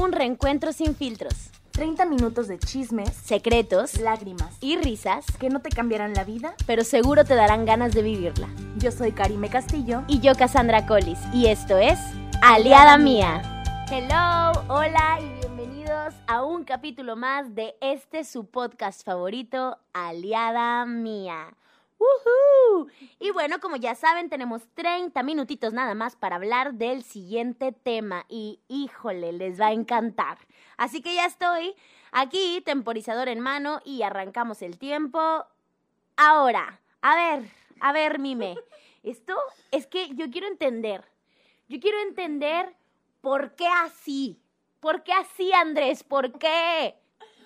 Un 0.00 0.12
reencuentro 0.12 0.72
sin 0.72 0.94
filtros, 0.94 1.50
30 1.72 2.04
minutos 2.04 2.46
de 2.46 2.56
chismes, 2.60 3.12
secretos 3.12 3.98
lágrimas 3.98 4.56
y 4.60 4.76
risas, 4.76 5.26
que 5.40 5.50
no 5.50 5.60
te 5.60 5.70
cambiarán 5.70 6.14
la 6.14 6.22
vida. 6.22 6.54
pero 6.66 6.84
seguro 6.84 7.24
te 7.24 7.34
darán 7.34 7.64
ganas 7.64 7.94
de 7.94 8.02
vivirla. 8.02 8.48
Yo 8.76 8.92
soy 8.92 9.10
Karime 9.10 9.50
Castillo. 9.50 10.04
Y 10.06 10.20
yo, 10.20 10.36
Cassandra 10.36 10.86
Collis, 10.86 11.18
y 11.34 11.46
esto 11.46 11.78
es 11.78 11.98
Aliada 12.42 12.96
Mía. 12.96 13.42
Hello, 13.90 14.52
hola 14.68 15.18
y 15.20 15.40
bienvenidos 15.40 16.14
a 16.28 16.44
un 16.44 16.62
capítulo 16.62 17.16
más 17.16 17.56
de 17.56 17.74
este 17.80 18.22
su 18.22 18.46
podcast 18.46 19.04
favorito, 19.04 19.78
Aliada 19.92 20.86
Mía. 20.86 21.57
¡Woohoo! 21.98 22.86
Y 23.18 23.30
bueno, 23.32 23.60
como 23.60 23.76
ya 23.76 23.94
saben, 23.94 24.30
tenemos 24.30 24.62
30 24.74 25.22
minutitos 25.22 25.72
nada 25.72 25.94
más 25.94 26.16
para 26.16 26.36
hablar 26.36 26.74
del 26.74 27.02
siguiente 27.02 27.72
tema 27.72 28.24
y 28.28 28.60
híjole, 28.68 29.32
les 29.32 29.60
va 29.60 29.68
a 29.68 29.72
encantar. 29.72 30.38
Así 30.76 31.02
que 31.02 31.14
ya 31.14 31.26
estoy 31.26 31.74
aquí, 32.12 32.62
temporizador 32.64 33.28
en 33.28 33.40
mano 33.40 33.80
y 33.84 34.02
arrancamos 34.02 34.62
el 34.62 34.78
tiempo. 34.78 35.44
Ahora, 36.16 36.80
a 37.02 37.16
ver, 37.16 37.50
a 37.80 37.92
ver, 37.92 38.18
Mime, 38.18 38.56
esto 39.02 39.36
es 39.70 39.86
que 39.86 40.14
yo 40.14 40.30
quiero 40.30 40.46
entender, 40.46 41.04
yo 41.68 41.80
quiero 41.80 42.00
entender 42.00 42.76
por 43.20 43.56
qué 43.56 43.66
así, 43.66 44.40
por 44.80 45.02
qué 45.02 45.12
así, 45.12 45.52
Andrés, 45.52 46.04
por 46.04 46.38
qué. 46.38 46.94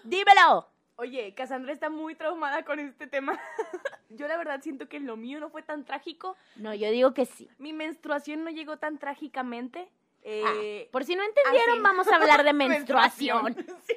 Dímelo. 0.05 0.72
Oye, 0.97 1.35
Cassandra 1.35 1.73
está 1.73 1.91
muy 1.91 2.15
traumada 2.15 2.65
con 2.65 2.79
este 2.79 3.07
tema. 3.07 3.39
Yo 4.11 4.29
la 4.29 4.37
verdad 4.37 4.61
siento 4.63 4.89
que 4.89 5.01
lo 5.01 5.17
mío 5.17 5.41
no 5.41 5.49
fue 5.51 5.63
tan 5.63 5.85
trágico. 5.85 6.37
No, 6.57 6.75
yo 6.75 6.91
digo 6.91 7.15
que 7.15 7.25
sí. 7.25 7.49
Mi 7.59 7.73
menstruación 7.73 8.45
no 8.45 8.51
llegó 8.51 8.77
tan 8.77 8.99
trágicamente. 8.99 9.89
Ah, 10.19 10.53
Eh, 10.63 10.89
por 10.93 11.05
si 11.05 11.17
no 11.17 11.23
entendieron, 11.25 11.71
así. 11.77 11.81
vamos 11.81 12.09
a 12.09 12.17
hablar 12.17 12.45
de 12.45 12.53
menstruación. 12.53 13.55
sí, 13.87 13.95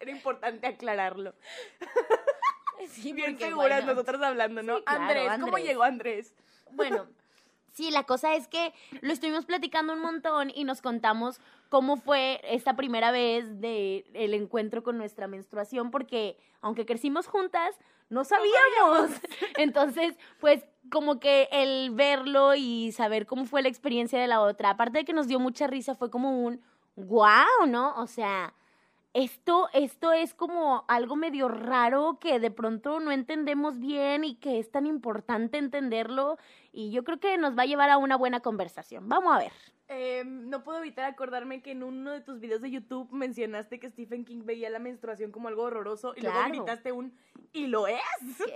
era 0.00 0.10
importante 0.10 0.66
aclararlo. 0.66 1.32
Sí, 2.88 3.12
Bien 3.12 3.38
seguras 3.38 3.84
bueno, 3.84 3.92
nosotras 3.94 4.20
hablando, 4.22 4.62
¿no? 4.64 4.78
Sí, 4.78 4.82
claro, 4.84 5.02
Andrés, 5.02 5.28
¿cómo 5.40 5.46
Andrés. 5.46 5.64
llegó 5.64 5.82
Andrés? 5.84 6.34
Bueno, 6.72 7.06
sí, 7.72 7.90
la 7.90 8.04
cosa 8.04 8.34
es 8.34 8.48
que 8.48 8.72
lo 9.00 9.12
estuvimos 9.12 9.44
platicando 9.44 9.92
un 9.92 10.00
montón 10.00 10.50
y 10.54 10.64
nos 10.64 10.80
contamos 10.80 11.40
cómo 11.68 11.96
fue 11.96 12.40
esta 12.44 12.76
primera 12.76 13.10
vez 13.10 13.60
de 13.60 14.04
el 14.14 14.34
encuentro 14.34 14.82
con 14.82 14.98
nuestra 14.98 15.26
menstruación, 15.26 15.90
porque 15.90 16.36
aunque 16.60 16.86
crecimos 16.86 17.26
juntas, 17.26 17.74
no 18.08 18.24
sabíamos. 18.24 19.10
Entonces, 19.56 20.16
pues 20.38 20.64
como 20.90 21.18
que 21.18 21.48
el 21.50 21.90
verlo 21.92 22.54
y 22.54 22.92
saber 22.92 23.26
cómo 23.26 23.46
fue 23.46 23.62
la 23.62 23.68
experiencia 23.68 24.20
de 24.20 24.26
la 24.26 24.40
otra, 24.40 24.70
aparte 24.70 24.98
de 24.98 25.04
que 25.04 25.14
nos 25.14 25.28
dio 25.28 25.40
mucha 25.40 25.66
risa, 25.66 25.94
fue 25.94 26.10
como 26.10 26.44
un 26.44 26.60
wow, 26.96 27.66
¿no? 27.66 27.94
O 27.96 28.06
sea, 28.06 28.52
esto, 29.14 29.68
esto 29.74 30.12
es 30.12 30.34
como 30.34 30.84
algo 30.88 31.16
medio 31.16 31.48
raro 31.48 32.18
que 32.20 32.40
de 32.40 32.50
pronto 32.50 33.00
no 33.00 33.12
entendemos 33.12 33.78
bien 33.78 34.24
y 34.24 34.36
que 34.36 34.58
es 34.58 34.70
tan 34.70 34.86
importante 34.86 35.58
entenderlo 35.58 36.38
y 36.72 36.90
yo 36.90 37.04
creo 37.04 37.20
que 37.20 37.36
nos 37.36 37.56
va 37.56 37.62
a 37.62 37.66
llevar 37.66 37.90
a 37.90 37.98
una 37.98 38.16
buena 38.16 38.40
conversación. 38.40 39.08
Vamos 39.08 39.34
a 39.34 39.38
ver. 39.38 39.52
Eh, 39.88 40.22
no 40.24 40.64
puedo 40.64 40.78
evitar 40.78 41.04
acordarme 41.04 41.60
que 41.60 41.72
en 41.72 41.82
uno 41.82 42.12
de 42.12 42.22
tus 42.22 42.40
videos 42.40 42.62
de 42.62 42.70
YouTube 42.70 43.12
mencionaste 43.12 43.78
que 43.78 43.90
Stephen 43.90 44.24
King 44.24 44.44
veía 44.44 44.70
la 44.70 44.78
menstruación 44.78 45.30
como 45.30 45.48
algo 45.48 45.64
horroroso 45.64 46.14
y 46.16 46.22
luego 46.22 46.38
gritaste 46.48 46.92
un 46.92 47.14
¿y 47.52 47.66
lo 47.66 47.86
es? 47.86 48.00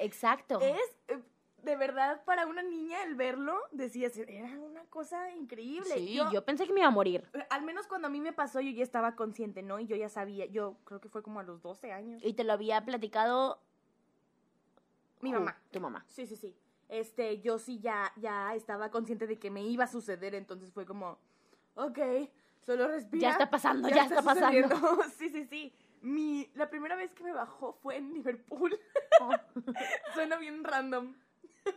Exacto. 0.00 0.58
Es, 0.60 0.96
eh, 1.08 1.20
de 1.66 1.76
verdad, 1.76 2.22
para 2.24 2.46
una 2.46 2.62
niña 2.62 3.02
el 3.02 3.16
verlo, 3.16 3.58
decías, 3.72 4.16
era 4.16 4.48
una 4.60 4.84
cosa 4.84 5.32
increíble. 5.32 5.90
Sí, 5.92 6.14
yo, 6.14 6.30
yo 6.32 6.44
pensé 6.44 6.64
que 6.64 6.72
me 6.72 6.80
iba 6.80 6.88
a 6.88 6.92
morir. 6.92 7.28
al 7.50 7.62
menos 7.62 7.88
cuando 7.88 8.06
a 8.06 8.10
mí 8.10 8.20
me 8.20 8.32
pasó, 8.32 8.60
yo 8.60 8.70
ya 8.70 8.84
estaba 8.84 9.16
consciente, 9.16 9.62
¿no? 9.62 9.80
Y 9.80 9.86
yo 9.86 9.96
ya 9.96 10.08
sabía, 10.08 10.46
yo 10.46 10.76
creo 10.84 11.00
que 11.00 11.08
fue 11.08 11.22
como 11.22 11.40
a 11.40 11.42
los 11.42 11.60
12 11.62 11.92
años. 11.92 12.22
Y 12.24 12.34
te 12.34 12.44
lo 12.44 12.52
había 12.52 12.84
platicado 12.84 13.60
Mi 15.20 15.32
mamá. 15.32 15.58
Tu 15.72 15.80
mamá. 15.80 16.04
Sí, 16.08 16.26
sí, 16.26 16.36
sí. 16.36 16.56
Este, 16.88 17.40
yo 17.40 17.58
sí 17.58 17.80
ya, 17.80 18.12
ya 18.16 18.54
estaba 18.54 18.92
consciente 18.92 19.26
de 19.26 19.40
que 19.40 19.50
me 19.50 19.62
iba 19.62 19.84
a 19.84 19.88
suceder, 19.88 20.36
entonces 20.36 20.72
fue 20.72 20.86
como, 20.86 21.18
ok, 21.74 21.98
solo 22.62 22.86
respira. 22.86 23.22
Ya 23.22 23.30
está 23.32 23.50
pasando, 23.50 23.88
ya, 23.88 24.04
está, 24.04 24.22
pasando. 24.22 24.68
sí, 25.18 25.28
sí, 25.30 25.44
sí. 25.46 25.74
Mi, 26.00 26.48
la 26.54 26.70
primera 26.70 26.94
vez 26.94 27.12
que 27.12 27.24
me 27.24 27.32
bajó 27.32 27.72
fue 27.82 27.96
en 27.96 28.14
Liverpool. 28.14 28.78
Suena 30.14 30.36
bien 30.36 30.62
random. 30.62 31.16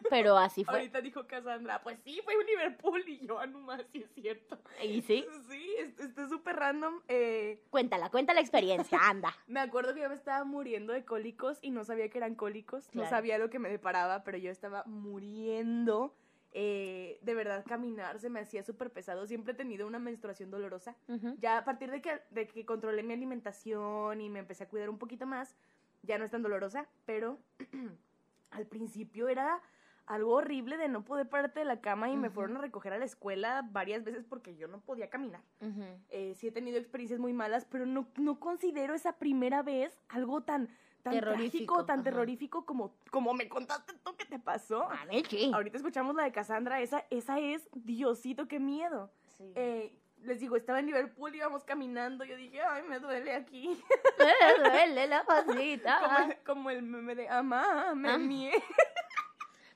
Pero 0.10 0.38
así 0.38 0.64
fue. 0.64 0.76
Ahorita 0.76 1.02
dijo 1.02 1.26
Cassandra, 1.28 1.82
pues 1.82 2.00
sí, 2.04 2.20
fue 2.24 2.34
en 2.34 2.46
Liverpool 2.46 3.04
y 3.08 3.26
yo, 3.26 3.40
ah, 3.40 3.48
no 3.48 3.60
más, 3.60 3.82
sí 3.92 4.04
es 4.04 4.12
cierto. 4.14 4.58
Y 4.84 5.02
sí, 5.02 5.26
Sí, 5.50 5.76
es- 5.78 6.00
está 6.00 6.28
súper 6.28 6.56
random. 6.56 7.02
Eh, 7.08 7.64
cuéntala, 7.70 8.10
cuenta 8.10 8.34
la 8.34 8.42
experiencia, 8.42 8.98
anda. 9.04 9.36
me 9.48 9.60
acuerdo 9.60 9.94
que 9.94 10.02
yo 10.02 10.10
me 10.10 10.16
estaba 10.16 10.44
muriendo 10.46 10.94
de 10.94 11.06
cólicos 11.06 11.60
y 11.62 11.72
no 11.72 11.84
sabía 11.84 12.10
que 12.10 12.18
eran 12.18 12.36
cólicos, 12.36 12.90
no 12.94 13.08
sabía 13.10 13.38
lo 13.38 13.50
que 13.50 13.60
me 13.60 13.70
deparaba, 13.70 14.24
pero 14.24 14.38
yo 14.38 14.52
estaba 14.52 14.84
muriendo. 14.86 16.14
Eh, 16.52 17.20
de 17.22 17.34
verdad, 17.36 17.64
caminar 17.68 18.20
se 18.20 18.30
me 18.32 18.40
hacía 18.40 18.64
súper 18.64 18.90
pesado. 18.92 19.28
Siempre 19.28 19.54
he 19.54 19.56
tenido 19.56 19.86
una 19.86 20.00
menstruación 20.00 20.50
dolorosa. 20.50 20.96
Ya 21.40 21.60
a 21.60 21.64
partir 21.64 21.92
de 21.92 22.02
que, 22.02 22.22
de 22.32 22.48
que 22.48 22.66
controlé 22.66 23.04
mi 23.04 23.14
alimentación 23.14 24.20
y 24.20 24.30
me 24.30 24.40
empecé 24.40 24.64
a 24.64 24.68
cuidar 24.68 24.90
un 24.90 24.98
poquito 24.98 25.28
más, 25.28 25.56
ya 26.02 26.18
no 26.18 26.26
es 26.26 26.32
tan 26.32 26.42
dolorosa, 26.42 26.88
pero 27.06 27.38
al 28.52 28.66
principio 28.66 29.28
era 29.30 29.62
algo 30.10 30.34
horrible 30.34 30.76
de 30.78 30.90
no 30.90 31.06
poder 31.06 31.30
pararte 31.30 31.60
de 31.60 31.66
la 31.66 31.80
cama 31.82 32.10
y 32.10 32.18
me 32.18 32.28
Ujú. 32.28 32.36
fueron 32.36 32.58
a 32.58 32.62
recoger 32.62 32.92
a 32.94 32.98
la 32.98 33.06
escuela 33.06 33.62
varias 33.72 34.04
veces 34.04 34.26
porque 34.28 34.56
yo 34.58 34.68
no 34.68 34.82
podía 34.82 35.10
caminar. 35.10 35.42
Ujú. 35.62 35.84
Eh, 36.10 36.34
sí 36.36 36.48
he 36.48 36.52
tenido 36.52 36.78
experiencias 36.80 37.20
muy 37.20 37.32
malas, 37.32 37.66
pero 37.70 37.86
no, 37.86 38.08
no 38.18 38.40
considero 38.40 38.96
esa 38.96 39.14
primera 39.20 39.62
vez 39.62 40.02
algo 40.10 40.42
tan, 40.42 40.68
tan 41.04 41.14
Terrorífico, 41.14 41.76
trágico, 41.76 41.86
tan 41.86 42.00
ajá. 42.00 42.04
terrorífico 42.06 42.66
como, 42.66 42.96
como 43.12 43.34
me 43.36 43.48
contaste 43.48 43.94
tú 44.04 44.16
que 44.18 44.26
te 44.26 44.40
pasó. 44.40 44.84
A 44.90 45.06
mí 45.06 45.24
sí. 45.30 45.52
Ahorita 45.54 45.78
escuchamos 45.78 46.16
la 46.16 46.24
de 46.24 46.32
Cassandra, 46.32 46.82
esa, 46.82 47.06
esa 47.12 47.40
es, 47.40 47.70
Diosito, 47.74 48.48
qué 48.48 48.60
miedo. 48.60 49.12
Sí. 49.38 49.52
Eh, 49.56 49.96
les 50.24 50.40
digo, 50.42 50.58
estaba 50.58 50.80
en 50.80 50.88
Liverpool, 50.88 51.34
íbamos 51.34 51.64
caminando, 51.64 52.26
yo 52.26 52.36
dije, 52.36 52.62
ay, 52.62 52.84
me 52.84 53.00
duele 53.00 53.34
aquí. 53.36 53.80
Me 54.20 54.70
duele 54.70 55.08
la 55.08 55.24
pasita. 55.24 56.00
como, 56.02 56.18
el, 56.32 56.38
como 56.44 56.70
el 56.72 56.82
meme 56.82 57.16
de, 57.16 57.30
amá, 57.30 57.94
me 57.96 58.10
Ah. 58.10 58.18
mié. 58.18 58.52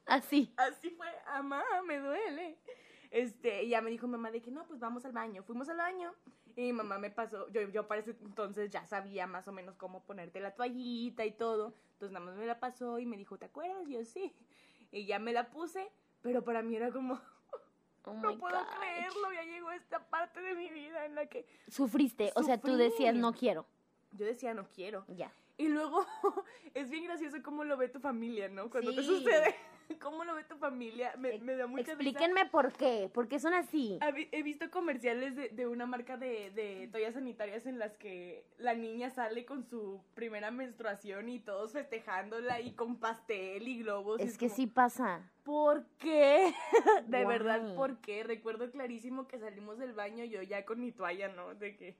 Así. 0.06 0.54
Así 0.58 0.90
fue, 0.92 1.08
amá, 1.28 1.64
me 1.86 1.98
duele. 2.00 2.58
Este, 3.12 3.64
y 3.64 3.70
ya 3.70 3.82
me 3.82 3.92
dijo 3.92 4.08
mamá 4.08 4.32
de 4.32 4.42
que 4.42 4.52
no, 4.52 4.66
pues 4.66 4.80
vamos 4.80 5.06
al 5.06 5.12
baño. 5.12 5.44
Fuimos 5.44 5.70
al 5.70 5.78
baño 5.78 6.14
y 6.56 6.62
mi 6.64 6.74
mamá 6.74 6.98
me 6.98 7.10
pasó, 7.10 7.48
yo, 7.52 7.62
yo 7.70 7.88
para 7.88 8.02
ese 8.02 8.12
entonces 8.22 8.70
ya 8.72 8.86
sabía 8.88 9.28
más 9.28 9.48
o 9.48 9.52
menos 9.52 9.76
cómo 9.76 10.04
ponerte 10.04 10.40
la 10.40 10.56
toallita 10.56 11.26
y 11.26 11.32
todo. 11.32 11.76
Entonces 11.94 12.12
nada 12.12 12.26
más 12.26 12.36
me 12.36 12.46
la 12.46 12.60
pasó 12.60 13.00
y 13.00 13.06
me 13.06 13.18
dijo, 13.18 13.38
¿te 13.38 13.46
acuerdas? 13.46 13.88
Y 13.88 13.94
yo 13.94 14.06
sí. 14.06 14.34
Y 14.92 15.06
ya 15.06 15.20
me 15.20 15.32
la 15.34 15.50
puse, 15.50 15.92
pero 16.22 16.44
para 16.44 16.62
mí 16.62 16.76
era 16.76 16.92
como, 16.92 17.20
Oh 18.06 18.14
no 18.14 18.38
puedo 18.38 18.60
God. 18.60 18.68
creerlo, 18.78 19.32
ya 19.34 19.44
llegó 19.44 19.72
esta 19.72 20.00
parte 20.10 20.42
de 20.42 20.56
mi 20.56 20.70
vida 20.70 21.06
en 21.06 21.16
la 21.16 21.26
que 21.28 21.46
Sufriste, 21.70 22.34
o 22.36 22.44
sea, 22.44 22.60
tú 22.60 22.76
decías 22.76 23.16
no 23.16 23.34
quiero. 23.34 23.66
yo 24.12 24.26
decía, 24.26 24.54
no 24.54 24.68
quiero. 24.68 25.06
Ya. 25.08 25.32
Y 25.58 25.68
luego 25.68 26.06
es 26.74 26.90
bien 26.90 27.06
gracioso 27.06 27.38
cómo 27.44 27.64
lo 27.64 27.78
ve 27.78 27.88
tu 27.90 28.00
familia, 28.00 28.50
¿no? 28.50 28.70
Cuando 28.70 28.94
te 28.94 29.04
sucede, 29.04 29.56
cómo 30.02 30.24
lo 30.24 30.34
ve 30.36 30.44
tu 30.44 30.58
familia. 30.58 31.14
Me, 31.18 31.38
me 31.40 31.56
da 31.56 31.68
mucha 31.68 31.84
risa. 31.84 31.92
Explíquenme 31.94 32.46
por 32.48 32.74
qué, 32.74 33.10
por 33.14 33.28
qué 33.28 33.40
son 33.40 33.54
así. 33.54 34.00
He 34.32 34.42
visto 34.42 34.72
comerciales 34.72 35.36
de, 35.36 35.50
de 35.50 35.68
una 35.68 35.86
marca 35.86 36.18
de, 36.18 36.50
de 36.52 36.88
toallas 36.92 37.14
sanitarias 37.14 37.66
en 37.68 37.78
las 37.78 37.96
que 37.98 38.46
la 38.58 38.74
niña 38.74 39.12
sale 39.12 39.46
con 39.46 39.64
su 39.64 40.02
primera 40.16 40.50
menstruación 40.50 41.30
y 41.30 41.40
todos 41.40 41.74
festejándola 41.74 42.60
y 42.60 42.74
con 42.74 43.00
pastel 43.00 43.68
y 43.68 43.80
globos. 43.84 44.20
y 44.20 44.24
Es 44.24 44.38
que 44.38 44.48
como, 44.48 44.56
sí 44.56 44.68
pasa. 44.68 45.32
¿Por 45.44 45.86
qué? 46.00 46.54
De 47.08 47.26
verdad, 47.26 47.76
¿por 47.76 47.98
qué? 48.00 48.24
Recuerdo 48.24 48.72
clarísimo 48.72 49.28
que 49.28 49.38
salimos 49.38 49.78
del 49.78 49.94
baño 49.94 50.26
yo 50.26 50.42
ya 50.42 50.66
con 50.66 50.80
mi 50.80 50.92
toalla, 50.92 51.28
¿no? 51.28 51.54
De 51.54 51.76
que 51.76 51.96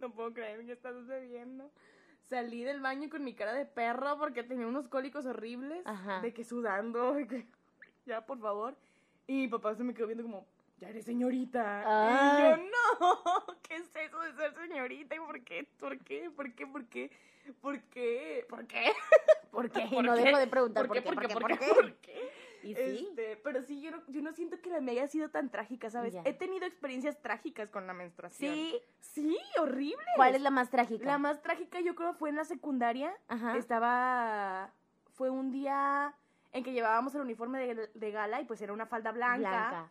no 0.00 0.12
puedo 0.12 0.34
creer 0.34 0.66
que 0.66 0.72
está 0.72 0.92
sucediendo. 0.92 1.70
Salí 2.30 2.62
del 2.62 2.80
baño 2.80 3.10
con 3.10 3.24
mi 3.24 3.34
cara 3.34 3.52
de 3.52 3.66
perro 3.66 4.16
porque 4.16 4.44
tenía 4.44 4.64
unos 4.64 4.86
cólicos 4.86 5.26
horribles. 5.26 5.82
Ajá. 5.84 6.20
De 6.20 6.32
que 6.32 6.44
sudando, 6.44 7.14
de 7.14 7.26
que 7.26 7.46
ya, 8.06 8.24
por 8.24 8.38
favor. 8.38 8.76
Y 9.26 9.34
mi 9.34 9.48
papá 9.48 9.74
se 9.74 9.82
me 9.82 9.92
quedó 9.92 10.06
viendo 10.06 10.22
como, 10.22 10.46
ya 10.78 10.90
eres 10.90 11.04
señorita. 11.04 11.82
Y 11.82 12.42
yo, 12.42 12.56
no, 12.56 13.46
¿qué 13.62 13.74
es 13.74 13.90
eso 13.96 14.20
de 14.20 14.32
ser 14.34 14.54
señorita? 14.54 15.16
¿Y 15.16 15.18
por 15.18 15.42
qué? 15.42 15.66
¿Por 15.76 15.98
qué? 15.98 16.30
¿Por 16.30 16.54
qué? 16.54 16.66
¿Por 16.68 16.84
qué? 16.86 17.10
¿Por 17.60 17.80
qué? 17.82 18.46
¿Por 18.48 18.66
qué? 18.68 18.92
¿Por 19.50 19.70
qué? 19.70 19.88
¿Por 19.92 20.04
no 20.04 20.14
qué? 20.14 20.22
dejo 20.22 20.38
de 20.38 20.46
preguntar 20.46 20.86
¿Por 20.86 20.96
qué? 20.96 21.02
por 21.02 21.18
qué, 21.18 21.28
¿Por 21.34 21.58
qué. 21.58 21.66
¿Por 21.66 21.94
qué? 21.96 22.30
Y 22.62 22.74
sí. 22.74 23.08
Este, 23.10 23.36
pero 23.42 23.62
sí, 23.62 23.80
yo 23.80 23.90
no, 23.90 24.02
yo 24.08 24.22
no 24.22 24.32
siento 24.32 24.60
que 24.60 24.70
la 24.70 24.80
mía 24.80 24.92
haya 24.92 25.08
sido 25.08 25.30
tan 25.30 25.50
trágica, 25.50 25.90
¿sabes? 25.90 26.12
Ya. 26.14 26.22
He 26.24 26.32
tenido 26.32 26.66
experiencias 26.66 27.20
trágicas 27.20 27.70
con 27.70 27.86
la 27.86 27.92
menstruación. 27.92 28.54
Sí. 28.54 28.80
Sí, 29.00 29.38
horrible. 29.58 30.04
¿Cuál 30.16 30.34
es 30.34 30.42
la 30.42 30.50
más 30.50 30.70
trágica? 30.70 31.04
La 31.04 31.18
más 31.18 31.42
trágica 31.42 31.80
yo 31.80 31.94
creo 31.94 32.14
fue 32.14 32.28
en 32.30 32.36
la 32.36 32.44
secundaria. 32.44 33.12
Ajá. 33.28 33.56
Estaba, 33.56 34.72
fue 35.12 35.30
un 35.30 35.50
día 35.50 36.14
en 36.52 36.64
que 36.64 36.72
llevábamos 36.72 37.14
el 37.14 37.22
uniforme 37.22 37.58
de, 37.60 37.90
de 37.92 38.10
gala 38.10 38.40
y 38.40 38.44
pues 38.44 38.60
era 38.60 38.72
una 38.72 38.86
falda 38.86 39.12
blanca. 39.12 39.90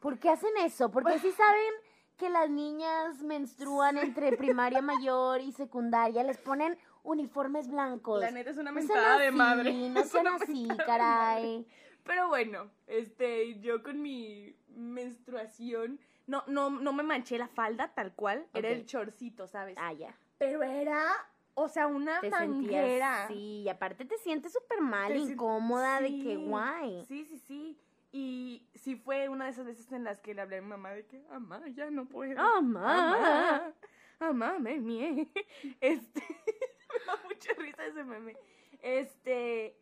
¿Por 0.00 0.18
qué 0.18 0.30
hacen 0.30 0.56
eso? 0.58 0.90
Porque 0.90 1.18
sí 1.18 1.30
saben 1.36 1.72
que 2.16 2.30
las 2.30 2.50
niñas 2.50 3.22
menstruan 3.22 3.96
entre 3.96 4.36
primaria 4.36 4.82
mayor 4.82 5.40
y 5.40 5.52
secundaria, 5.52 6.24
les 6.24 6.38
ponen 6.38 6.76
uniformes 7.04 7.68
blancos. 7.68 8.20
La 8.20 8.30
neta 8.30 8.50
es 8.50 8.56
una 8.56 8.72
No 8.72 8.80
mentada 8.80 9.18
de 9.18 9.28
así, 9.28 9.36
madre. 9.36 9.72
No 9.88 10.04
sean 10.04 10.26
así, 10.26 10.66
de 10.66 10.76
caray. 10.76 11.66
Pero 12.08 12.28
bueno, 12.28 12.70
este, 12.86 13.60
yo 13.60 13.82
con 13.82 14.00
mi 14.00 14.56
menstruación, 14.68 16.00
no, 16.26 16.42
no, 16.46 16.70
no 16.70 16.92
me 16.94 17.02
manché 17.02 17.36
la 17.36 17.48
falda 17.48 17.92
tal 17.94 18.14
cual, 18.14 18.46
era 18.54 18.70
el 18.70 18.86
chorcito, 18.86 19.46
¿sabes? 19.46 19.76
Ah, 19.78 19.92
ya. 19.92 20.16
Pero 20.38 20.62
era, 20.62 21.12
o 21.52 21.68
sea, 21.68 21.86
una 21.86 22.18
Te 22.20 22.30
manguera. 22.30 23.26
sentías, 23.26 23.28
sí, 23.28 23.62
y 23.62 23.68
aparte 23.68 24.06
te 24.06 24.16
sientes 24.16 24.54
súper 24.54 24.80
mal, 24.80 25.12
Te 25.12 25.18
incómoda, 25.18 26.00
de 26.00 26.18
que 26.18 26.36
guay. 26.36 27.04
Sí, 27.06 27.26
sí, 27.26 27.38
sí. 27.46 27.78
Y 28.10 28.66
sí 28.74 28.96
fue 28.96 29.28
una 29.28 29.44
de 29.44 29.50
esas 29.50 29.66
veces 29.66 29.92
en 29.92 30.02
las 30.02 30.18
que 30.20 30.32
le 30.32 30.40
hablé 30.40 30.56
a 30.58 30.62
mi 30.62 30.68
mamá 30.68 30.92
de 30.92 31.04
que, 31.04 31.20
mamá, 31.28 31.60
ya 31.74 31.90
no 31.90 32.06
puedo. 32.06 32.36
Mamá. 32.36 33.70
Mamá, 34.18 34.58
me 34.58 34.78
mié. 34.78 35.28
Este, 35.82 36.22
me 36.88 37.04
da 37.06 37.20
mucha 37.22 37.52
risa 37.58 37.84
ese 37.84 38.02
meme. 38.02 38.34
Este, 38.80 39.76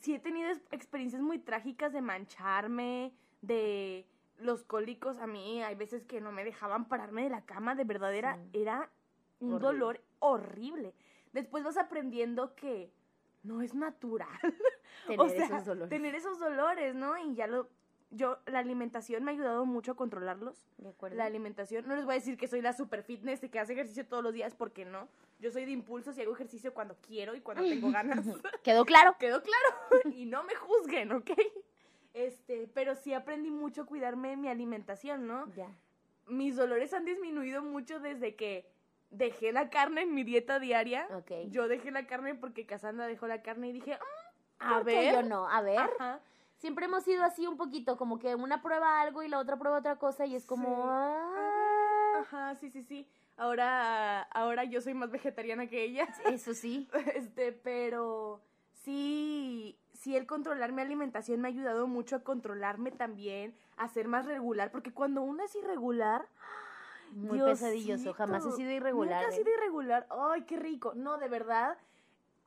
sí 0.00 0.14
he 0.14 0.18
tenido 0.18 0.50
experiencias 0.70 1.22
muy 1.22 1.38
trágicas 1.38 1.92
de 1.92 2.00
mancharme, 2.02 3.12
de 3.42 4.06
los 4.38 4.64
cólicos. 4.64 5.18
A 5.18 5.26
mí 5.26 5.62
hay 5.62 5.74
veces 5.74 6.04
que 6.04 6.20
no 6.20 6.32
me 6.32 6.44
dejaban 6.44 6.86
pararme 6.88 7.22
de 7.24 7.30
la 7.30 7.44
cama, 7.44 7.74
de 7.74 7.84
verdad 7.84 8.14
era, 8.14 8.36
Sí. 8.36 8.50
era 8.62 8.90
un 9.40 9.54
Horrible. 9.54 9.66
dolor 9.66 10.00
horrible. 10.18 10.94
Después 11.32 11.64
vas 11.64 11.76
aprendiendo 11.76 12.54
que 12.54 12.92
no 13.42 13.62
es 13.62 13.74
natural. 13.74 14.28
Tener 15.06 15.20
o 15.20 15.28
sea, 15.28 15.46
esos 15.46 15.64
dolores. 15.64 15.88
tener 15.88 16.14
esos 16.14 16.38
dolores, 16.38 16.94
¿no? 16.94 17.16
Y 17.16 17.34
ya 17.34 17.46
lo, 17.46 17.68
yo, 18.10 18.38
la 18.46 18.58
alimentación 18.58 19.24
me 19.24 19.30
ha 19.30 19.34
ayudado 19.34 19.64
mucho 19.64 19.92
a 19.92 19.96
controlarlos. 19.96 20.66
¿De 20.78 20.88
acuerdo? 20.90 21.16
La 21.16 21.24
alimentación, 21.24 21.86
no 21.86 21.94
les 21.96 22.04
voy 22.04 22.12
a 22.12 22.18
decir 22.18 22.36
que 22.36 22.48
soy 22.48 22.60
la 22.60 22.72
super 22.72 23.02
fitness 23.02 23.42
y 23.44 23.48
que 23.48 23.58
hace 23.60 23.72
ejercicio 23.72 24.06
todos 24.06 24.22
los 24.22 24.32
días, 24.34 24.54
porque 24.54 24.84
no. 24.84 25.08
Yo 25.40 25.50
soy 25.50 25.64
de 25.64 25.70
impulsos 25.72 26.16
y 26.18 26.22
hago 26.22 26.34
ejercicio 26.34 26.74
cuando 26.74 26.96
quiero 27.00 27.34
y 27.34 27.40
cuando 27.40 27.64
tengo 27.64 27.90
ganas. 27.92 28.24
¿Quedó 28.62 28.84
claro? 28.84 29.16
Quedó 29.18 29.42
claro. 29.42 29.66
y 30.14 30.26
no 30.26 30.44
me 30.44 30.54
juzguen, 30.54 31.12
¿ok? 31.12 31.30
Este, 32.12 32.68
pero 32.74 32.94
sí 32.94 33.14
aprendí 33.14 33.50
mucho 33.50 33.82
a 33.82 33.86
cuidarme 33.86 34.30
de 34.30 34.36
mi 34.36 34.48
alimentación, 34.48 35.26
¿no? 35.26 35.50
Ya. 35.54 35.68
Mis 36.26 36.56
dolores 36.56 36.92
han 36.92 37.04
disminuido 37.04 37.62
mucho 37.62 38.00
desde 38.00 38.36
que 38.36 38.70
dejé 39.10 39.52
la 39.52 39.70
carne 39.70 40.02
en 40.02 40.14
mi 40.14 40.22
dieta 40.24 40.58
diaria. 40.60 41.08
Ok. 41.16 41.32
Yo 41.48 41.68
dejé 41.68 41.90
la 41.90 42.06
carne 42.06 42.34
porque 42.34 42.66
Cassandra 42.66 43.06
dejó 43.06 43.26
la 43.26 43.42
carne 43.42 43.68
y 43.68 43.72
dije, 43.72 43.96
"Mm, 43.96 44.62
a 44.62 44.74
¿Por 44.76 44.86
qué 44.86 44.94
ver. 44.94 45.14
yo 45.14 45.22
no? 45.22 45.48
A 45.48 45.62
ver. 45.62 45.78
Ajá. 45.78 46.20
Siempre 46.58 46.84
hemos 46.84 47.04
sido 47.04 47.24
así 47.24 47.46
un 47.46 47.56
poquito, 47.56 47.96
como 47.96 48.18
que 48.18 48.34
una 48.34 48.60
prueba 48.60 49.00
algo 49.00 49.22
y 49.22 49.28
la 49.28 49.38
otra 49.38 49.56
prueba 49.56 49.78
otra 49.78 49.96
cosa 49.96 50.26
y 50.26 50.34
es 50.36 50.44
como... 50.44 50.66
Sí. 50.68 50.74
ah, 50.84 52.12
Ajá, 52.20 52.54
sí, 52.56 52.70
sí, 52.70 52.82
sí. 52.82 53.08
Ahora, 53.40 54.20
ahora 54.32 54.64
yo 54.64 54.82
soy 54.82 54.92
más 54.92 55.10
vegetariana 55.10 55.66
que 55.66 55.82
ella. 55.82 56.06
Eso 56.26 56.52
sí. 56.52 56.90
Este, 57.14 57.52
pero 57.52 58.42
sí, 58.84 59.78
sí 59.94 60.14
el 60.14 60.26
controlar 60.26 60.72
mi 60.72 60.82
alimentación 60.82 61.40
me 61.40 61.48
ha 61.48 61.50
ayudado 61.50 61.86
mucho 61.86 62.16
a 62.16 62.20
controlarme 62.22 62.90
también, 62.90 63.56
a 63.78 63.88
ser 63.88 64.08
más 64.08 64.26
regular, 64.26 64.70
porque 64.70 64.92
cuando 64.92 65.22
uno 65.22 65.42
es 65.42 65.54
irregular, 65.56 66.28
Muy 67.12 67.40
pesadilloso. 67.40 68.12
Jamás 68.12 68.42
he 68.42 68.48
Diosito, 68.48 68.56
sido 68.58 68.72
irregular. 68.72 69.22
Nunca 69.22 69.34
he 69.34 69.40
¿eh? 69.40 69.42
sido 69.42 69.54
irregular. 69.56 70.06
Ay, 70.10 70.42
qué 70.42 70.58
rico. 70.58 70.92
No, 70.94 71.16
de 71.16 71.28
verdad. 71.28 71.78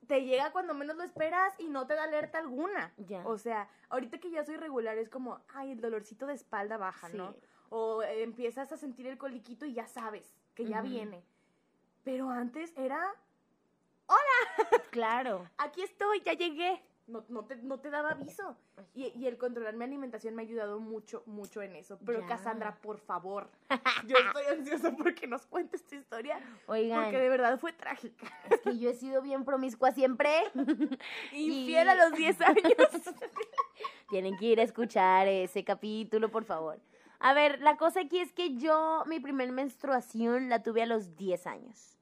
Te 0.06 0.24
llega 0.24 0.52
cuando 0.52 0.76
menos 0.76 0.96
lo 0.96 1.04
esperas 1.04 1.56
y 1.58 1.70
no 1.70 1.88
te 1.88 1.96
da 1.96 2.04
alerta 2.04 2.38
alguna. 2.38 2.94
Ya. 2.98 3.26
O 3.26 3.40
sea, 3.40 3.68
ahorita 3.90 4.20
que 4.20 4.30
ya 4.30 4.44
soy 4.46 4.58
regular 4.58 4.96
es 5.00 5.10
como, 5.10 5.40
ay, 5.56 5.72
el 5.72 5.82
dolorcito 5.82 6.28
de 6.28 6.36
espalda 6.36 6.78
baja, 6.78 7.10
Sí. 7.10 7.18
¿no? 7.18 7.34
O 7.70 8.04
eh, 8.04 8.22
empiezas 8.22 8.72
a 8.72 8.78
sentir 8.78 9.08
el 9.08 9.18
coliquito 9.18 9.66
y 9.66 9.74
ya 9.74 9.88
sabes 9.88 10.36
que 10.56 10.66
ya 10.66 10.82
viene. 10.82 11.24
Pero 12.04 12.30
antes 12.30 12.74
era, 12.78 13.00
Claro. 14.92 15.50
aquí 15.58 15.82
estoy, 15.82 16.22
ya 16.22 16.34
llegué. 16.34 16.82
No, 17.06 17.26
no, 17.28 17.44
te, 17.44 17.58
no 17.58 17.80
te 17.82 17.90
daba 17.90 18.12
aviso. 18.12 18.56
Y, 18.94 19.08
y 19.20 19.28
el 19.28 19.38
controlar 19.38 19.74
mi 19.76 19.84
alimentación 19.84 20.36
me 20.36 20.42
ha 20.42 20.46
ayudado 20.46 20.80
mucho, 20.80 21.22
mucho 21.26 21.62
en 21.62 21.76
eso. 21.76 22.00
Pero 22.06 22.22
Ya. 22.22 22.28
Cassandra, 22.28 22.76
por 22.76 22.98
favor, 22.98 23.50
yo 24.06 24.16
estoy 24.18 24.44
ansiosa 24.58 24.96
porque 24.96 25.28
nos 25.28 25.46
cuentes 25.46 25.82
esta 25.82 25.96
historia. 25.96 26.40
Oigan, 26.68 27.04
Porque 27.04 27.20
de 27.20 27.28
verdad 27.28 27.60
fue 27.60 27.74
trágica. 27.74 28.32
es 28.50 28.62
que 28.62 28.78
yo 28.78 28.90
he 28.90 28.94
sido 28.94 29.22
bien 29.22 29.44
promiscua 29.44 29.92
siempre. 29.92 30.30
Infiel 31.34 31.90
a 31.90 31.96
los 31.96 32.14
10 32.18 32.40
años. 32.42 32.74
Tienen 34.10 34.38
que 34.38 34.46
ir 34.46 34.60
a 34.62 34.64
escuchar 34.64 35.28
ese 35.28 35.64
capítulo, 35.66 36.30
por 36.30 36.46
favor. 36.46 36.80
A 37.26 37.34
ver, 37.34 37.62
la 37.62 37.78
cosa 37.78 38.02
aquí 38.02 38.20
es 38.20 38.34
que 38.34 38.58
yo 38.58 39.06
mi 39.08 39.22
primer 39.22 39.50
menstruación 39.54 40.50
la 40.50 40.62
tuve 40.62 40.84
a 40.84 40.86
los 40.86 41.16
10 41.16 41.48
años. 41.48 41.98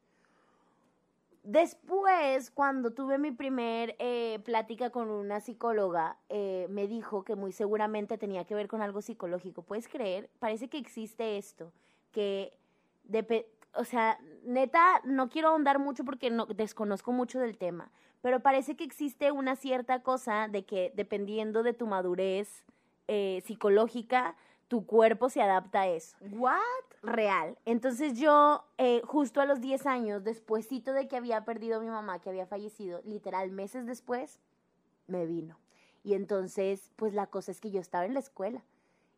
Después, 1.43 2.49
cuando 2.49 2.89
tuve 2.89 3.19
mi 3.19 3.29
primer 3.29 3.95
eh, 3.99 4.39
plática 4.43 4.89
con 4.89 5.11
una 5.11 5.39
psicóloga, 5.39 6.17
eh, 6.29 6.65
me 6.71 6.87
dijo 6.87 7.23
que 7.23 7.35
muy 7.35 7.51
seguramente 7.51 8.17
tenía 8.17 8.45
que 8.45 8.55
ver 8.55 8.67
con 8.67 8.81
algo 8.81 9.03
psicológico. 9.03 9.61
¿Puedes 9.61 9.87
creer? 9.87 10.27
Parece 10.39 10.69
que 10.69 10.79
existe 10.79 11.37
esto, 11.37 11.71
que, 12.11 12.57
o 13.75 13.85
sea, 13.85 14.17
neta, 14.43 15.01
no 15.03 15.29
quiero 15.29 15.49
ahondar 15.49 15.77
mucho 15.77 16.03
porque 16.03 16.31
no, 16.31 16.47
desconozco 16.47 17.11
mucho 17.11 17.39
del 17.39 17.59
tema, 17.59 17.91
pero 18.23 18.39
parece 18.39 18.75
que 18.75 18.85
existe 18.85 19.31
una 19.31 19.55
cierta 19.55 20.01
cosa 20.01 20.47
de 20.47 20.65
que 20.65 20.91
dependiendo 20.95 21.61
de 21.61 21.73
tu 21.73 21.85
madurez 21.85 22.65
eh, 23.07 23.43
psicológica, 23.45 24.35
tu 24.71 24.85
cuerpo 24.85 25.27
se 25.27 25.41
adapta 25.41 25.81
a 25.81 25.87
eso 25.89 26.15
¿What? 26.31 26.61
real. 27.03 27.57
Entonces 27.65 28.17
yo, 28.17 28.63
eh, 28.77 29.01
justo 29.03 29.41
a 29.41 29.45
los 29.45 29.59
10 29.59 29.85
años, 29.85 30.23
despuésito 30.23 30.93
de 30.93 31.09
que 31.09 31.17
había 31.17 31.43
perdido 31.43 31.79
a 31.79 31.81
mi 31.81 31.89
mamá, 31.89 32.19
que 32.19 32.29
había 32.29 32.45
fallecido, 32.45 33.01
literal 33.03 33.51
meses 33.51 33.85
después, 33.85 34.39
me 35.07 35.25
vino. 35.25 35.59
Y 36.05 36.13
entonces, 36.13 36.89
pues 36.95 37.13
la 37.13 37.27
cosa 37.27 37.51
es 37.51 37.59
que 37.59 37.69
yo 37.69 37.81
estaba 37.81 38.05
en 38.05 38.13
la 38.13 38.21
escuela 38.21 38.63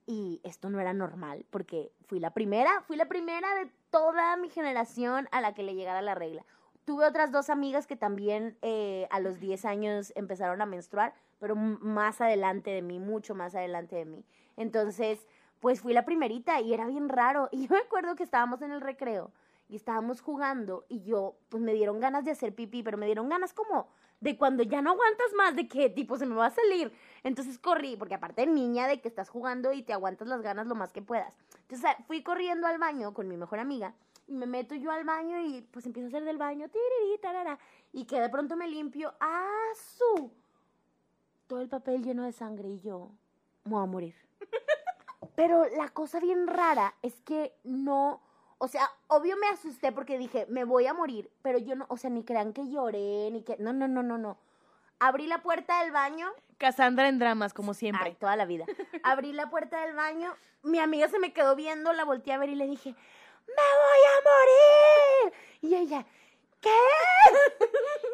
y 0.07 0.41
esto 0.43 0.71
no 0.71 0.79
era 0.79 0.91
normal 0.91 1.45
porque 1.51 1.91
fui 2.07 2.19
la 2.19 2.31
primera, 2.31 2.81
fui 2.87 2.97
la 2.97 3.05
primera 3.05 3.53
de 3.53 3.69
toda 3.91 4.35
mi 4.37 4.49
generación 4.49 5.27
a 5.31 5.39
la 5.39 5.53
que 5.53 5.61
le 5.61 5.75
llegara 5.75 6.01
la 6.01 6.15
regla. 6.15 6.43
Tuve 6.83 7.05
otras 7.05 7.31
dos 7.31 7.51
amigas 7.51 7.85
que 7.85 7.95
también 7.95 8.57
eh, 8.63 9.07
a 9.11 9.19
los 9.19 9.39
10 9.39 9.65
años 9.65 10.13
empezaron 10.15 10.63
a 10.63 10.65
menstruar, 10.65 11.13
pero 11.37 11.55
más 11.55 12.21
adelante 12.21 12.71
de 12.71 12.81
mí, 12.81 12.97
mucho 12.97 13.35
más 13.35 13.53
adelante 13.53 13.95
de 13.97 14.05
mí. 14.05 14.25
Entonces, 14.57 15.27
pues 15.63 15.79
fui 15.79 15.93
la 15.93 16.03
primerita 16.03 16.59
y 16.59 16.73
era 16.73 16.85
bien 16.87 17.07
raro. 17.07 17.47
Y 17.53 17.67
yo 17.67 17.75
me 17.75 17.79
acuerdo 17.79 18.17
que 18.17 18.23
estábamos 18.23 18.61
en 18.61 18.71
el 18.71 18.81
recreo 18.81 19.31
y 19.69 19.77
estábamos 19.77 20.19
jugando 20.19 20.83
y 20.89 21.03
yo, 21.03 21.37
pues 21.47 21.63
me 21.63 21.73
dieron 21.73 22.01
ganas 22.01 22.25
de 22.25 22.31
hacer 22.31 22.53
pipí, 22.53 22.83
pero 22.83 22.97
me 22.97 23.05
dieron 23.05 23.29
ganas 23.29 23.53
como 23.53 23.87
de 24.19 24.37
cuando 24.37 24.63
ya 24.63 24.81
no 24.81 24.91
aguantas 24.91 25.33
más, 25.37 25.55
de 25.55 25.69
que 25.69 25.89
tipo 25.89 26.17
se 26.17 26.25
me 26.25 26.35
va 26.35 26.47
a 26.47 26.49
salir. 26.49 26.91
Entonces 27.23 27.57
corrí, 27.59 27.95
porque 27.95 28.13
aparte 28.13 28.45
niña 28.45 28.89
de 28.89 28.99
que 28.99 29.07
estás 29.07 29.29
jugando 29.29 29.71
y 29.71 29.83
te 29.83 29.93
aguantas 29.93 30.27
las 30.27 30.41
ganas 30.41 30.67
lo 30.67 30.75
más 30.75 30.91
que 30.91 31.01
puedas. 31.01 31.33
Entonces 31.61 31.85
ah, 31.85 32.03
fui 32.07 32.23
corriendo 32.23 32.67
al 32.67 32.77
baño 32.77 33.13
con 33.13 33.29
mi 33.29 33.37
mejor 33.37 33.59
amiga 33.59 33.93
y 34.27 34.33
me 34.33 34.47
meto 34.47 34.75
yo 34.75 34.91
al 34.91 35.05
baño 35.05 35.39
y 35.39 35.61
pues 35.71 35.85
empiezo 35.85 36.07
a 36.07 36.09
hacer 36.09 36.25
del 36.25 36.37
baño, 36.37 36.67
tiriri, 36.67 37.21
y 37.93 38.03
que 38.03 38.19
de 38.19 38.27
pronto 38.27 38.57
me 38.57 38.67
limpio, 38.67 39.13
¡ah, 39.21 39.71
su! 39.97 40.29
Todo 41.47 41.61
el 41.61 41.69
papel 41.69 42.03
lleno 42.03 42.23
de 42.23 42.33
sangre 42.33 42.67
y 42.67 42.81
yo, 42.81 43.11
me 43.63 43.71
voy 43.71 43.83
a 43.83 43.85
morir. 43.85 44.15
Pero 45.35 45.65
la 45.77 45.89
cosa 45.89 46.19
bien 46.19 46.47
rara 46.47 46.93
es 47.01 47.19
que 47.21 47.53
no, 47.63 48.21
o 48.59 48.67
sea, 48.67 48.89
obvio 49.07 49.35
me 49.37 49.47
asusté 49.47 49.91
porque 49.91 50.17
dije, 50.17 50.45
me 50.49 50.63
voy 50.63 50.85
a 50.87 50.93
morir, 50.93 51.31
pero 51.41 51.57
yo 51.57 51.75
no, 51.75 51.85
o 51.89 51.97
sea, 51.97 52.09
ni 52.09 52.23
crean 52.23 52.53
que 52.53 52.69
lloré, 52.69 53.29
ni 53.31 53.43
que, 53.43 53.57
no, 53.57 53.73
no, 53.73 53.87
no, 53.87 54.03
no, 54.03 54.17
no. 54.17 54.37
Abrí 54.99 55.27
la 55.27 55.41
puerta 55.41 55.81
del 55.81 55.91
baño, 55.91 56.31
Cassandra 56.57 57.09
en 57.09 57.19
dramas, 57.19 57.53
como 57.53 57.73
siempre. 57.73 58.05
ay, 58.05 58.15
toda 58.15 58.35
la 58.35 58.45
vida. 58.45 58.65
Abrí 59.03 59.33
la 59.33 59.49
puerta 59.49 59.85
del 59.85 59.95
baño, 59.95 60.33
mi 60.61 60.79
amiga 60.79 61.09
se 61.09 61.19
me 61.19 61.33
quedó 61.33 61.55
viendo, 61.55 61.91
la 61.93 62.05
volteé 62.05 62.33
a 62.33 62.37
ver 62.37 62.49
y 62.49 62.55
le 62.55 62.67
dije, 62.67 62.91
me 62.91 63.53
voy 63.55 64.01
a 64.07 65.27
morir. 65.27 65.33
Y 65.61 65.75
ella, 65.75 66.05
¿qué? 66.61 66.69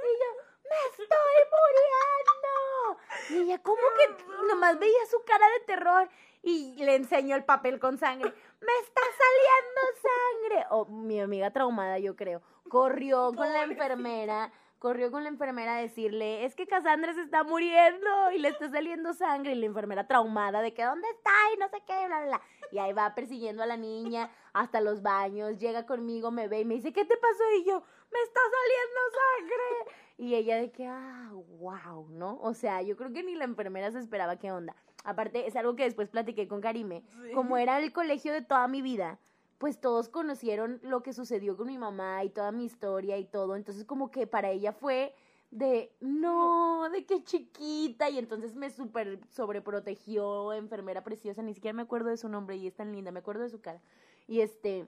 Y 0.10 0.12
yo, 0.22 0.32
me 0.70 1.04
estoy 1.04 1.40
muriendo. 1.54 3.00
Y 3.30 3.38
ella, 3.44 3.62
¿cómo 3.62 3.82
que 3.98 4.48
nomás 4.48 4.80
veía 4.80 5.06
su 5.10 5.22
cara 5.24 5.46
de 5.50 5.60
terror? 5.66 6.10
Y 6.50 6.84
le 6.84 6.96
enseñó 6.96 7.36
el 7.36 7.44
papel 7.44 7.80
con 7.80 8.00
sangre. 8.00 8.34
Me 8.60 8.74
está 8.82 9.02
saliendo 9.02 9.82
sangre. 10.02 10.66
O 10.72 10.86
mi 10.86 11.20
amiga 11.20 11.52
traumada, 11.52 12.00
yo 12.00 12.16
creo. 12.16 12.42
Corrió 12.70 13.32
con 13.36 13.54
la 13.54 13.64
enfermera. 13.64 14.52
Corrió 14.80 15.12
con 15.12 15.24
la 15.24 15.30
enfermera 15.30 15.76
a 15.76 15.82
decirle, 15.82 16.46
es 16.46 16.56
que 16.56 16.66
Cassandra 16.66 17.14
se 17.14 17.22
está 17.22 17.44
muriendo 17.44 18.32
y 18.34 18.40
le 18.40 18.48
está 18.48 18.70
saliendo 18.72 19.14
sangre. 19.14 19.52
Y 19.52 19.56
la 19.56 19.68
enfermera 19.68 20.08
traumada 20.08 20.62
de 20.62 20.74
que, 20.74 20.84
¿dónde 20.84 21.08
está? 21.10 21.32
Y 21.54 21.60
no 21.60 21.70
sé 21.70 21.84
qué, 21.86 22.08
bla, 22.08 22.22
bla, 22.22 22.26
bla. 22.26 22.42
Y 22.72 22.80
ahí 22.80 22.94
va 22.94 23.14
persiguiendo 23.14 23.62
a 23.62 23.68
la 23.68 23.78
niña 23.78 24.32
hasta 24.54 24.82
los 24.82 25.04
baños. 25.04 25.60
Llega 25.60 25.86
conmigo, 25.86 26.32
me 26.32 26.48
ve 26.48 26.62
y 26.62 26.66
me 26.66 26.76
dice, 26.76 26.94
¿qué 26.94 27.06
te 27.06 27.18
pasó? 27.18 27.44
Y 27.60 27.66
yo, 27.66 27.84
me 28.12 28.20
está 28.22 28.40
saliendo 28.58 29.02
sangre. 29.20 29.96
Y 30.18 30.34
ella 30.34 30.56
de 30.56 30.72
que, 30.72 30.88
ah, 30.88 31.30
wow, 31.60 32.08
¿no? 32.10 32.40
O 32.42 32.54
sea, 32.56 32.82
yo 32.82 32.98
creo 32.98 33.14
que 33.14 33.22
ni 33.22 33.36
la 33.36 33.44
enfermera 33.44 33.92
se 33.92 34.00
esperaba 34.00 34.40
qué 34.40 34.52
onda. 34.52 34.76
Aparte, 35.04 35.48
es 35.48 35.56
algo 35.56 35.76
que 35.76 35.84
después 35.84 36.10
platiqué 36.10 36.48
con 36.48 36.62
Karime. 36.62 37.04
Sí. 37.24 37.32
Como 37.34 37.58
era 37.58 37.80
el 37.80 37.94
colegio 37.94 38.34
de 38.34 38.42
toda 38.42 38.68
mi 38.68 38.82
vida, 38.82 39.20
pues 39.58 39.80
todos 39.80 40.10
conocieron 40.10 40.80
lo 40.84 41.04
que 41.04 41.14
sucedió 41.14 41.58
con 41.58 41.68
mi 41.68 41.78
mamá 41.78 42.24
y 42.24 42.30
toda 42.30 42.52
mi 42.52 42.66
historia 42.66 43.18
y 43.18 43.26
todo. 43.26 43.56
Entonces 43.56 43.86
como 43.86 44.12
que 44.12 44.28
para 44.28 44.50
ella 44.50 44.74
fue 44.74 45.14
de, 45.52 45.92
no, 46.00 46.90
de 46.90 47.06
qué 47.06 47.24
chiquita. 47.24 48.10
Y 48.10 48.18
entonces 48.18 48.56
me 48.56 48.70
súper 48.70 49.20
sobreprotegió, 49.30 50.54
enfermera 50.54 51.04
preciosa, 51.04 51.42
ni 51.42 51.54
siquiera 51.54 51.76
me 51.76 51.84
acuerdo 51.84 52.10
de 52.10 52.18
su 52.18 52.30
nombre 52.30 52.56
y 52.56 52.68
es 52.68 52.76
tan 52.76 52.92
linda, 52.92 53.12
me 53.12 53.20
acuerdo 53.20 53.44
de 53.44 53.50
su 53.50 53.62
cara. 53.62 53.82
Y 54.28 54.42
este, 54.42 54.88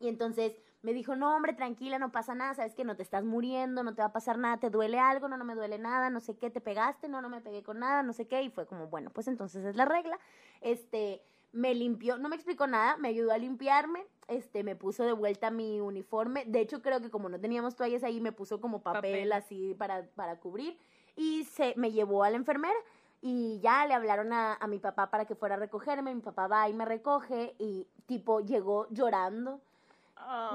y 0.00 0.08
entonces 0.08 0.60
me 0.82 0.92
dijo, 0.92 1.16
no, 1.16 1.34
hombre, 1.34 1.52
tranquila, 1.54 1.98
no 1.98 2.12
pasa 2.12 2.34
nada, 2.34 2.54
sabes 2.54 2.74
que 2.74 2.84
no 2.84 2.96
te 2.96 3.02
estás 3.02 3.24
muriendo, 3.24 3.82
no 3.82 3.94
te 3.94 4.02
va 4.02 4.08
a 4.08 4.12
pasar 4.12 4.38
nada, 4.38 4.58
te 4.58 4.70
duele 4.70 4.98
algo, 4.98 5.28
no, 5.28 5.36
no 5.36 5.44
me 5.44 5.54
duele 5.54 5.78
nada, 5.78 6.08
no 6.08 6.20
sé 6.20 6.36
qué, 6.36 6.50
te 6.50 6.60
pegaste, 6.60 7.08
no, 7.08 7.20
no 7.20 7.28
me 7.28 7.40
pegué 7.40 7.62
con 7.62 7.80
nada, 7.80 8.02
no 8.02 8.12
sé 8.12 8.28
qué. 8.28 8.42
Y 8.42 8.50
fue 8.50 8.66
como, 8.66 8.86
bueno, 8.86 9.10
pues 9.10 9.26
entonces 9.26 9.64
es 9.64 9.74
la 9.74 9.84
regla. 9.84 10.18
Este, 10.60 11.22
me 11.52 11.74
limpió, 11.74 12.18
no 12.18 12.28
me 12.28 12.36
explicó 12.36 12.66
nada, 12.66 12.96
me 12.96 13.08
ayudó 13.08 13.32
a 13.32 13.38
limpiarme, 13.38 14.06
este, 14.28 14.62
me 14.62 14.76
puso 14.76 15.04
de 15.04 15.12
vuelta 15.12 15.50
mi 15.50 15.80
uniforme, 15.80 16.44
de 16.46 16.60
hecho 16.60 16.82
creo 16.82 17.00
que 17.00 17.10
como 17.10 17.28
no 17.28 17.40
teníamos 17.40 17.74
toallas 17.74 18.04
ahí, 18.04 18.20
me 18.20 18.32
puso 18.32 18.60
como 18.60 18.82
papel, 18.82 19.32
así 19.32 19.74
para, 19.74 20.06
para 20.14 20.38
cubrir, 20.38 20.78
y 21.16 21.44
se, 21.44 21.74
me 21.76 21.90
llevó 21.90 22.22
a 22.24 22.30
la 22.30 22.36
enfermera, 22.36 22.78
y 23.20 23.58
ya 23.60 23.84
le 23.86 23.94
hablaron 23.94 24.32
a, 24.32 24.54
a 24.54 24.66
mi 24.68 24.78
papá 24.78 25.10
para 25.10 25.24
que 25.24 25.34
fuera 25.34 25.56
a 25.56 25.58
recogerme, 25.58 26.14
mi 26.14 26.20
papá 26.20 26.46
va 26.46 26.68
y 26.68 26.74
me 26.74 26.84
recoge, 26.84 27.56
y 27.58 27.86
tipo 28.06 28.40
llegó 28.40 28.86
llorando, 28.90 29.60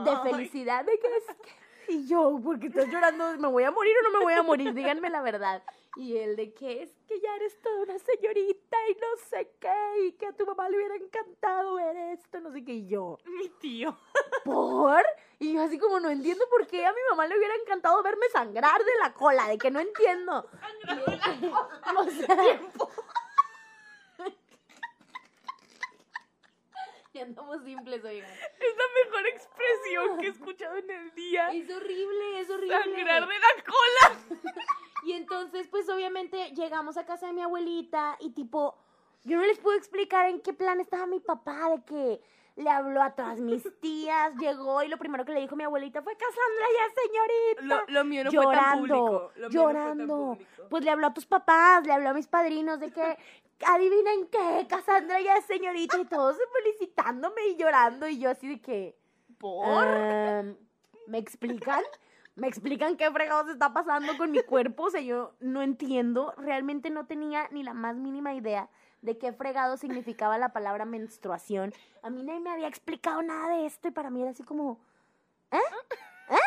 de 0.03 0.29
felicidad, 0.29 0.85
de 0.85 0.99
que 0.99 1.07
es 1.17 1.25
y 1.87 2.07
yo, 2.07 2.39
porque 2.43 2.67
estás 2.67 2.87
llorando, 2.87 3.37
¿me 3.37 3.47
voy 3.47 3.63
a 3.63 3.71
morir 3.71 3.93
o 3.99 4.03
no 4.09 4.19
me 4.19 4.23
voy 4.23 4.33
a 4.33 4.43
morir? 4.43 4.73
Díganme 4.73 5.09
la 5.09 5.21
verdad. 5.21 5.63
Y 5.95 6.17
él 6.17 6.35
de 6.35 6.53
que 6.53 6.83
es 6.83 6.89
que 7.07 7.19
ya 7.19 7.35
eres 7.35 7.59
toda 7.61 7.81
una 7.81 7.99
señorita 7.99 8.77
y 8.89 8.93
no 8.95 9.07
sé 9.29 9.51
qué, 9.59 10.07
y 10.07 10.11
que 10.13 10.27
a 10.27 10.33
tu 10.33 10.45
mamá 10.45 10.69
le 10.69 10.77
hubiera 10.77 10.95
encantado 10.95 11.75
ver 11.75 11.95
esto, 12.17 12.39
no 12.39 12.51
sé 12.51 12.63
qué, 12.63 12.73
y 12.73 12.87
yo. 12.87 13.17
Mi 13.25 13.49
tío. 13.49 13.95
¿Por? 14.43 15.03
Y 15.39 15.53
yo 15.53 15.61
así 15.61 15.77
como 15.77 15.99
no 15.99 16.09
entiendo 16.09 16.45
por 16.49 16.65
qué 16.67 16.85
a 16.85 16.91
mi 16.93 16.99
mamá 17.09 17.27
le 17.27 17.37
hubiera 17.37 17.55
encantado 17.55 18.01
verme 18.01 18.27
sangrar 18.31 18.83
de 18.83 18.95
la 19.01 19.13
cola, 19.13 19.47
de 19.47 19.57
que 19.57 19.69
no 19.69 19.79
entiendo. 19.79 20.47
Sangrar 20.59 21.05
de 21.05 21.17
la 21.17 21.51
cola. 21.51 21.99
O 21.99 22.09
sea, 22.09 22.27
ya 22.27 22.61
andamos 27.23 27.63
simples, 27.63 28.03
oigan. 28.03 28.29
Es 28.29 28.75
la 28.77 29.05
mejor 29.05 29.27
expresión 29.27 30.17
que 30.17 30.27
he 30.27 30.29
escuchado 30.29 30.77
en 30.77 30.89
el 30.89 31.13
día. 31.15 31.49
Es 31.51 31.69
horrible, 31.69 32.39
es 32.39 32.49
horrible. 32.49 32.77
Sangrar 32.77 33.27
de 33.27 33.39
la 33.39 33.63
cola. 33.65 34.41
y 35.03 35.13
entonces, 35.13 35.67
pues 35.69 35.89
obviamente 35.89 36.51
llegamos 36.51 36.97
a 36.97 37.05
casa 37.05 37.27
de 37.27 37.33
mi 37.33 37.41
abuelita 37.41 38.17
y 38.19 38.31
tipo, 38.31 38.77
yo 39.23 39.37
no 39.37 39.45
les 39.45 39.59
puedo 39.59 39.77
explicar 39.77 40.29
en 40.29 40.41
qué 40.41 40.53
plan 40.53 40.79
estaba 40.79 41.05
mi 41.05 41.19
papá, 41.19 41.69
de 41.69 41.83
que 41.83 42.21
le 42.55 42.69
habló 42.69 43.01
a 43.01 43.11
todas 43.11 43.39
mis 43.39 43.63
tías, 43.79 44.35
llegó 44.35 44.83
y 44.83 44.87
lo 44.87 44.97
primero 44.97 45.25
que 45.25 45.33
le 45.33 45.41
dijo 45.41 45.55
mi 45.55 45.63
abuelita 45.63 46.01
fue 46.03 46.13
Cassandra 46.15 46.65
ya 46.77 47.01
señorita. 47.01 47.91
Lo, 47.91 48.05
mío 48.05 48.23
no 48.25 48.31
fue 48.31 48.55
tan 48.55 48.79
público. 48.79 49.31
llorando. 49.49 50.37
Pues 50.69 50.83
le 50.83 50.91
habló 50.91 51.07
a 51.07 51.13
tus 51.13 51.25
papás, 51.25 51.85
le 51.85 51.93
habló 51.93 52.09
a 52.09 52.13
mis 52.13 52.27
padrinos 52.27 52.79
de 52.79 52.91
que 52.91 53.17
adivinen 53.65 54.27
qué, 54.27 54.67
Cassandra 54.69 55.19
ya 55.21 55.37
es 55.37 55.45
señorita 55.45 55.99
y 55.99 56.05
todos 56.05 56.37
felicitándome 56.53 57.47
y 57.47 57.55
llorando 57.57 58.07
y 58.07 58.19
yo 58.19 58.29
así 58.29 58.47
de 58.47 58.61
que... 58.61 58.97
¿Por? 59.37 59.85
Em, 59.85 60.55
¿Me 61.07 61.17
explican? 61.17 61.83
¿Me 62.35 62.47
explican 62.47 62.97
qué 62.97 63.11
fregados 63.11 63.49
está 63.49 63.73
pasando 63.73 64.17
con 64.17 64.31
mi 64.31 64.41
cuerpo? 64.41 64.83
O 64.83 64.89
sea, 64.89 65.01
yo 65.01 65.33
no 65.39 65.61
entiendo, 65.61 66.33
realmente 66.37 66.89
no 66.89 67.05
tenía 67.05 67.47
ni 67.51 67.63
la 67.63 67.73
más 67.73 67.95
mínima 67.95 68.33
idea 68.33 68.69
de 69.01 69.17
qué 69.17 69.33
fregado 69.33 69.77
significaba 69.77 70.37
la 70.37 70.53
palabra 70.53 70.85
menstruación. 70.85 71.73
A 72.01 72.09
mí 72.09 72.23
nadie 72.23 72.39
me 72.39 72.49
había 72.49 72.67
explicado 72.67 73.21
nada 73.21 73.49
de 73.55 73.65
esto 73.65 73.89
y 73.89 73.91
para 73.91 74.09
mí 74.09 74.21
era 74.21 74.31
así 74.31 74.43
como... 74.43 74.79
¿Eh? 75.51 75.57
¿Eh? 76.29 76.37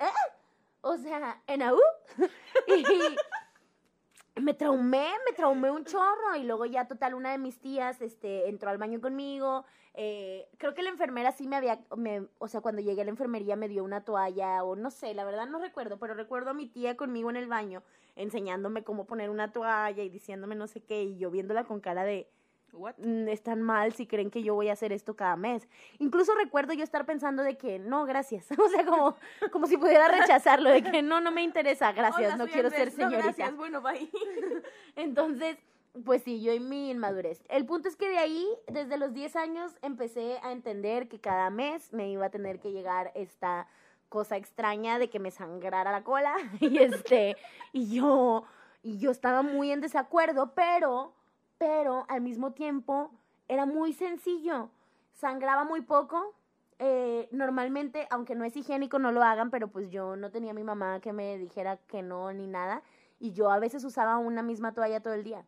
¿Eh? 0.00 0.04
O 0.82 0.96
sea, 0.98 1.40
¿en 1.46 1.62
AU? 1.62 1.78
y, 2.66 2.84
me 4.36 4.54
traumé, 4.54 5.08
me 5.26 5.34
traumé 5.36 5.70
un 5.70 5.84
chorro 5.84 6.36
y 6.36 6.44
luego 6.44 6.64
ya 6.64 6.86
total 6.86 7.14
una 7.14 7.32
de 7.32 7.38
mis 7.38 7.58
tías 7.60 8.00
este 8.00 8.48
entró 8.48 8.70
al 8.70 8.78
baño 8.78 9.00
conmigo, 9.00 9.64
eh, 9.94 10.48
creo 10.56 10.74
que 10.74 10.82
la 10.82 10.88
enfermera 10.88 11.32
sí 11.32 11.46
me 11.46 11.56
había, 11.56 11.80
me, 11.96 12.26
o 12.38 12.48
sea, 12.48 12.62
cuando 12.62 12.80
llegué 12.80 13.02
a 13.02 13.04
la 13.04 13.10
enfermería 13.10 13.56
me 13.56 13.68
dio 13.68 13.84
una 13.84 14.04
toalla 14.04 14.64
o 14.64 14.74
no 14.74 14.90
sé, 14.90 15.12
la 15.12 15.24
verdad 15.24 15.46
no 15.46 15.58
recuerdo, 15.58 15.98
pero 15.98 16.14
recuerdo 16.14 16.50
a 16.50 16.54
mi 16.54 16.66
tía 16.66 16.96
conmigo 16.96 17.28
en 17.28 17.36
el 17.36 17.46
baño 17.46 17.82
enseñándome 18.16 18.84
cómo 18.84 19.06
poner 19.06 19.28
una 19.28 19.52
toalla 19.52 20.02
y 20.02 20.08
diciéndome 20.08 20.54
no 20.54 20.66
sé 20.66 20.82
qué 20.82 21.02
y 21.02 21.18
yo 21.18 21.30
viéndola 21.30 21.64
con 21.64 21.80
cara 21.80 22.04
de 22.04 22.30
What? 22.72 22.94
Mm, 22.98 23.28
están 23.28 23.60
mal 23.60 23.92
si 23.92 24.06
creen 24.06 24.30
que 24.30 24.42
yo 24.42 24.54
voy 24.54 24.68
a 24.68 24.72
hacer 24.72 24.92
esto 24.92 25.14
cada 25.14 25.36
mes. 25.36 25.68
Incluso 25.98 26.34
recuerdo 26.34 26.72
yo 26.72 26.82
estar 26.82 27.04
pensando 27.04 27.42
de 27.42 27.58
que 27.58 27.78
no, 27.78 28.04
gracias. 28.06 28.48
O 28.58 28.68
sea, 28.68 28.84
como, 28.84 29.16
como 29.50 29.66
si 29.66 29.76
pudiera 29.76 30.08
rechazarlo, 30.08 30.70
de 30.70 30.82
que 30.82 31.02
no, 31.02 31.20
no 31.20 31.30
me 31.32 31.42
interesa, 31.42 31.92
gracias, 31.92 32.38
no 32.38 32.46
quiero 32.46 32.70
ser 32.70 32.90
señorita. 32.90 33.22
gracias, 33.22 33.56
bueno, 33.56 33.82
bye. 33.82 34.08
Entonces, 34.96 35.58
pues 36.04 36.22
sí, 36.22 36.40
yo 36.40 36.52
y 36.52 36.60
mi 36.60 36.90
inmadurez. 36.90 37.42
El 37.48 37.66
punto 37.66 37.88
es 37.88 37.96
que 37.96 38.08
de 38.08 38.18
ahí, 38.18 38.48
desde 38.68 38.96
los 38.96 39.12
10 39.12 39.36
años, 39.36 39.72
empecé 39.82 40.38
a 40.42 40.52
entender 40.52 41.08
que 41.08 41.20
cada 41.20 41.50
mes 41.50 41.92
me 41.92 42.08
iba 42.08 42.26
a 42.26 42.30
tener 42.30 42.60
que 42.60 42.72
llegar 42.72 43.12
esta 43.14 43.68
cosa 44.08 44.36
extraña 44.36 44.98
de 44.98 45.10
que 45.10 45.18
me 45.18 45.30
sangrara 45.30 45.92
la 45.92 46.04
cola. 46.04 46.34
Y 46.60 46.78
este, 46.78 47.36
y 47.72 47.94
yo, 47.94 48.44
y 48.82 48.98
yo 48.98 49.10
estaba 49.10 49.42
muy 49.42 49.70
en 49.70 49.80
desacuerdo, 49.80 50.54
pero 50.54 51.14
pero 51.62 52.06
al 52.08 52.22
mismo 52.22 52.50
tiempo 52.54 53.12
era 53.46 53.66
muy 53.66 53.92
sencillo. 53.92 54.70
Sangraba 55.12 55.62
muy 55.62 55.82
poco. 55.82 56.34
Eh, 56.80 57.28
normalmente, 57.30 58.08
aunque 58.10 58.34
no 58.34 58.44
es 58.44 58.56
higiénico, 58.56 58.98
no 58.98 59.12
lo 59.12 59.22
hagan, 59.22 59.52
pero 59.52 59.68
pues 59.68 59.88
yo 59.88 60.16
no 60.16 60.32
tenía 60.32 60.50
a 60.50 60.54
mi 60.54 60.64
mamá 60.64 60.98
que 60.98 61.12
me 61.12 61.38
dijera 61.38 61.76
que 61.76 62.02
no 62.02 62.32
ni 62.32 62.48
nada. 62.48 62.82
Y 63.20 63.30
yo 63.30 63.48
a 63.48 63.60
veces 63.60 63.84
usaba 63.84 64.18
una 64.18 64.42
misma 64.42 64.74
toalla 64.74 65.00
todo 65.02 65.14
el 65.14 65.22
día. 65.22 65.46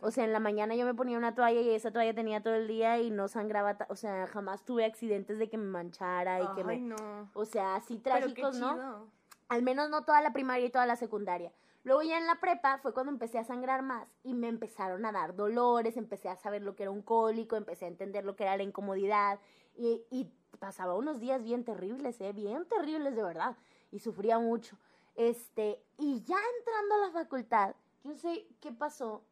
O 0.00 0.12
sea, 0.12 0.22
en 0.22 0.32
la 0.32 0.38
mañana 0.38 0.76
yo 0.76 0.86
me 0.86 0.94
ponía 0.94 1.18
una 1.18 1.34
toalla 1.34 1.60
y 1.62 1.70
esa 1.70 1.90
toalla 1.90 2.14
tenía 2.14 2.40
todo 2.40 2.54
el 2.54 2.68
día 2.68 3.00
y 3.00 3.10
no 3.10 3.26
sangraba, 3.26 3.76
o 3.88 3.96
sea, 3.96 4.28
jamás 4.28 4.64
tuve 4.64 4.84
accidentes 4.84 5.40
de 5.40 5.48
que 5.50 5.58
me 5.58 5.66
manchara 5.66 6.40
y 6.40 6.46
que 6.54 6.62
me... 6.62 6.78
No. 6.78 7.28
O 7.34 7.44
sea, 7.44 7.74
así 7.74 7.98
trágicos, 7.98 8.56
¿no? 8.60 9.10
Al 9.48 9.62
menos 9.62 9.90
no 9.90 10.04
toda 10.04 10.20
la 10.20 10.32
primaria 10.32 10.66
y 10.66 10.70
toda 10.70 10.86
la 10.86 10.94
secundaria. 10.94 11.50
Luego 11.88 12.02
ya 12.02 12.18
en 12.18 12.26
la 12.26 12.38
prepa 12.38 12.76
fue 12.76 12.92
cuando 12.92 13.10
empecé 13.10 13.38
a 13.38 13.44
sangrar 13.44 13.80
más 13.80 14.06
y 14.22 14.34
me 14.34 14.48
empezaron 14.48 15.06
a 15.06 15.10
dar 15.10 15.34
dolores, 15.34 15.96
empecé 15.96 16.28
a 16.28 16.36
saber 16.36 16.60
lo 16.60 16.76
que 16.76 16.82
era 16.82 16.92
un 16.92 17.00
cólico, 17.00 17.56
empecé 17.56 17.86
a 17.86 17.88
entender 17.88 18.26
lo 18.26 18.36
que 18.36 18.42
era 18.42 18.58
la 18.58 18.62
incomodidad 18.62 19.40
y, 19.74 20.04
y 20.10 20.30
pasaba 20.58 20.96
unos 20.96 21.18
días 21.18 21.42
bien 21.42 21.64
terribles, 21.64 22.20
¿eh? 22.20 22.34
bien 22.34 22.66
terribles 22.66 23.16
de 23.16 23.22
verdad 23.22 23.56
y 23.90 24.00
sufría 24.00 24.38
mucho. 24.38 24.76
Este, 25.14 25.82
y 25.96 26.22
ya 26.24 26.36
entrando 26.58 26.94
a 26.94 27.06
la 27.06 27.10
facultad, 27.10 27.74
yo 28.04 28.14
sé 28.16 28.46
qué 28.60 28.70
pasó. 28.70 29.22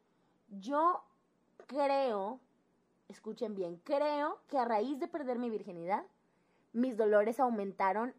Yo 0.49 1.05
creo, 1.67 2.41
escuchen 3.09 3.55
bien, 3.55 3.77
creo 3.85 4.41
que 4.49 4.57
a 4.57 4.65
raíz 4.65 4.99
de 4.99 5.09
perder 5.09 5.39
mi 5.39 5.51
virginidad, 5.51 6.07
mis 6.73 6.97
dolores 6.97 7.39
aumentaron 7.39 8.15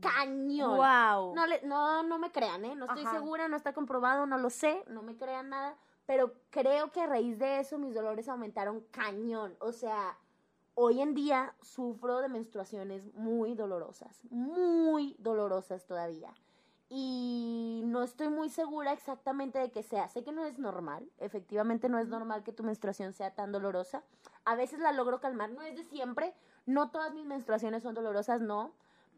cañón. 0.00 0.76
Wow. 0.76 1.34
No, 1.34 1.46
le, 1.46 1.62
no, 1.62 2.02
no 2.02 2.18
me 2.18 2.30
crean, 2.30 2.64
¿eh? 2.64 2.74
No 2.74 2.86
estoy 2.86 3.06
segura, 3.06 3.48
no 3.48 3.56
está 3.56 3.72
comprobado, 3.72 4.26
no 4.26 4.38
lo 4.38 4.50
sé, 4.50 4.84
no 4.88 5.02
me 5.02 5.16
crean 5.16 5.50
nada. 5.50 5.76
Pero 6.06 6.34
creo 6.50 6.90
que 6.90 7.00
a 7.00 7.06
raíz 7.06 7.38
de 7.38 7.60
eso 7.60 7.78
mis 7.78 7.94
dolores 7.94 8.28
aumentaron 8.28 8.80
cañón. 8.90 9.56
O 9.60 9.72
sea, 9.72 10.18
hoy 10.74 11.00
en 11.00 11.14
día 11.14 11.54
sufro 11.62 12.20
de 12.20 12.28
menstruaciones 12.28 13.14
muy 13.14 13.54
dolorosas, 13.54 14.24
muy 14.30 15.16
dolorosas 15.18 15.86
todavía. 15.86 16.34
Y 16.88 17.82
no 17.84 18.02
estoy 18.02 18.28
muy 18.28 18.48
segura 18.48 18.92
exactamente 18.92 19.60
de 19.60 19.70
que 19.70 19.84
sea. 19.84 20.08
Sé 20.08 20.24
que 20.24 20.32
no 20.32 20.44
es 20.44 20.58
normal, 20.58 21.08
efectivamente 21.18 21.88
no 21.88 22.00
es 22.00 22.08
normal 22.08 22.42
que 22.42 22.52
tu 22.52 22.64
menstruación 22.64 23.12
sea 23.12 23.32
tan 23.32 23.52
dolorosa. 23.52 24.02
A 24.44 24.56
veces 24.56 24.80
la 24.80 24.90
logro 24.90 25.20
calmar, 25.20 25.50
no 25.50 25.62
es 25.62 25.76
de 25.76 25.84
siempre. 25.84 26.34
No 26.66 26.90
todas 26.90 27.14
mis 27.14 27.26
menstruaciones 27.26 27.84
son 27.84 27.94
dolorosas, 27.94 28.40
no 28.40 28.72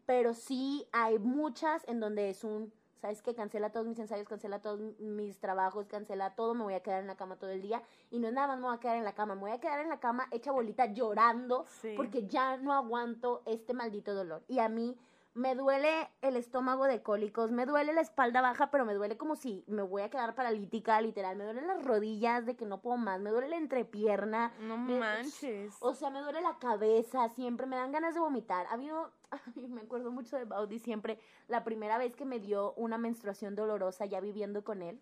pero 0.05 0.33
sí 0.33 0.87
hay 0.91 1.19
muchas 1.19 1.87
en 1.87 1.99
donde 1.99 2.29
es 2.29 2.43
un, 2.43 2.73
¿sabes 3.01 3.21
qué? 3.21 3.35
Cancela 3.35 3.71
todos 3.71 3.85
mis 3.85 3.99
ensayos, 3.99 4.27
cancela 4.27 4.61
todos 4.61 4.79
mis 4.99 5.39
trabajos, 5.39 5.87
cancela 5.87 6.35
todo, 6.35 6.53
me 6.53 6.63
voy 6.63 6.73
a 6.73 6.81
quedar 6.81 7.01
en 7.01 7.07
la 7.07 7.15
cama 7.15 7.37
todo 7.37 7.49
el 7.49 7.61
día. 7.61 7.81
Y 8.11 8.19
no 8.19 8.27
es 8.27 8.33
nada 8.33 8.47
más 8.47 8.57
me 8.57 8.65
voy 8.65 8.75
a 8.75 8.79
quedar 8.79 8.97
en 8.97 9.03
la 9.03 9.13
cama, 9.13 9.35
me 9.35 9.41
voy 9.41 9.51
a 9.51 9.59
quedar 9.59 9.79
en 9.79 9.89
la 9.89 9.99
cama 9.99 10.27
hecha 10.31 10.51
bolita 10.51 10.85
llorando 10.85 11.65
porque 11.95 12.27
ya 12.27 12.57
no 12.57 12.73
aguanto 12.73 13.41
este 13.45 13.73
maldito 13.73 14.13
dolor. 14.13 14.43
Y 14.47 14.59
a 14.59 14.69
mí 14.69 14.97
me 15.35 15.55
duele 15.55 16.09
el 16.21 16.35
estómago 16.35 16.85
de 16.85 17.01
cólicos, 17.01 17.51
me 17.51 17.65
duele 17.65 17.93
la 17.93 18.01
espalda 18.01 18.41
baja, 18.41 18.69
pero 18.69 18.85
me 18.85 18.93
duele 18.93 19.17
como 19.17 19.35
si 19.35 19.63
me 19.67 19.81
voy 19.81 20.03
a 20.03 20.09
quedar 20.09 20.35
paralítica, 20.35 21.01
literal. 21.01 21.35
Me 21.35 21.43
duelen 21.43 21.67
las 21.67 21.83
rodillas 21.83 22.45
de 22.45 22.55
que 22.55 22.65
no 22.65 22.81
puedo 22.81 22.97
más, 22.97 23.19
me 23.19 23.31
duele 23.31 23.49
la 23.49 23.57
entrepierna. 23.57 24.53
No 24.59 24.77
manches. 24.77 25.75
O 25.79 25.95
sea, 25.95 26.11
me 26.11 26.21
duele 26.21 26.41
la 26.41 26.57
cabeza, 26.59 27.29
siempre 27.29 27.65
me 27.65 27.75
dan 27.75 27.91
ganas 27.91 28.13
de 28.13 28.19
vomitar. 28.19 28.67
Ha 28.67 28.73
habido, 28.73 29.11
me 29.55 29.81
acuerdo 29.81 30.11
mucho 30.11 30.37
de 30.37 30.45
Baudi 30.45 30.79
siempre, 30.79 31.19
la 31.47 31.63
primera 31.63 31.97
vez 31.97 32.15
que 32.15 32.25
me 32.25 32.39
dio 32.39 32.73
una 32.73 32.97
menstruación 32.97 33.55
dolorosa 33.55 34.05
ya 34.05 34.19
viviendo 34.19 34.63
con 34.63 34.83
él, 34.83 34.99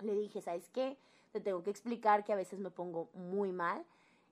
le 0.00 0.14
dije, 0.14 0.40
¿sabes 0.40 0.70
qué? 0.70 0.98
Te 1.32 1.40
tengo 1.40 1.62
que 1.62 1.70
explicar 1.70 2.24
que 2.24 2.32
a 2.32 2.36
veces 2.36 2.60
me 2.60 2.70
pongo 2.70 3.10
muy 3.12 3.52
mal 3.52 3.84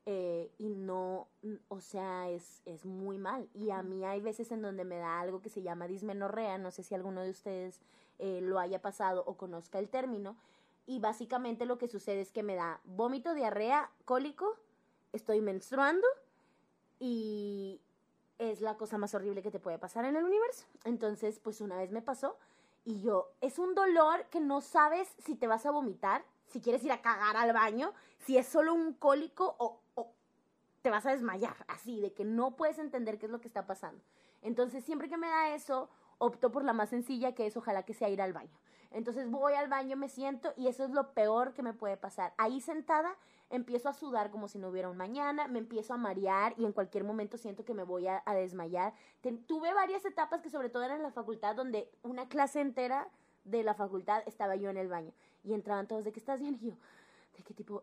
eh, 0.06 0.50
y 0.58 0.74
no, 0.74 1.28
o 1.68 1.80
sea, 1.80 2.28
es, 2.30 2.62
es 2.66 2.84
muy 2.84 3.18
mal. 3.18 3.48
Y 3.54 3.70
a 3.70 3.82
mí 3.82 4.04
hay 4.04 4.20
veces 4.20 4.50
en 4.52 4.62
donde 4.62 4.84
me 4.84 4.98
da 4.98 5.20
algo 5.20 5.40
que 5.40 5.48
se 5.48 5.62
llama 5.62 5.86
dismenorrea, 5.86 6.58
no 6.58 6.70
sé 6.70 6.82
si 6.82 6.94
alguno 6.94 7.22
de 7.22 7.30
ustedes 7.30 7.80
eh, 8.18 8.40
lo 8.42 8.58
haya 8.58 8.80
pasado 8.80 9.22
o 9.26 9.36
conozca 9.36 9.78
el 9.78 9.88
término, 9.88 10.36
y 10.86 10.98
básicamente 10.98 11.66
lo 11.66 11.78
que 11.78 11.88
sucede 11.88 12.20
es 12.20 12.32
que 12.32 12.42
me 12.42 12.56
da 12.56 12.80
vómito, 12.84 13.34
diarrea, 13.34 13.90
cólico, 14.04 14.56
estoy 15.12 15.40
menstruando 15.40 16.06
y 16.98 17.80
es 18.38 18.60
la 18.60 18.76
cosa 18.76 18.98
más 18.98 19.14
horrible 19.14 19.42
que 19.42 19.50
te 19.50 19.60
puede 19.60 19.78
pasar 19.78 20.04
en 20.04 20.16
el 20.16 20.24
universo. 20.24 20.66
Entonces, 20.84 21.38
pues 21.38 21.60
una 21.60 21.76
vez 21.76 21.92
me 21.92 22.02
pasó 22.02 22.36
y 22.84 23.00
yo, 23.00 23.30
es 23.40 23.58
un 23.58 23.74
dolor 23.74 24.26
que 24.30 24.40
no 24.40 24.60
sabes 24.60 25.08
si 25.18 25.36
te 25.36 25.46
vas 25.46 25.66
a 25.66 25.70
vomitar, 25.70 26.24
si 26.52 26.60
quieres 26.60 26.84
ir 26.84 26.92
a 26.92 27.02
cagar 27.02 27.36
al 27.36 27.52
baño, 27.52 27.92
si 28.18 28.38
es 28.38 28.46
solo 28.46 28.74
un 28.74 28.94
cólico 28.94 29.56
o 29.58 29.82
te 30.82 30.90
vas 30.90 31.06
a 31.06 31.12
desmayar, 31.12 31.56
así, 31.68 32.00
de 32.00 32.12
que 32.12 32.24
no 32.24 32.56
puedes 32.56 32.78
entender 32.78 33.18
qué 33.18 33.26
es 33.26 33.32
lo 33.32 33.40
que 33.40 33.48
está 33.48 33.66
pasando. 33.66 34.02
Entonces, 34.42 34.84
siempre 34.84 35.08
que 35.08 35.16
me 35.16 35.28
da 35.28 35.54
eso, 35.54 35.88
opto 36.18 36.50
por 36.50 36.64
la 36.64 36.72
más 36.72 36.90
sencilla, 36.90 37.34
que 37.34 37.46
es 37.46 37.56
ojalá 37.56 37.84
que 37.84 37.94
sea 37.94 38.08
ir 38.08 38.20
al 38.20 38.32
baño. 38.32 38.58
Entonces 38.90 39.30
voy 39.30 39.54
al 39.54 39.68
baño, 39.68 39.96
me 39.96 40.08
siento 40.08 40.52
y 40.56 40.68
eso 40.68 40.84
es 40.84 40.90
lo 40.90 41.14
peor 41.14 41.54
que 41.54 41.62
me 41.62 41.72
puede 41.72 41.96
pasar. 41.96 42.34
Ahí 42.36 42.60
sentada 42.60 43.16
empiezo 43.48 43.88
a 43.88 43.94
sudar 43.94 44.30
como 44.30 44.48
si 44.48 44.58
no 44.58 44.68
hubiera 44.68 44.90
un 44.90 44.98
mañana, 44.98 45.48
me 45.48 45.58
empiezo 45.58 45.94
a 45.94 45.96
marear 45.96 46.54
y 46.58 46.64
en 46.64 46.72
cualquier 46.72 47.04
momento 47.04 47.38
siento 47.38 47.64
que 47.64 47.74
me 47.74 47.84
voy 47.84 48.06
a, 48.06 48.22
desmayar. 48.34 48.92
tuve 49.46 49.72
varias 49.72 50.04
etapas 50.04 50.42
que 50.42 50.50
sobre 50.50 50.68
todo 50.68 50.82
eran 50.82 50.98
en 50.98 51.04
la 51.04 51.10
facultad 51.10 51.56
donde 51.56 51.90
una 52.02 52.28
clase 52.28 52.60
entera 52.60 53.08
de 53.44 53.62
la 53.62 53.74
facultad 53.74 54.22
estaba 54.26 54.56
yo 54.56 54.70
en 54.70 54.76
el 54.76 54.88
baño. 54.88 55.12
Y 55.44 55.54
entraban 55.54 55.88
todos 55.88 56.04
de 56.04 56.12
qué 56.12 56.20
estás 56.20 56.40
bien 56.40 56.58
y 56.60 56.66
yo 56.68 56.76
de 57.36 57.42
qué 57.42 57.54
tipo 57.54 57.82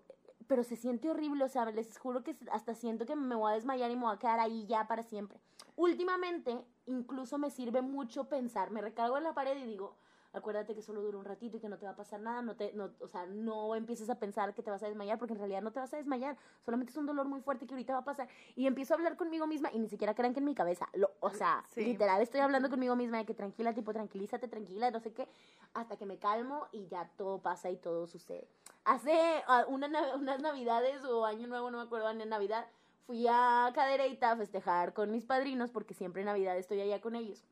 pero 0.50 0.64
se 0.64 0.76
siente 0.76 1.08
horrible, 1.08 1.44
o 1.44 1.48
sea, 1.48 1.66
les 1.66 2.00
juro 2.00 2.24
que 2.24 2.36
hasta 2.52 2.74
siento 2.74 3.06
que 3.06 3.16
me 3.16 3.36
voy 3.36 3.52
a 3.52 3.56
desmayar 3.56 3.92
y 3.92 3.96
me 3.96 4.06
voy 4.06 4.16
a 4.16 4.18
quedar 4.18 4.40
ahí 4.40 4.66
ya 4.66 4.88
para 4.88 5.04
siempre. 5.04 5.40
Últimamente, 5.76 6.60
incluso 6.88 7.38
me 7.38 7.52
sirve 7.52 7.84
mucho 7.84 8.28
pensar, 8.28 8.72
me 8.72 8.82
recargo 8.82 9.20
en 9.20 9.26
la 9.26 9.36
pared 9.36 9.56
y 9.58 9.66
digo, 9.66 9.96
acuérdate 10.34 10.76
que 10.76 10.82
solo 10.82 11.02
dura 11.02 11.18
un 11.18 11.26
ratito 11.26 11.58
y 11.58 11.60
que 11.60 11.70
no 11.70 11.78
te 11.78 11.86
va 11.86 11.92
a 11.92 11.96
pasar 11.96 12.20
nada, 12.20 12.42
no 12.42 12.56
te, 12.56 12.72
no, 12.74 12.92
o 13.00 13.08
sea, 13.08 13.26
no 13.26 13.76
empieces 13.76 14.10
a 14.10 14.20
pensar 14.20 14.54
que 14.54 14.62
te 14.62 14.70
vas 14.70 14.84
a 14.84 14.88
desmayar 14.88 15.18
porque 15.18 15.34
en 15.34 15.40
realidad 15.40 15.62
no 15.62 15.72
te 15.72 15.80
vas 15.80 15.94
a 15.94 15.98
desmayar, 15.98 16.38
solamente 16.64 16.92
es 16.92 16.98
un 16.98 17.06
dolor 17.06 17.28
muy 17.28 17.42
fuerte 17.42 17.66
que 17.66 17.74
ahorita 17.74 17.94
va 17.94 18.00
a 18.00 18.06
pasar 18.06 18.28
y 18.56 18.68
empiezo 18.68 18.94
a 18.94 18.98
hablar 18.98 19.18
conmigo 19.18 19.48
misma 19.48 19.72
y 19.74 19.80
ni 19.80 19.90
siquiera 19.90 20.14
crean 20.14 20.34
que 20.34 20.40
en 20.40 20.46
mi 20.46 20.56
cabeza, 20.56 20.88
lo, 20.94 21.12
o 21.20 21.32
sea, 21.32 21.64
literal 21.76 22.22
estoy 22.22 22.42
hablando 22.42 22.70
conmigo 22.70 22.96
misma 22.96 23.18
de 23.18 23.26
que 23.26 23.34
tranquila, 23.34 23.74
tipo 23.74 23.92
tranquilízate, 23.92 24.48
tranquila, 24.48 24.92
no 24.92 25.00
sé 25.00 25.14
qué, 25.14 25.28
hasta 25.74 25.98
que 25.98 26.06
me 26.06 26.18
calmo 26.18 26.68
y 26.72 26.88
ya 26.88 27.10
todo 27.18 27.40
pasa 27.40 27.70
y 27.70 27.78
todo 27.78 28.08
sucede. 28.08 28.48
Hace 28.86 29.44
uh, 29.48 29.72
una, 29.72 29.88
unas 30.16 30.42
navidades 30.42 31.04
o 31.06 31.26
año 31.26 31.48
nuevo, 31.48 31.70
no 31.72 31.78
me 31.78 31.84
acuerdo, 31.84 32.10
en 32.10 32.28
Navidad, 32.30 32.66
fui 33.06 33.26
a 33.28 33.72
Cadereyta 33.74 34.32
a 34.32 34.38
festejar 34.38 34.94
con 34.94 35.12
mis 35.12 35.26
padrinos 35.26 35.72
porque 35.72 35.94
siempre 35.94 36.22
en 36.22 36.28
Navidad 36.28 36.58
estoy 36.58 36.82
allá 36.82 37.02
con 37.02 37.16
ellos. 37.16 37.44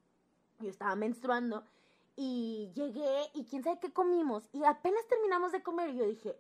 Yo 0.60 0.70
estaba 0.70 0.96
menstruando 0.96 1.64
y 2.18 2.72
llegué 2.74 3.30
y 3.34 3.46
quién 3.46 3.64
sabe 3.64 3.80
qué 3.80 3.94
comimos. 3.94 4.50
Y 4.52 4.66
apenas 4.66 5.08
terminamos 5.08 5.54
de 5.54 5.64
comer 5.64 5.94
yo 5.94 6.06
dije, 6.06 6.36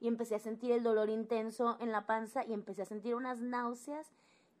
y 0.00 0.08
empecé 0.08 0.34
a 0.34 0.40
sentir 0.40 0.72
el 0.72 0.82
dolor 0.82 1.08
intenso 1.08 1.78
en 1.80 1.92
la 1.92 2.04
panza 2.04 2.44
y 2.44 2.52
empecé 2.52 2.82
a 2.82 2.86
sentir 2.86 3.14
unas 3.14 3.40
náuseas 3.40 4.10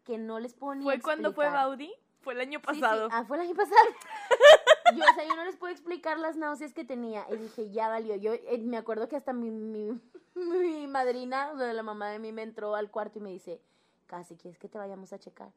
que 0.04 0.16
no 0.16 0.38
les 0.38 0.54
ponía. 0.54 0.84
¿Fue 0.84 1.00
cuando 1.00 1.32
fue 1.32 1.50
Baudi? 1.50 1.92
Fue 2.20 2.34
el 2.34 2.40
año 2.40 2.62
pasado. 2.62 3.08
Ah, 3.10 3.24
fue 3.24 3.38
el 3.38 3.44
año 3.44 3.54
pasado. 3.54 3.76
yo, 4.94 5.02
o 5.02 5.14
sea, 5.14 5.24
yo 5.26 5.34
no 5.34 5.44
les 5.44 5.56
puedo 5.56 5.72
explicar 5.72 6.18
las 6.18 6.36
náuseas 6.36 6.72
que 6.72 6.84
tenía. 6.84 7.26
Y 7.30 7.36
dije, 7.36 7.70
ya 7.70 7.88
valió. 7.88 8.14
Yo 8.16 8.34
eh, 8.34 8.58
me 8.58 8.76
acuerdo 8.76 9.08
que 9.08 9.16
hasta 9.16 9.32
mi, 9.32 9.50
mi, 9.50 9.98
mi 10.34 10.86
madrina, 10.86 11.50
o 11.52 11.58
sea, 11.58 11.72
la 11.72 11.82
mamá 11.82 12.10
de 12.10 12.18
mí, 12.18 12.30
me 12.30 12.42
entró 12.42 12.76
al 12.76 12.90
cuarto 12.90 13.18
y 13.18 13.22
me 13.22 13.30
dice, 13.30 13.60
casi, 14.06 14.36
¿quieres 14.36 14.58
que 14.58 14.68
te 14.68 14.78
vayamos 14.78 15.12
a 15.12 15.18
checar? 15.18 15.50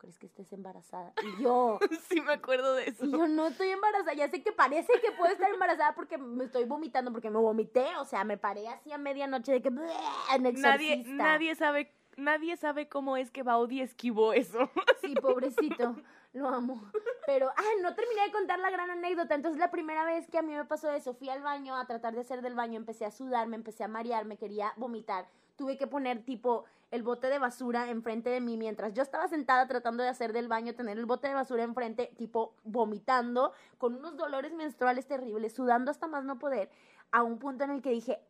Crees 0.00 0.18
que 0.18 0.26
estés 0.26 0.52
embarazada? 0.52 1.12
Y 1.22 1.42
yo... 1.42 1.78
sí, 2.08 2.20
me 2.20 2.32
acuerdo 2.32 2.74
de 2.74 2.88
eso. 2.88 3.04
Y 3.04 3.12
yo 3.12 3.28
no 3.28 3.46
estoy 3.46 3.68
embarazada, 3.68 4.14
ya 4.14 4.28
sé 4.28 4.42
que 4.42 4.50
parece 4.50 4.92
que 5.00 5.12
puedo 5.12 5.32
estar 5.32 5.48
embarazada 5.50 5.94
porque 5.94 6.18
me 6.18 6.44
estoy 6.44 6.64
vomitando, 6.64 7.12
porque 7.12 7.30
me 7.30 7.38
vomité, 7.38 7.86
o 7.98 8.04
sea, 8.04 8.24
me 8.24 8.36
paré 8.36 8.66
así 8.66 8.90
a 8.90 8.98
medianoche 8.98 9.52
de 9.52 9.62
que... 9.62 9.70
Nadie, 9.70 11.04
nadie 11.06 11.54
sabe 11.54 11.92
nadie 12.16 12.56
sabe 12.56 12.88
cómo 12.88 13.16
es 13.16 13.30
que 13.30 13.42
Baudi 13.42 13.80
esquivó 13.80 14.32
eso. 14.32 14.70
Sí, 15.00 15.14
pobrecito, 15.14 15.96
lo 16.32 16.48
amo. 16.48 16.90
Pero, 17.26 17.48
ah, 17.56 17.72
no 17.82 17.94
terminé 17.94 18.22
de 18.26 18.32
contar 18.32 18.58
la 18.58 18.70
gran 18.70 18.90
anécdota. 18.90 19.34
Entonces, 19.34 19.58
la 19.58 19.70
primera 19.70 20.04
vez 20.04 20.28
que 20.28 20.38
a 20.38 20.42
mí 20.42 20.52
me 20.52 20.64
pasó 20.64 20.90
eso, 20.92 21.14
fui 21.14 21.28
al 21.28 21.42
baño 21.42 21.76
a 21.76 21.86
tratar 21.86 22.14
de 22.14 22.20
hacer 22.20 22.42
del 22.42 22.54
baño, 22.54 22.76
empecé 22.76 23.04
a 23.04 23.10
sudar, 23.10 23.48
me 23.48 23.56
empecé 23.56 23.84
a 23.84 23.88
marear, 23.88 24.24
me 24.24 24.36
quería 24.36 24.72
vomitar. 24.76 25.26
Tuve 25.60 25.76
que 25.76 25.86
poner 25.86 26.24
tipo 26.24 26.64
el 26.90 27.02
bote 27.02 27.26
de 27.26 27.38
basura 27.38 27.90
enfrente 27.90 28.30
de 28.30 28.40
mí 28.40 28.56
mientras 28.56 28.94
yo 28.94 29.02
estaba 29.02 29.28
sentada 29.28 29.68
tratando 29.68 30.02
de 30.02 30.08
hacer 30.08 30.32
del 30.32 30.48
baño, 30.48 30.74
tener 30.74 30.96
el 30.96 31.04
bote 31.04 31.28
de 31.28 31.34
basura 31.34 31.64
enfrente, 31.64 32.14
tipo 32.16 32.54
vomitando, 32.64 33.52
con 33.76 33.94
unos 33.94 34.16
dolores 34.16 34.54
menstruales 34.54 35.06
terribles, 35.06 35.52
sudando 35.52 35.90
hasta 35.90 36.06
más 36.06 36.24
no 36.24 36.38
poder, 36.38 36.70
a 37.10 37.22
un 37.22 37.38
punto 37.38 37.64
en 37.64 37.72
el 37.72 37.82
que 37.82 37.90
dije, 37.90 38.22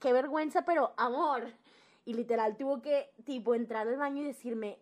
qué 0.00 0.12
vergüenza, 0.12 0.64
pero 0.64 0.92
amor. 0.96 1.52
Y 2.04 2.14
literal 2.14 2.56
tuvo 2.56 2.82
que, 2.82 3.12
tipo, 3.24 3.54
entrar 3.54 3.86
al 3.86 3.96
baño 3.96 4.22
y 4.22 4.24
decirme, 4.26 4.80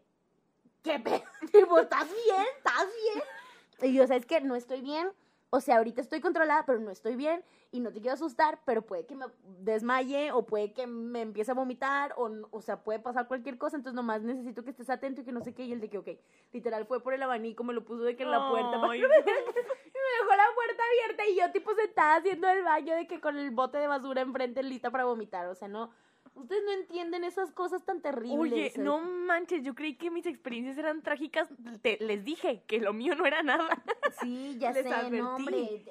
¿qué 0.82 0.98
pedo? 0.98 1.20
Tipo, 1.52 1.80
¿estás 1.80 2.08
bien? 2.08 2.46
¿Estás 2.56 2.86
bien? 3.04 3.90
Y 3.90 3.94
yo, 3.94 4.06
¿sabes 4.06 4.24
qué? 4.24 4.40
No 4.40 4.56
estoy 4.56 4.80
bien 4.80 5.12
o 5.50 5.60
sea, 5.60 5.78
ahorita 5.78 6.00
estoy 6.00 6.20
controlada, 6.20 6.64
pero 6.66 6.78
no 6.78 6.90
estoy 6.90 7.16
bien 7.16 7.42
y 7.70 7.80
no 7.80 7.92
te 7.92 8.00
quiero 8.00 8.14
asustar, 8.14 8.60
pero 8.64 8.82
puede 8.82 9.06
que 9.06 9.14
me 9.14 9.26
desmaye 9.60 10.30
o 10.32 10.44
puede 10.44 10.72
que 10.72 10.86
me 10.86 11.22
empiece 11.22 11.50
a 11.50 11.54
vomitar 11.54 12.12
o, 12.16 12.30
o 12.50 12.60
sea, 12.60 12.82
puede 12.82 12.98
pasar 12.98 13.28
cualquier 13.28 13.58
cosa, 13.58 13.76
entonces 13.76 13.94
nomás 13.94 14.22
necesito 14.22 14.62
que 14.62 14.70
estés 14.70 14.90
atento 14.90 15.20
y 15.20 15.24
que 15.24 15.32
no 15.32 15.40
sé 15.40 15.54
qué. 15.54 15.64
Y 15.64 15.72
el 15.72 15.80
de 15.80 15.88
que, 15.88 15.98
ok, 15.98 16.08
literal 16.52 16.86
fue 16.86 17.02
por 17.02 17.14
el 17.14 17.22
abanico, 17.22 17.64
me 17.64 17.72
lo 17.72 17.84
puso 17.84 18.02
de 18.02 18.16
que 18.16 18.24
en 18.24 18.30
la 18.30 18.48
puerta. 18.50 18.76
y 18.96 19.00
me 19.00 19.06
dejó 19.06 20.36
la 20.36 20.48
puerta 20.54 20.82
abierta 20.90 21.26
y 21.26 21.36
yo 21.36 21.50
tipo 21.52 21.74
sentada 21.74 22.16
haciendo 22.16 22.48
el 22.48 22.62
baño 22.62 22.94
de 22.94 23.06
que 23.06 23.20
con 23.20 23.38
el 23.38 23.50
bote 23.50 23.78
de 23.78 23.86
basura 23.86 24.20
enfrente 24.20 24.62
lista 24.62 24.90
para 24.90 25.04
vomitar. 25.04 25.46
O 25.46 25.54
sea, 25.54 25.68
no, 25.68 25.90
Ustedes 26.34 26.62
no 26.64 26.72
entienden 26.72 27.24
esas 27.24 27.52
cosas 27.52 27.84
tan 27.84 28.00
terribles. 28.00 28.38
Oye, 28.38 28.72
no 28.76 29.00
manches, 29.00 29.62
yo 29.62 29.74
creí 29.74 29.96
que 29.96 30.10
mis 30.10 30.26
experiencias 30.26 30.78
eran 30.78 31.02
trágicas. 31.02 31.48
Te, 31.82 31.98
les 32.00 32.24
dije 32.24 32.62
que 32.66 32.78
lo 32.80 32.92
mío 32.92 33.14
no 33.14 33.26
era 33.26 33.42
nada. 33.42 33.68
Sí, 34.20 34.56
ya 34.58 34.72
sé, 34.72 34.82
no, 34.82 35.36
hombre. 35.36 35.84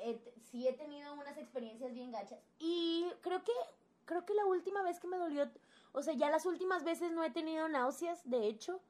sí 0.52 0.68
he 0.68 0.74
tenido 0.74 1.14
unas 1.14 1.38
experiencias 1.38 1.94
bien 1.94 2.12
gachas. 2.12 2.40
Y 2.60 3.06
creo 3.22 3.42
que, 3.44 3.52
creo 4.06 4.26
que 4.26 4.34
la 4.34 4.46
última 4.46 4.82
vez 4.82 5.00
que 5.00 5.08
me 5.08 5.18
dolió, 5.18 5.50
o 5.94 6.02
sea, 6.02 6.14
ya 6.14 6.30
las 6.30 6.46
últimas 6.46 6.84
veces 6.84 7.12
no 7.12 7.24
he 7.24 7.30
tenido 7.30 7.70
náuseas, 7.70 8.28
de 8.30 8.48
hecho. 8.48 8.82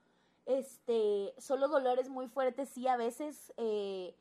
Este, 0.46 1.34
solo 1.38 1.68
dolores 1.68 2.10
muy 2.10 2.28
fuertes, 2.28 2.70
sí, 2.70 2.88
a 2.88 2.96
veces. 2.96 3.54
Eh, 3.58 4.16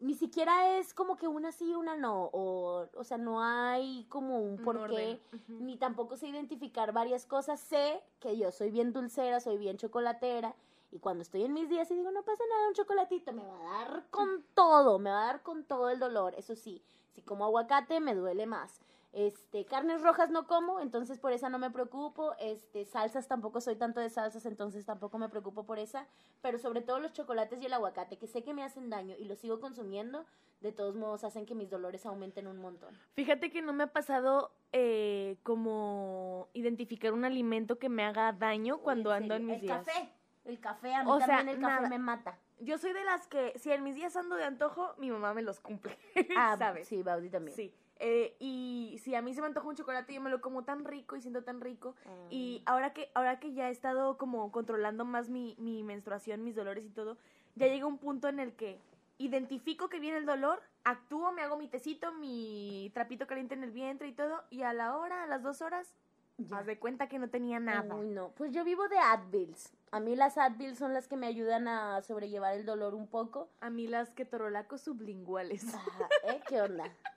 ni 0.00 0.14
siquiera 0.14 0.78
es 0.78 0.92
como 0.92 1.16
que 1.16 1.28
una 1.28 1.52
sí, 1.52 1.74
una 1.74 1.96
no, 1.96 2.30
o, 2.32 2.86
o 2.94 3.04
sea, 3.04 3.16
no 3.18 3.42
hay 3.42 4.04
como 4.08 4.38
un 4.38 4.58
porqué, 4.58 5.20
ni 5.48 5.76
tampoco 5.76 6.16
sé 6.16 6.28
identificar 6.28 6.92
varias 6.92 7.26
cosas. 7.26 7.60
Sé 7.60 8.02
que 8.20 8.36
yo 8.36 8.50
soy 8.50 8.70
bien 8.70 8.92
dulcera, 8.92 9.40
soy 9.40 9.56
bien 9.56 9.76
chocolatera, 9.76 10.54
y 10.94 11.00
cuando 11.00 11.22
estoy 11.22 11.42
en 11.42 11.52
mis 11.52 11.68
días 11.68 11.90
y 11.90 11.96
digo, 11.96 12.12
no 12.12 12.22
pasa 12.22 12.44
nada, 12.48 12.68
un 12.68 12.74
chocolatito, 12.74 13.32
me 13.32 13.44
va 13.44 13.56
a 13.56 13.84
dar 13.84 14.04
con 14.10 14.44
todo, 14.54 15.00
me 15.00 15.10
va 15.10 15.24
a 15.24 15.26
dar 15.26 15.42
con 15.42 15.64
todo 15.64 15.90
el 15.90 15.98
dolor. 15.98 16.34
Eso 16.36 16.54
sí, 16.54 16.80
si 17.14 17.20
como 17.22 17.44
aguacate 17.44 17.98
me 17.98 18.14
duele 18.14 18.46
más. 18.46 18.80
Este, 19.14 19.64
carnes 19.64 20.02
rojas 20.02 20.30
no 20.30 20.48
como, 20.48 20.80
entonces 20.80 21.20
por 21.20 21.32
esa 21.32 21.48
no 21.48 21.60
me 21.60 21.70
preocupo. 21.70 22.34
Este, 22.40 22.84
salsas 22.84 23.28
tampoco 23.28 23.60
soy 23.60 23.76
tanto 23.76 24.00
de 24.00 24.10
salsas, 24.10 24.44
entonces 24.44 24.84
tampoco 24.84 25.18
me 25.18 25.28
preocupo 25.28 25.64
por 25.64 25.78
esa. 25.78 26.08
Pero 26.42 26.58
sobre 26.58 26.82
todo 26.82 26.98
los 26.98 27.12
chocolates 27.12 27.62
y 27.62 27.66
el 27.66 27.72
aguacate, 27.74 28.18
que 28.18 28.26
sé 28.26 28.42
que 28.42 28.52
me 28.52 28.64
hacen 28.64 28.90
daño 28.90 29.14
y 29.16 29.24
los 29.26 29.38
sigo 29.38 29.60
consumiendo, 29.60 30.26
de 30.60 30.72
todos 30.72 30.96
modos 30.96 31.22
hacen 31.22 31.46
que 31.46 31.54
mis 31.54 31.70
dolores 31.70 32.04
aumenten 32.06 32.48
un 32.48 32.58
montón. 32.58 32.98
Fíjate 33.12 33.52
que 33.52 33.62
no 33.62 33.72
me 33.72 33.84
ha 33.84 33.92
pasado 33.92 34.50
eh, 34.72 35.36
como 35.44 36.48
identificar 36.52 37.12
un 37.12 37.24
alimento 37.24 37.78
que 37.78 37.88
me 37.88 38.02
haga 38.02 38.32
daño 38.32 38.78
cuando 38.78 39.12
ando 39.12 39.36
en 39.36 39.46
mis 39.46 39.60
días. 39.60 39.78
El 39.78 39.84
café, 39.84 40.12
el 40.44 40.58
café, 40.58 40.92
a 40.92 41.04
mí 41.04 41.10
también 41.20 41.48
el 41.50 41.60
café 41.60 41.88
me 41.88 41.98
mata. 42.00 42.36
Yo 42.58 42.78
soy 42.78 42.92
de 42.92 43.04
las 43.04 43.28
que, 43.28 43.56
si 43.60 43.70
en 43.70 43.84
mis 43.84 43.94
días 43.94 44.16
ando 44.16 44.34
de 44.34 44.44
antojo, 44.44 44.94
mi 44.98 45.10
mamá 45.12 45.34
me 45.34 45.42
los 45.42 45.60
cumple. 45.60 45.96
Ah, 46.36 46.56
¿sabes? 46.58 46.88
Sí, 46.88 47.00
Baudi 47.04 47.30
también. 47.30 47.54
Sí. 47.54 47.72
Eh, 48.00 48.36
y 48.40 49.00
si 49.02 49.14
a 49.14 49.22
mí 49.22 49.34
se 49.34 49.40
me 49.40 49.46
antoja 49.46 49.68
un 49.68 49.76
chocolate, 49.76 50.12
yo 50.12 50.20
me 50.20 50.30
lo 50.30 50.40
como 50.40 50.64
tan 50.64 50.84
rico 50.84 51.16
y 51.16 51.20
siento 51.20 51.44
tan 51.44 51.60
rico. 51.60 51.94
Y 52.30 52.62
ah. 52.66 52.72
ahora 52.72 52.92
que, 52.92 53.10
ahora 53.14 53.38
que 53.38 53.52
ya 53.52 53.68
he 53.68 53.72
estado 53.72 54.18
como 54.18 54.50
controlando 54.52 55.04
más 55.04 55.28
mi, 55.28 55.56
mi 55.58 55.82
menstruación, 55.82 56.42
mis 56.42 56.54
dolores 56.54 56.84
y 56.84 56.90
todo, 56.90 57.16
ya 57.54 57.66
llega 57.66 57.86
un 57.86 57.98
punto 57.98 58.28
en 58.28 58.40
el 58.40 58.54
que 58.54 58.78
identifico 59.18 59.88
que 59.88 60.00
viene 60.00 60.18
el 60.18 60.26
dolor, 60.26 60.60
actúo, 60.82 61.32
me 61.32 61.42
hago 61.42 61.56
mi 61.56 61.68
tecito, 61.68 62.12
mi 62.12 62.90
trapito 62.94 63.26
caliente 63.26 63.54
en 63.54 63.62
el 63.62 63.70
vientre 63.70 64.08
y 64.08 64.12
todo, 64.12 64.42
y 64.50 64.62
a 64.62 64.72
la 64.72 64.96
hora, 64.96 65.22
a 65.22 65.26
las 65.26 65.42
dos 65.42 65.62
horas, 65.62 65.94
ya. 66.36 66.58
haz 66.58 66.66
de 66.66 66.78
cuenta 66.78 67.08
que 67.08 67.18
no 67.18 67.28
tenía 67.28 67.60
nada. 67.60 67.94
Uy, 67.94 68.08
no. 68.08 68.30
Pues 68.30 68.52
yo 68.52 68.64
vivo 68.64 68.88
de 68.88 68.98
Advils. 68.98 69.72
A 69.92 70.00
mí 70.00 70.16
las 70.16 70.36
Advils 70.36 70.78
son 70.78 70.92
las 70.92 71.06
que 71.06 71.16
me 71.16 71.28
ayudan 71.28 71.68
a 71.68 72.02
sobrellevar 72.02 72.56
el 72.56 72.66
dolor 72.66 72.94
un 72.94 73.06
poco. 73.06 73.48
A 73.60 73.70
mí 73.70 73.86
las 73.86 74.10
ketorolacos 74.10 74.80
sublinguales. 74.80 75.72
Ajá, 75.72 76.08
¿eh? 76.24 76.40
¿Qué 76.48 76.60
onda? 76.60 76.84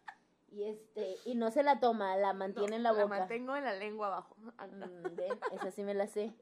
Y 0.49 0.63
este, 0.63 1.17
y 1.25 1.35
no 1.35 1.51
se 1.51 1.61
la 1.61 1.79
toma, 1.79 2.15
la 2.15 2.33
mantiene 2.33 2.77
en 2.77 2.83
la 2.83 2.91
boca. 2.91 3.03
La 3.03 3.19
mantengo 3.19 3.55
en 3.55 3.65
la 3.65 3.73
lengua 3.73 4.07
abajo. 4.07 4.35
Mm, 4.39 5.55
esa 5.55 5.71
sí 5.71 5.83
me 5.83 5.93
la 5.93 6.07
sé. 6.07 6.33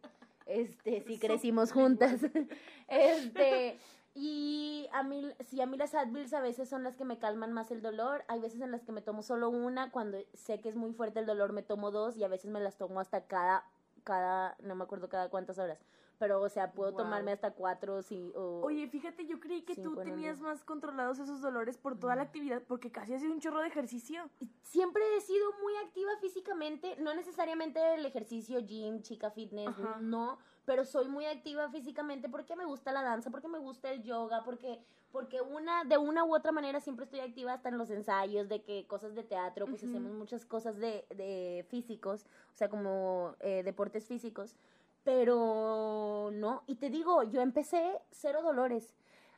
Este, 0.45 1.03
sí 1.07 1.17
crecimos 1.17 1.71
juntas. 1.71 2.21
Este, 2.87 3.79
y 4.13 4.87
a 4.93 5.01
mí, 5.01 5.27
sí, 5.39 5.59
a 5.59 5.65
mí 5.65 5.75
las 5.75 5.95
Advils 5.95 6.33
a 6.33 6.39
veces 6.39 6.69
son 6.69 6.83
las 6.83 6.95
que 6.95 7.03
me 7.03 7.17
calman 7.17 7.51
más 7.51 7.71
el 7.71 7.81
dolor. 7.81 8.23
Hay 8.27 8.39
veces 8.39 8.61
en 8.61 8.71
las 8.71 8.83
que 8.83 8.91
me 8.91 9.01
tomo 9.01 9.23
solo 9.23 9.49
una. 9.49 9.89
Cuando 9.91 10.19
sé 10.33 10.61
que 10.61 10.69
es 10.69 10.75
muy 10.75 10.93
fuerte 10.93 11.19
el 11.19 11.25
dolor, 11.25 11.51
me 11.51 11.63
tomo 11.63 11.89
dos. 11.89 12.15
Y 12.15 12.23
a 12.23 12.27
veces 12.27 12.51
me 12.51 12.59
las 12.59 12.77
tomo 12.77 12.99
hasta 12.99 13.25
cada, 13.25 13.65
cada, 14.03 14.55
no 14.61 14.75
me 14.75 14.83
acuerdo 14.83 15.09
cada 15.09 15.29
cuántas 15.29 15.57
horas 15.57 15.83
pero 16.17 16.41
o 16.41 16.49
sea, 16.49 16.71
puedo 16.71 16.93
tomarme 16.93 17.31
hasta 17.31 17.51
cuatro 17.51 18.01
sí, 18.01 18.31
o 18.35 18.61
Oye, 18.63 18.87
fíjate, 18.87 19.25
yo 19.25 19.39
creí 19.39 19.61
que 19.61 19.75
tú 19.75 19.95
tenías 19.95 20.39
más 20.39 20.63
controlados 20.63 21.19
esos 21.19 21.41
dolores 21.41 21.77
por 21.77 21.97
toda 21.97 22.15
la 22.15 22.23
actividad, 22.23 22.61
porque 22.67 22.91
casi 22.91 23.13
has 23.13 23.21
sido 23.21 23.33
un 23.33 23.39
chorro 23.39 23.61
de 23.61 23.67
ejercicio. 23.67 24.29
Siempre 24.61 25.03
he 25.17 25.21
sido 25.21 25.45
muy 25.61 25.75
activa 25.85 26.11
físicamente, 26.21 26.95
no 26.97 27.13
necesariamente 27.13 27.95
el 27.95 28.05
ejercicio, 28.05 28.59
gym, 28.65 29.01
chica 29.01 29.31
fitness, 29.31 29.75
no, 30.01 30.37
pero 30.65 30.85
soy 30.85 31.07
muy 31.07 31.25
activa 31.25 31.69
físicamente 31.69 32.29
porque 32.29 32.55
me 32.55 32.65
gusta 32.65 32.91
la 32.91 33.03
danza, 33.03 33.29
porque 33.29 33.47
me 33.47 33.59
gusta 33.59 33.91
el 33.91 34.03
yoga, 34.03 34.43
porque 34.43 34.79
porque 35.15 35.39
una 35.39 35.85
de 35.85 35.97
una 35.97 36.25
u 36.25 36.35
otra 36.35 36.51
manera 36.51 36.81
siempre 36.81 37.05
estoy 37.05 37.21
activa 37.21 37.53
hasta 37.53 37.69
en 37.69 37.77
los 37.77 37.89
ensayos 37.89 38.49
de 38.49 38.63
que 38.63 38.85
cosas 38.85 39.15
de 39.15 39.23
teatro, 39.23 39.65
pues 39.65 39.81
hacemos 39.81 40.11
muchas 40.11 40.45
cosas 40.45 40.75
de, 40.75 41.05
de 41.07 41.65
físicos, 41.69 42.25
o 42.53 42.57
sea, 42.57 42.67
como 42.67 43.33
eh, 43.39 43.63
deportes 43.63 44.05
físicos 44.07 44.57
pero 45.05 46.31
no, 46.33 46.63
y 46.65 46.75
te 46.75 46.89
digo, 46.89 47.23
yo 47.23 47.41
empecé 47.41 48.01
cero 48.11 48.41
dolores. 48.41 48.93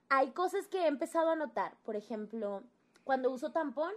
Hay 0.10 0.32
cosas 0.32 0.68
que 0.68 0.84
he 0.84 0.88
empezado 0.88 1.30
a 1.30 1.36
notar, 1.36 1.76
por 1.84 1.98
ejemplo, 1.98 2.64
cuando 3.04 3.30
uso 3.30 3.52
tampón, 3.52 3.92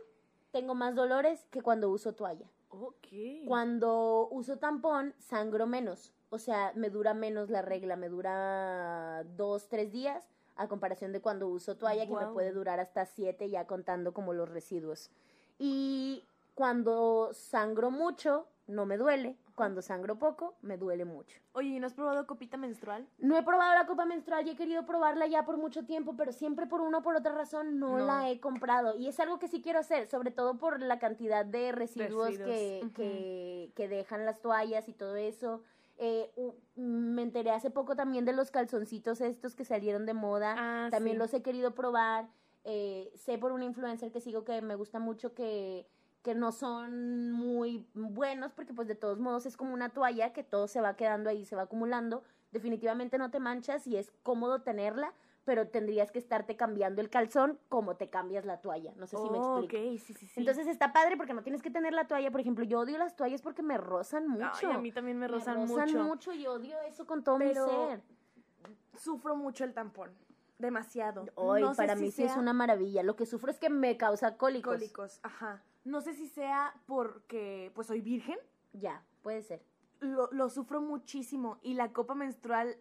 tengo 0.51 0.75
más 0.75 0.97
dolores 0.97 1.47
que 1.51 1.63
cuando 1.63 1.89
uso 1.89 2.13
toalla. 2.13 2.47
Ok. 2.71 3.07
Cuando 3.47 4.29
uso 4.33 4.59
tampón, 4.59 5.15
sangro 5.19 5.67
menos. 5.67 6.13
O 6.29 6.39
sea, 6.39 6.73
me 6.75 6.91
dura 6.91 7.15
menos 7.15 7.51
la 7.51 7.63
regla, 7.63 7.95
me 7.95 8.09
dura 8.09 9.25
dos, 9.37 9.69
tres 9.69 9.93
días, 9.93 10.25
a 10.57 10.67
comparación 10.67 11.13
de 11.13 11.21
cuando 11.21 11.49
uso 11.49 11.77
toalla, 11.77 12.07
que 12.07 12.15
me 12.15 12.33
puede 12.33 12.53
durar 12.53 12.81
hasta 12.81 13.07
siete, 13.07 13.49
ya 13.49 13.67
contando 13.67 14.13
como 14.13 14.33
los 14.33 14.49
residuos. 14.49 15.11
Y 15.59 16.25
cuando 16.55 17.31
sangro 17.33 17.93
mucho, 17.93 18.47
no 18.67 18.87
me 18.87 18.97
duele. 18.97 19.37
Cuando 19.61 19.83
sangro 19.83 20.19
poco, 20.19 20.55
me 20.63 20.79
duele 20.79 21.05
mucho. 21.05 21.39
Oye, 21.53 21.69
¿y 21.69 21.81
no 21.81 21.87
has 21.87 21.93
probado 21.93 22.27
copita 22.27 22.57
menstrual? 22.57 23.07
No 23.19 23.37
he 23.37 23.43
probado 23.43 23.75
la 23.75 23.87
copa 23.87 24.07
menstrual 24.07 24.47
y 24.47 24.53
he 24.53 24.57
querido 24.57 24.87
probarla 24.87 25.27
ya 25.27 25.45
por 25.45 25.59
mucho 25.59 25.85
tiempo, 25.85 26.15
pero 26.17 26.33
siempre 26.33 26.67
por 26.67 26.81
una 26.81 26.97
o 26.97 27.03
por 27.03 27.15
otra 27.15 27.35
razón 27.35 27.79
no, 27.79 27.99
la 27.99 28.31
he 28.31 28.41
comprado. 28.41 28.97
Y 28.97 29.07
es 29.07 29.21
algo 29.21 29.39
que 29.39 29.49
sí 29.49 29.61
quiero 29.61 29.79
hacer, 29.79 30.07
sobre 30.07 30.31
todo 30.31 30.57
por 30.57 30.81
la 30.81 30.99
cantidad 30.99 31.45
de 31.45 31.73
residuos, 31.73 32.39
Que, 32.39 33.71
que, 33.75 33.89
dejan 33.89 34.25
las 34.25 34.41
toallas 34.41 34.89
y 34.89 34.95
todo 34.95 35.17
eso. 35.17 35.61
Eh, 35.99 36.33
me 36.75 37.21
enteré 37.21 37.51
hace 37.51 37.69
poco 37.69 37.95
también 37.97 38.25
de 38.25 38.33
los 38.33 38.51
calzoncitos 38.51 39.21
estos 39.21 39.55
que 39.55 39.67
salieron 39.67 40.07
de 40.07 40.15
moda. 40.15 40.55
Ah, 40.57 40.89
también 40.91 41.19
los 41.19 41.35
he 41.35 41.43
querido 41.43 41.75
probar. 41.75 42.31
Eh, 42.65 43.13
sé 43.15 43.37
por 43.37 43.53
un 43.53 43.63
influencer 43.63 44.11
que 44.11 44.23
sigo 44.23 44.43
que 44.43 44.63
me 44.63 44.75
gusta 44.75 45.01
mucho 45.01 45.35
que 45.35 45.87
que 46.23 46.35
no 46.35 46.53
son 46.53 47.33
muy 47.33 47.87
buenos 47.95 48.53
porque 48.53 48.75
pues 48.75 48.89
de 48.89 48.95
todos 48.95 49.19
modos 49.19 49.47
es 49.47 49.57
como 49.57 49.73
una 49.73 49.89
toalla 49.89 50.33
que 50.33 50.43
todo 50.43 50.69
se 50.69 50.81
va 50.81 50.97
quedando 50.97 51.31
ahí, 51.31 51.45
se 51.45 51.57
va 51.57 51.63
acumulando. 51.63 52.23
Definitivamente 52.53 53.17
no 53.17 53.31
te 53.31 53.41
manchas 53.41 53.87
y 53.87 53.97
es 53.97 54.13
cómodo 54.23 54.63
tenerla, 54.63 55.15
pero 55.45 55.69
tendrías 55.69 56.11
que 56.11 56.19
estarte 56.19 56.57
cambiando 56.57 57.01
el 57.01 57.09
calzón 57.09 57.59
como 57.69 57.97
te 57.97 58.11
cambias 58.11 58.45
la 58.45 58.61
toalla. 58.61 58.93
No 58.97 59.07
sé 59.07 59.17
si 59.17 59.31
me 59.31 59.39
explico. 59.39 60.05
sí, 60.05 60.13
sí, 60.15 60.27
sí. 60.27 60.33
Entonces 60.37 60.67
está 60.67 60.93
padre 60.93 61.17
porque 61.17 61.33
no 61.33 61.43
tienes 61.43 61.63
que 61.63 61.71
tener 61.71 61.95
la 61.95 62.07
toalla. 62.07 62.31
Por 62.31 62.41
ejemplo, 62.41 62.65
yo 62.65 62.81
odio 62.81 62.99
las 62.99 63.17
toallas 63.17 63.41
porque 63.41 63.63
me 63.63 63.79
rozan 63.79 64.29
mucho. 64.29 64.69
Ay, 64.69 64.73
a 64.73 64.79
mí 64.79 64.93
también 64.93 65.19
me 65.19 65.29
rozan, 65.29 65.61
me 65.61 65.67
rozan 65.67 66.05
mucho. 66.05 66.33
y 66.35 66.47
odio 66.47 66.77
eso 66.83 67.07
con 67.07 67.25
todo 67.25 67.39
mi 67.39 67.55
ser. 67.55 68.03
Sufro 68.97 69.37
mucho 69.37 69.65
el 69.65 69.73
tampón. 69.73 70.11
Demasiado. 70.61 71.27
Hoy, 71.35 71.65
para 71.77 71.97
mí 71.97 72.11
sí 72.11 72.23
es 72.23 72.37
una 72.37 72.53
maravilla. 72.53 73.03
Lo 73.03 73.17
que 73.17 73.27
sufro 73.27 73.51
es 73.51 73.59
que 73.59 73.71
me 73.71 73.97
causa 73.97 74.37
cólicos. 74.37 74.75
Cólicos, 74.75 75.21
ajá. 75.23 75.63
No 75.85 76.01
sé 76.01 76.15
si 76.15 76.29
sea 76.29 76.75
porque 76.87 77.73
pues 77.75 77.87
soy 77.87 78.01
virgen. 78.01 78.39
Ya, 78.73 79.03
puede 79.23 79.43
ser. 79.43 79.63
Lo, 80.01 80.29
lo 80.33 80.51
sufro 80.51 80.81
muchísimo 80.81 81.59
y 81.63 81.75
la 81.75 81.93
copa 81.93 82.15
menstrual 82.15 82.77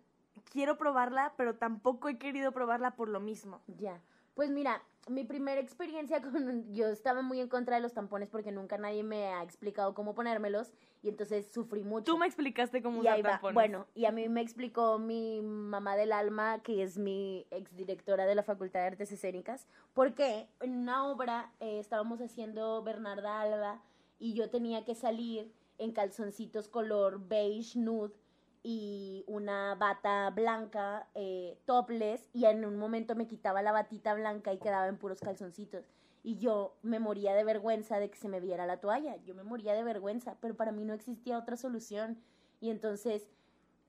quiero 0.51 0.77
probarla, 0.77 1.33
pero 1.37 1.55
tampoco 1.55 2.09
he 2.09 2.17
querido 2.17 2.51
probarla 2.51 2.95
por 2.95 3.09
lo 3.09 3.19
mismo. 3.19 3.61
Ya. 3.67 4.01
Pues 4.35 4.49
mira, 4.49 4.83
mi 5.07 5.23
primera 5.23 5.59
experiencia 5.59 6.21
con... 6.21 6.71
Yo 6.73 6.87
estaba 6.87 7.21
muy 7.21 7.39
en 7.39 7.47
contra 7.47 7.75
de 7.75 7.81
los 7.81 7.93
tampones 7.93 8.29
porque 8.29 8.51
nunca 8.51 8.77
nadie 8.77 9.03
me 9.03 9.27
ha 9.27 9.43
explicado 9.43 9.93
cómo 9.93 10.13
ponérmelos 10.13 10.71
y 11.01 11.09
entonces 11.09 11.51
sufrí 11.51 11.83
mucho. 11.83 12.05
Tú 12.05 12.17
me 12.17 12.25
explicaste 12.25 12.81
cómo 12.81 12.99
usar 12.99 13.21
tampones. 13.21 13.53
Bueno, 13.53 13.87
y 13.95 14.05
a 14.05 14.11
mí 14.11 14.27
me 14.29 14.41
explicó 14.41 14.99
mi 14.99 15.41
mamá 15.41 15.95
del 15.95 16.11
alma, 16.11 16.59
que 16.61 16.83
es 16.83 16.97
mi 16.97 17.45
exdirectora 17.51 18.25
de 18.25 18.35
la 18.35 18.43
Facultad 18.43 18.81
de 18.81 18.87
Artes 18.87 19.11
Escénicas, 19.11 19.67
porque 19.93 20.47
en 20.59 20.77
una 20.77 21.05
obra 21.07 21.51
eh, 21.59 21.79
estábamos 21.79 22.21
haciendo 22.21 22.83
Bernarda 22.83 23.41
Alba 23.41 23.81
y 24.19 24.33
yo 24.33 24.49
tenía 24.49 24.83
que 24.83 24.95
salir 24.95 25.51
en 25.77 25.93
calzoncitos 25.93 26.67
color 26.67 27.27
beige 27.27 27.79
nude 27.79 28.13
y 28.63 29.23
una 29.27 29.75
bata 29.75 30.29
blanca, 30.31 31.07
eh, 31.15 31.57
topless, 31.65 32.29
y 32.33 32.45
en 32.45 32.65
un 32.65 32.77
momento 32.77 33.15
me 33.15 33.27
quitaba 33.27 33.61
la 33.61 33.71
batita 33.71 34.13
blanca 34.13 34.53
y 34.53 34.57
quedaba 34.57 34.87
en 34.87 34.97
puros 34.97 35.21
calzoncitos. 35.21 35.85
Y 36.23 36.37
yo 36.37 36.75
me 36.81 36.99
moría 36.99 37.33
de 37.33 37.45
vergüenza 37.45 37.99
de 37.99 38.09
que 38.09 38.17
se 38.17 38.27
me 38.27 38.41
viera 38.41 38.65
la 38.65 38.81
toalla, 38.81 39.15
yo 39.23 39.35
me 39.35 39.43
moría 39.43 39.73
de 39.73 39.83
vergüenza, 39.83 40.35
pero 40.41 40.55
para 40.55 40.71
mí 40.71 40.83
no 40.83 40.93
existía 40.93 41.37
otra 41.37 41.55
solución. 41.55 42.19
Y 42.59 42.69
entonces 42.69 43.25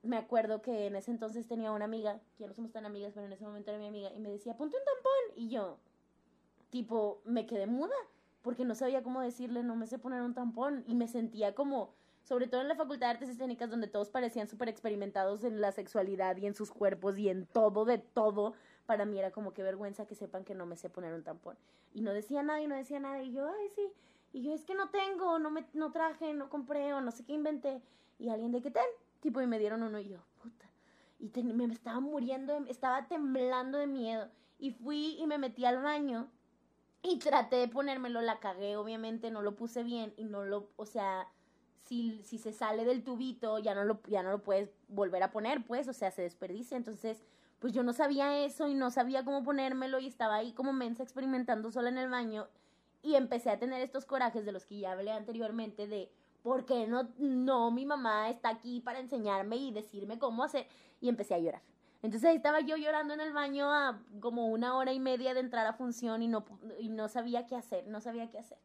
me 0.03 0.17
acuerdo 0.17 0.63
que 0.63 0.87
en 0.87 0.97
ese 0.97 1.11
entonces 1.11 1.49
tenía 1.49 1.73
una 1.73 1.85
amiga, 1.85 2.21
que 2.37 2.43
ya 2.43 2.47
no 2.47 2.55
somos 2.55 2.73
tan 2.73 2.87
amigas, 2.87 3.13
pero 3.15 3.27
en 3.27 3.33
ese 3.33 3.45
momento 3.45 3.71
era 3.71 3.81
mi 3.81 3.89
amiga, 3.89 4.13
y 4.15 4.21
me 4.21 4.31
decía, 4.31 4.57
ponte 4.57 4.77
un 4.77 4.85
tampón. 4.85 5.45
Y 5.45 5.49
yo, 5.49 5.79
tipo, 6.71 7.21
me 7.25 7.47
quedé 7.47 7.67
muda, 7.67 7.97
porque 8.43 8.65
no 8.65 8.75
sabía 8.75 9.03
cómo 9.03 9.21
decirle, 9.21 9.63
no 9.63 9.75
me 9.75 9.87
sé 9.87 9.99
poner 9.99 10.23
un 10.23 10.35
tampón, 10.35 10.85
y 10.87 10.95
me 10.95 11.09
sentía 11.09 11.55
como 11.55 11.95
sobre 12.23 12.47
todo 12.47 12.61
en 12.61 12.69
la 12.69 12.77
Facultad 12.77 13.07
de 13.07 13.13
Artes 13.13 13.29
Escénicas, 13.29 13.71
donde 13.71 13.89
todos 13.89 14.11
parecían 14.11 14.49
súper 14.49 14.69
experimentados 14.69 15.45
en 15.45 15.61
la 15.61 15.73
sexualidad 15.73 16.37
y 16.37 16.47
en 16.47 16.55
sus 16.55 16.71
cuerpos 16.71 17.19
y 17.19 17.29
en 17.29 17.47
todo, 17.47 17.85
de 17.85 17.99
todo, 17.99 18.55
para 18.87 19.05
mí 19.05 19.19
era 19.19 19.31
como 19.31 19.53
que 19.53 19.63
vergüenza 19.63 20.07
que 20.07 20.15
sepan 20.15 20.45
que 20.45 20.55
no 20.55 20.67
me 20.67 20.77
sé 20.77 20.91
poner 20.91 21.15
un 21.15 21.23
tampón. 21.23 21.57
Y 21.95 22.03
no 22.03 22.13
decía 22.13 22.43
nada 22.43 22.61
y 22.61 22.67
no 22.67 22.77
decía 22.77 23.01
nada, 23.01 23.23
y 23.23 23.33
yo, 23.33 23.49
ay, 23.49 23.69
sí, 23.75 23.93
y 24.33 24.43
yo 24.43 24.53
es 24.53 24.65
que 24.65 24.75
no 24.75 24.91
tengo, 24.91 25.39
no 25.39 25.51
me, 25.51 25.67
no 25.73 25.91
traje, 25.91 26.33
no 26.35 26.49
compré, 26.49 26.93
o 26.93 27.01
no 27.01 27.11
sé 27.11 27.25
qué 27.25 27.33
inventé, 27.33 27.83
y 28.19 28.29
alguien 28.29 28.53
de 28.53 28.63
que 28.63 28.71
ten, 28.71 28.85
tipo, 29.21 29.41
y 29.41 29.47
me 29.47 29.59
dieron 29.59 29.83
uno, 29.83 29.99
y 29.99 30.09
yo, 30.09 30.19
puta, 30.43 30.69
y 31.19 31.31
me 31.43 31.65
estaba 31.73 32.01
muriendo, 32.01 32.65
estaba 32.67 33.09
temblando 33.09 33.79
de 33.79 33.87
miedo, 33.87 34.29
y 34.59 34.71
fui 34.71 35.17
y 35.19 35.27
me 35.27 35.39
metí 35.39 35.65
al 35.65 35.83
baño, 35.83 36.29
y 37.03 37.19
traté 37.19 37.57
de 37.57 37.69
ponérmelo, 37.69 38.21
la 38.21 38.41
cagué, 38.41 38.77
obviamente, 38.77 39.31
no 39.31 39.43
lo 39.43 39.57
puse 39.57 39.83
bien, 39.83 40.13
y 40.17 40.25
no 40.25 40.45
lo, 40.45 40.69
o 40.77 40.87
sea, 40.87 41.27
si, 41.85 42.23
si 42.23 42.39
se 42.39 42.53
sale 42.53 42.85
del 42.85 43.03
tubito, 43.03 43.59
ya 43.59 43.75
no, 43.75 43.85
lo, 43.85 44.01
ya 44.07 44.23
no 44.23 44.31
lo 44.31 44.43
puedes 44.43 44.71
volver 44.89 45.23
a 45.23 45.33
poner, 45.33 45.65
pues, 45.65 45.89
o 45.89 45.93
sea, 45.93 46.11
se 46.11 46.23
desperdicia. 46.23 46.77
Entonces, 46.77 47.23
pues 47.59 47.73
yo 47.73 47.83
no 47.83 47.93
sabía 47.93 48.45
eso 48.45 48.69
y 48.69 48.75
no 48.75 48.91
sabía 48.91 49.25
cómo 49.25 49.45
ponérmelo 49.45 49.99
y 50.01 50.07
estaba 50.07 50.37
ahí 50.37 50.53
como 50.53 50.73
mensa 50.73 51.03
experimentando 51.03 51.71
sola 51.71 51.91
en 51.91 51.99
el 51.99 52.09
baño 52.09 52.49
y 53.03 53.15
empecé 53.15 53.51
a 53.51 53.59
tener 53.59 53.81
estos 53.83 54.05
corajes 54.05 54.45
de 54.45 54.53
los 54.53 54.67
que 54.67 54.79
ya 54.79 54.93
hablé 54.93 55.13
anteriormente 55.13 55.87
de 55.87 56.11
por 56.43 56.65
qué 56.65 56.87
no, 56.87 57.11
no, 57.19 57.71
mi 57.71 57.85
mamá 57.85 58.31
está 58.31 58.49
aquí 58.49 58.81
para 58.81 58.99
enseñarme 58.99 59.57
y 59.57 59.73
decirme 59.73 60.19
cómo 60.19 60.43
hacer 60.43 60.67
y 61.01 61.09
empecé 61.09 61.35
a 61.35 61.39
llorar. 61.39 61.63
Entonces 62.03 62.35
estaba 62.35 62.61
yo 62.61 62.77
llorando 62.77 63.13
en 63.13 63.21
el 63.21 63.33
baño 63.33 63.71
a 63.71 64.03
como 64.21 64.47
una 64.47 64.75
hora 64.77 64.93
y 64.93 65.01
media 65.01 65.35
de 65.35 65.41
entrar 65.41 65.67
a 65.67 65.75
función 65.75 66.23
y 66.23 66.29
no, 66.29 66.47
y 66.79 66.89
no 66.89 67.09
sabía 67.09 67.47
qué 67.47 67.57
hacer, 67.57 67.87
no 67.89 68.01
sabía 68.01 68.31
qué 68.31 68.39
hacer. 68.39 68.59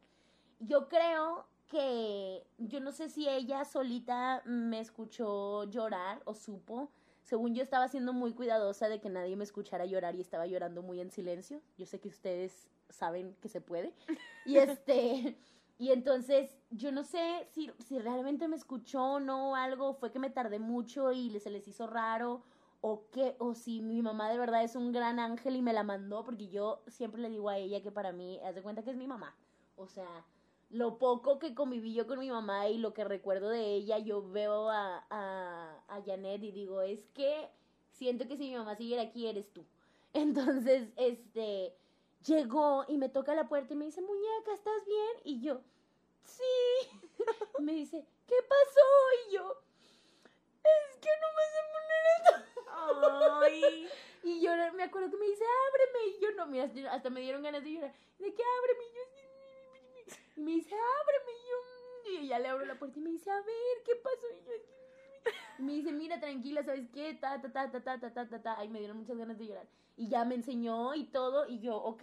Yo 0.58 0.88
creo 0.88 1.46
que 1.66 2.46
yo 2.58 2.80
no 2.80 2.92
sé 2.92 3.08
si 3.08 3.28
ella 3.28 3.64
solita 3.64 4.42
me 4.44 4.80
escuchó 4.80 5.64
llorar 5.64 6.22
o 6.24 6.34
supo. 6.34 6.90
Según 7.22 7.54
yo 7.54 7.62
estaba 7.62 7.88
siendo 7.88 8.12
muy 8.12 8.32
cuidadosa 8.34 8.88
de 8.88 9.00
que 9.00 9.10
nadie 9.10 9.36
me 9.36 9.44
escuchara 9.44 9.84
llorar 9.84 10.14
y 10.14 10.20
estaba 10.20 10.46
llorando 10.46 10.82
muy 10.82 11.00
en 11.00 11.10
silencio. 11.10 11.60
Yo 11.76 11.86
sé 11.86 12.00
que 12.00 12.08
ustedes 12.08 12.68
saben 12.88 13.34
que 13.40 13.48
se 13.48 13.60
puede. 13.60 13.92
Y 14.46 14.58
este 14.58 15.36
y 15.78 15.90
entonces 15.90 16.56
yo 16.70 16.90
no 16.90 17.04
sé 17.04 17.46
si, 17.50 17.70
si 17.78 17.98
realmente 17.98 18.48
me 18.48 18.56
escuchó 18.56 19.02
o 19.02 19.20
no 19.20 19.56
algo, 19.56 19.94
fue 19.94 20.10
que 20.10 20.18
me 20.18 20.30
tardé 20.30 20.58
mucho 20.58 21.12
y 21.12 21.38
se 21.38 21.50
les 21.50 21.68
hizo 21.68 21.86
raro 21.86 22.42
o 22.80 23.10
que 23.10 23.36
o 23.38 23.54
si 23.54 23.82
mi 23.82 24.00
mamá 24.00 24.30
de 24.30 24.38
verdad 24.38 24.62
es 24.62 24.76
un 24.76 24.92
gran 24.92 25.18
ángel 25.18 25.56
y 25.56 25.62
me 25.62 25.72
la 25.72 25.82
mandó 25.82 26.24
porque 26.24 26.48
yo 26.48 26.82
siempre 26.86 27.20
le 27.20 27.28
digo 27.28 27.48
a 27.48 27.58
ella 27.58 27.82
que 27.82 27.90
para 27.90 28.12
mí, 28.12 28.40
haz 28.44 28.54
de 28.54 28.62
cuenta 28.62 28.82
que 28.82 28.90
es 28.90 28.96
mi 28.96 29.06
mamá. 29.06 29.36
O 29.76 29.86
sea, 29.86 30.24
lo 30.70 30.98
poco 30.98 31.38
que 31.38 31.54
conviví 31.54 31.94
yo 31.94 32.06
con 32.06 32.18
mi 32.18 32.30
mamá 32.30 32.68
y 32.68 32.78
lo 32.78 32.92
que 32.92 33.04
recuerdo 33.04 33.48
de 33.48 33.74
ella, 33.74 33.98
yo 33.98 34.28
veo 34.28 34.68
a, 34.68 35.06
a, 35.10 35.82
a 35.88 36.02
Janet 36.04 36.42
y 36.42 36.52
digo, 36.52 36.82
es 36.82 37.00
que 37.14 37.48
siento 37.92 38.26
que 38.26 38.36
si 38.36 38.48
mi 38.48 38.56
mamá 38.56 38.76
siguiera 38.76 39.02
aquí 39.02 39.26
eres 39.26 39.52
tú. 39.52 39.64
Entonces, 40.12 40.88
este, 40.96 41.74
llegó 42.24 42.84
y 42.88 42.96
me 42.96 43.08
toca 43.08 43.34
la 43.34 43.48
puerta 43.48 43.74
y 43.74 43.76
me 43.76 43.86
dice, 43.86 44.00
muñeca, 44.00 44.52
¿estás 44.54 44.84
bien? 44.86 45.16
Y 45.24 45.40
yo, 45.40 45.60
sí. 46.24 46.88
Me 47.60 47.72
dice, 47.72 48.04
¿qué 48.26 48.34
pasó? 48.48 49.28
Y 49.28 49.34
yo, 49.34 49.62
es 50.62 50.96
que 50.98 51.08
no 51.20 51.28
me 51.36 51.44
sé 51.52 51.60
poner 51.72 52.02
esto. 52.16 52.62
Ay. 53.42 53.88
Y 54.22 54.40
yo 54.40 54.50
me 54.74 54.82
acuerdo 54.82 55.08
que 55.08 55.16
me 55.18 55.26
dice, 55.26 55.44
ábreme. 55.44 56.16
Y 56.16 56.20
yo 56.20 56.32
no, 56.32 56.46
mira, 56.48 56.68
hasta 56.92 57.10
me 57.10 57.20
dieron 57.20 57.44
ganas 57.44 57.62
de 57.62 57.70
llorar. 57.70 57.94
De 58.18 58.34
que 58.34 58.42
ábreme. 58.42 58.84
Y 58.84 58.96
yo, 58.96 59.25
me 60.36 60.50
dice, 60.52 60.74
ábreme. 60.74 61.32
Y 61.32 62.18
yo, 62.18 62.22
y 62.24 62.28
ya 62.28 62.38
le 62.38 62.48
abro 62.48 62.64
la 62.64 62.78
puerta 62.78 62.98
y 62.98 63.02
me 63.02 63.10
dice, 63.10 63.30
a 63.30 63.36
ver, 63.36 63.82
¿qué 63.84 63.96
pasó? 63.96 64.26
Y 64.30 64.44
yo, 64.44 65.64
me 65.64 65.72
dice, 65.72 65.92
mira, 65.92 66.20
tranquila, 66.20 66.62
¿sabes 66.62 66.88
qué? 66.92 67.14
Ta, 67.14 67.40
ta, 67.40 67.50
ta, 67.52 67.70
ta, 67.70 67.82
ta, 67.82 67.98
ta, 68.00 68.12
ta, 68.12 68.28
ta, 68.28 68.42
ta. 68.42 68.58
Ay, 68.58 68.68
me 68.68 68.78
dieron 68.78 68.98
muchas 68.98 69.16
ganas 69.16 69.38
de 69.38 69.46
llorar. 69.46 69.66
Y 69.96 70.08
ya 70.08 70.24
me 70.24 70.34
enseñó 70.34 70.94
y 70.94 71.04
todo. 71.04 71.48
Y 71.48 71.60
yo, 71.60 71.76
ok. 71.76 72.02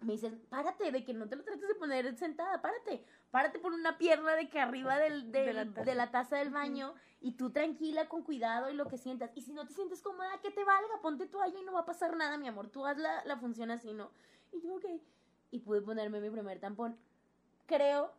Me 0.00 0.12
dice, 0.12 0.30
párate, 0.48 0.92
de 0.92 1.04
que 1.04 1.12
no 1.12 1.28
te 1.28 1.34
lo 1.34 1.42
trates 1.42 1.66
de 1.66 1.74
poner 1.74 2.14
sentada, 2.16 2.62
párate. 2.62 3.04
Párate 3.32 3.58
por 3.58 3.72
una 3.72 3.98
pierna 3.98 4.36
de 4.36 4.48
que 4.48 4.60
arriba 4.60 4.96
del, 4.98 5.32
del- 5.32 5.46
De 5.46 5.52
la 5.52 5.64
de, 5.64 5.72
taza. 5.72 5.94
la 5.94 6.10
taza 6.12 6.36
del 6.36 6.50
baño. 6.50 6.94
Y 7.20 7.32
tú 7.32 7.50
tranquila, 7.50 8.08
con 8.08 8.22
cuidado 8.22 8.70
y 8.70 8.74
lo 8.74 8.86
que 8.86 8.96
sientas. 8.98 9.32
Y 9.34 9.40
si 9.40 9.52
no 9.52 9.66
te 9.66 9.72
sientes 9.74 10.00
cómoda, 10.02 10.38
que 10.40 10.52
te 10.52 10.62
valga, 10.62 11.00
ponte 11.02 11.26
toalla 11.26 11.58
y 11.58 11.64
no 11.64 11.72
va 11.72 11.80
a 11.80 11.84
pasar 11.86 12.16
nada, 12.16 12.36
mi 12.38 12.46
amor. 12.46 12.68
Tú 12.68 12.86
haz 12.86 12.96
la, 12.98 13.24
la 13.24 13.36
función 13.38 13.72
así, 13.72 13.92
¿no? 13.92 14.12
Y 14.52 14.60
yo, 14.60 14.76
ok. 14.76 14.84
Y 15.50 15.58
pude 15.60 15.80
ponerme 15.82 16.20
mi 16.20 16.30
primer 16.30 16.60
tampón. 16.60 16.96
Creo, 17.68 18.10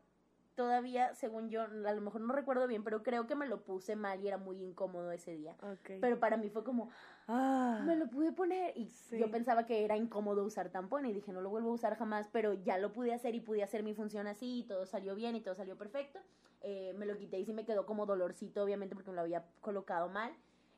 todavía, 0.54 1.16
según 1.16 1.50
yo, 1.50 1.64
a 1.64 1.68
lo 1.68 2.02
mejor 2.02 2.22
no 2.22 2.34
recuerdo 2.34 2.68
bien, 2.68 2.84
pero 2.84 3.02
creo 3.02 3.26
que 3.26 3.34
me 3.36 3.48
lo 3.48 3.62
puse 3.64 3.96
mal 3.96 4.22
y 4.24 4.28
era 4.28 4.38
muy 4.38 4.62
incómodo 4.62 5.12
ese 5.12 5.32
día. 5.36 5.56
Ok. 5.64 5.92
Pero 6.00 6.20
para 6.20 6.38
mí 6.38 6.50
fue 6.52 6.64
como, 6.64 6.92
Ah. 7.28 7.82
me 7.84 7.96
lo 7.96 8.08
pude 8.08 8.32
poner 8.32 8.78
y 8.78 8.86
Sí. 8.90 9.18
yo 9.18 9.32
pensaba 9.32 9.66
que 9.66 9.84
era 9.84 9.98
incómodo 9.98 10.44
usar 10.44 10.70
tampón 10.70 11.06
y 11.08 11.14
dije 11.14 11.32
no 11.34 11.42
lo 11.42 11.50
vuelvo 11.50 11.70
a 11.72 11.74
usar 11.74 11.98
jamás, 11.98 12.28
pero 12.32 12.54
ya 12.54 12.78
lo 12.78 12.94
pude 12.94 13.12
hacer 13.14 13.34
y 13.34 13.40
pude 13.40 13.64
hacer 13.64 13.82
mi 13.82 13.96
función 13.96 14.28
así 14.28 14.60
y 14.60 14.64
todo 14.64 14.86
salió 14.86 15.16
bien 15.16 15.36
y 15.36 15.42
todo 15.42 15.56
salió 15.56 15.76
perfecto. 15.78 16.20
Eh, 16.62 16.94
me 16.98 17.06
lo 17.08 17.18
quité 17.18 17.40
y 17.40 17.46
sí 17.46 17.54
me 17.54 17.66
quedó 17.66 17.86
como 17.88 18.06
dolorcito 18.06 18.64
obviamente 18.64 18.94
porque 18.94 19.10
me 19.12 19.16
lo 19.16 19.22
había 19.22 19.46
colocado 19.62 20.10
mal 20.10 20.32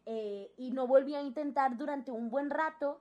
Eh, 0.06 0.52
y 0.58 0.72
no 0.72 0.88
volví 0.88 1.14
a 1.14 1.22
intentar 1.22 1.78
durante 1.78 2.12
un 2.12 2.30
buen 2.32 2.50
rato 2.50 3.00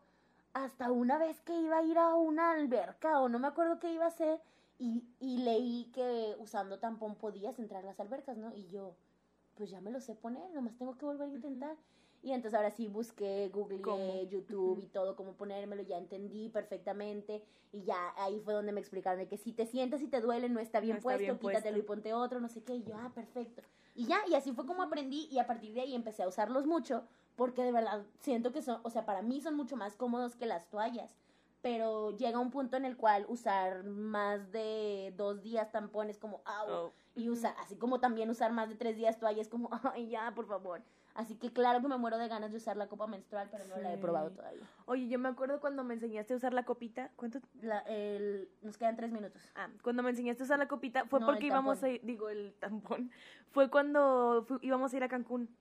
hasta 0.52 0.90
una 0.92 1.16
vez 1.18 1.40
que 1.40 1.54
iba 1.58 1.78
a 1.78 1.82
ir 1.82 1.96
a 1.98 2.14
una 2.14 2.50
alberca 2.52 3.20
o 3.20 3.28
no 3.30 3.38
me 3.38 3.46
acuerdo 3.48 3.78
qué 3.78 3.90
iba 3.92 4.04
a 4.04 4.08
hacer 4.08 4.40
y, 4.80 5.04
y 5.20 5.38
leí 5.38 5.90
que 5.92 6.34
usando 6.38 6.78
tampón 6.78 7.14
podías 7.14 7.58
entrar 7.58 7.84
a 7.84 7.86
las 7.86 8.00
albercas, 8.00 8.38
¿no? 8.38 8.52
Y 8.56 8.66
yo, 8.68 8.96
pues 9.54 9.70
ya 9.70 9.80
me 9.80 9.90
lo 9.90 10.00
sé 10.00 10.14
poner, 10.14 10.50
nomás 10.54 10.76
tengo 10.76 10.96
que 10.96 11.04
volver 11.04 11.28
a 11.28 11.32
intentar. 11.32 11.76
Y 12.22 12.32
entonces 12.32 12.56
ahora 12.56 12.70
sí 12.70 12.88
busqué, 12.88 13.48
googleé 13.52 13.80
¿Cómo? 13.82 14.22
YouTube 14.24 14.78
Ujú. 14.78 14.80
y 14.82 14.86
todo, 14.88 15.16
cómo 15.16 15.34
ponérmelo, 15.34 15.82
ya 15.82 15.96
entendí 15.98 16.48
perfectamente. 16.48 17.42
Y 17.72 17.82
ya 17.82 17.96
ahí 18.16 18.40
fue 18.40 18.52
donde 18.54 18.72
me 18.72 18.80
explicaron 18.80 19.18
de 19.20 19.28
que 19.28 19.36
si 19.38 19.52
te 19.52 19.66
sientes 19.66 20.02
y 20.02 20.08
te 20.08 20.20
duele, 20.20 20.48
no 20.48 20.60
está 20.60 20.80
bien 20.80 20.94
No 20.94 20.98
está 20.98 21.04
puesto, 21.08 21.20
bien 21.20 21.38
quítatelo 21.38 21.76
puesto. 21.76 21.78
y 21.78 21.82
ponte 21.86 22.12
otro, 22.14 22.40
no 22.40 22.48
sé 22.48 22.62
qué. 22.62 22.74
Y 22.74 22.82
yo, 22.84 22.94
ah, 22.96 23.12
perfecto. 23.14 23.62
Y 23.94 24.06
ya, 24.06 24.18
y 24.28 24.34
así 24.34 24.52
fue 24.52 24.66
como 24.66 24.82
aprendí 24.82 25.28
y 25.30 25.38
a 25.38 25.46
partir 25.46 25.74
de 25.74 25.82
ahí 25.82 25.94
empecé 25.94 26.22
a 26.22 26.28
usarlos 26.28 26.66
mucho 26.66 27.04
porque 27.36 27.62
de 27.62 27.72
verdad 27.72 28.04
siento 28.20 28.52
que 28.52 28.60
son, 28.62 28.80
o 28.82 28.90
sea, 28.90 29.04
para 29.06 29.22
mí 29.22 29.40
son 29.40 29.56
mucho 29.56 29.76
más 29.76 29.96
cómodos 29.96 30.36
que 30.36 30.46
las 30.46 30.68
toallas. 30.68 31.10
Pero 31.62 32.16
llega 32.16 32.38
un 32.38 32.50
punto 32.50 32.76
en 32.76 32.84
el 32.86 32.96
cual 32.96 33.26
usar 33.28 33.84
más 33.84 34.50
de 34.50 35.12
dos 35.16 35.42
días 35.42 35.70
tampones 35.70 36.18
como, 36.18 36.40
au, 36.46 36.68
Oh. 36.70 36.92
y 37.14 37.28
usar, 37.28 37.54
así 37.58 37.76
como 37.76 38.00
también 38.00 38.30
usar 38.30 38.50
más 38.52 38.68
de 38.70 38.76
tres 38.76 38.96
días 38.96 39.18
toallas 39.18 39.48
como, 39.48 39.68
ay, 39.94 40.08
ya, 40.08 40.32
por 40.34 40.46
favor. 40.46 40.80
Así 41.12 41.34
que 41.34 41.52
claro 41.52 41.82
que 41.82 41.88
me 41.88 41.98
muero 41.98 42.16
de 42.18 42.28
ganas 42.28 42.50
de 42.52 42.56
usar 42.56 42.76
la 42.76 42.86
copa 42.86 43.06
menstrual, 43.08 43.48
pero 43.50 43.66
no 43.66 43.76
la 43.78 43.92
he 43.92 43.98
probado 43.98 44.30
todavía. 44.30 44.62
Oye, 44.86 45.08
yo 45.08 45.18
me 45.18 45.28
acuerdo 45.28 45.60
cuando 45.60 45.82
me 45.82 45.94
enseñaste 45.94 46.32
a 46.32 46.36
usar 46.36 46.54
la 46.54 46.64
copita. 46.64 47.10
¿Cuánto? 47.16 47.40
La- 47.60 47.80
el- 47.80 48.48
nos 48.62 48.78
quedan 48.78 48.94
tres 48.96 49.10
minutos. 49.10 49.42
Ah, 49.56 49.68
cuando 49.82 50.02
me 50.04 50.10
enseñaste 50.10 50.44
a 50.44 50.46
usar 50.46 50.58
la 50.60 50.68
copita 50.68 51.04
fue 51.06 51.18
No, 51.20 51.26
porque 51.26 51.46
íbamos 51.46 51.82
a 51.82 51.88
ir, 51.88 52.00
digo, 52.04 52.28
el 52.30 52.54
tampón. 52.60 53.10
Fue 53.50 53.68
cuando 53.68 54.44
fu- 54.46 54.60
íbamos 54.62 54.94
a 54.94 54.96
ir 54.96 55.02
a 55.02 55.08
Cancún. 55.08 55.54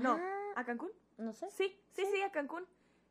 No, 0.00 0.18
Ah, 0.18 0.52
¿a 0.56 0.64
Cancún? 0.64 0.90
no 1.18 1.34
sé. 1.34 1.50
Sí, 1.50 1.78
sí, 1.92 2.02
sí, 2.10 2.22
a 2.22 2.32
Cancún. 2.32 2.64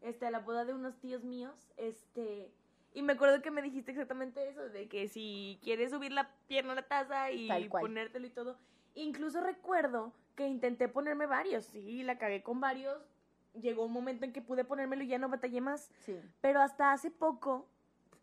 Este, 0.03 0.27
a 0.27 0.31
la 0.31 0.39
boda 0.39 0.65
de 0.65 0.73
unos 0.73 0.99
tíos 0.99 1.23
míos. 1.23 1.71
Este, 1.77 2.51
y 2.93 3.01
me 3.01 3.13
acuerdo 3.13 3.41
que 3.41 3.51
me 3.51 3.61
dijiste 3.61 3.91
exactamente 3.91 4.47
eso, 4.49 4.61
de 4.69 4.87
que 4.89 5.07
si 5.07 5.59
quieres 5.63 5.91
subir 5.91 6.11
la 6.11 6.29
pierna 6.47 6.73
a 6.73 6.75
la 6.75 6.87
taza 6.87 7.31
y 7.31 7.47
ponértelo 7.69 8.27
y 8.27 8.29
todo. 8.29 8.57
Incluso 8.95 9.39
recuerdo 9.41 10.13
que 10.35 10.45
intenté 10.47 10.87
ponerme 10.89 11.25
varios, 11.25 11.65
sí, 11.65 12.03
la 12.03 12.17
cagué 12.17 12.43
con 12.43 12.59
varios. 12.59 13.01
Llegó 13.53 13.85
un 13.85 13.93
momento 13.93 14.25
en 14.25 14.33
que 14.33 14.41
pude 14.41 14.65
ponérmelo 14.65 15.03
y 15.03 15.07
ya 15.07 15.17
no 15.19 15.29
batallé 15.29 15.61
más. 15.61 15.89
Sí. 15.99 16.19
Pero 16.41 16.59
hasta 16.59 16.91
hace 16.91 17.09
poco, 17.09 17.67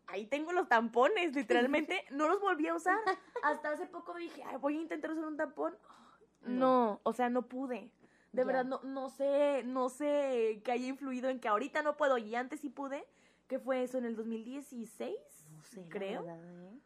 ahí 0.07 0.25
tengo 0.27 0.51
los 0.51 0.67
tampones, 0.67 1.33
literalmente, 1.35 2.05
no 2.11 2.27
los 2.27 2.39
volví 2.39 2.67
a 2.67 2.75
usar. 2.75 2.99
Hasta 3.43 3.71
hace 3.71 3.87
poco 3.87 4.13
dije, 4.13 4.43
"Ay, 4.43 4.57
voy 4.57 4.77
a 4.77 4.81
intentar 4.81 5.11
usar 5.11 5.25
un 5.25 5.37
tampón. 5.37 5.75
No. 6.41 6.51
No, 6.51 6.99
o 7.03 7.13
sea, 7.13 7.29
no 7.29 7.47
pude. 7.47 7.91
De 8.31 8.41
Ya. 8.41 8.45
verdad, 8.45 8.65
no, 8.65 8.81
no 8.83 9.09
sé, 9.09 9.63
no 9.65 9.89
sé 9.89 10.61
qué 10.63 10.71
haya 10.71 10.87
influido 10.87 11.29
en 11.29 11.39
que 11.39 11.47
ahorita 11.47 11.81
no 11.83 11.97
puedo 11.97 12.17
y 12.17 12.33
antes 12.35 12.61
sí 12.61 12.69
pude. 12.69 13.03
¿Qué 13.47 13.59
fue 13.59 13.83
eso? 13.83 13.97
¿En 13.97 14.05
el 14.05 14.15
2016? 14.15 15.15
No 15.51 15.61
sé, 15.63 15.81
la 15.81 15.89
creo. 15.89 16.23
verdad, 16.23 16.63
¿eh? 16.63 16.79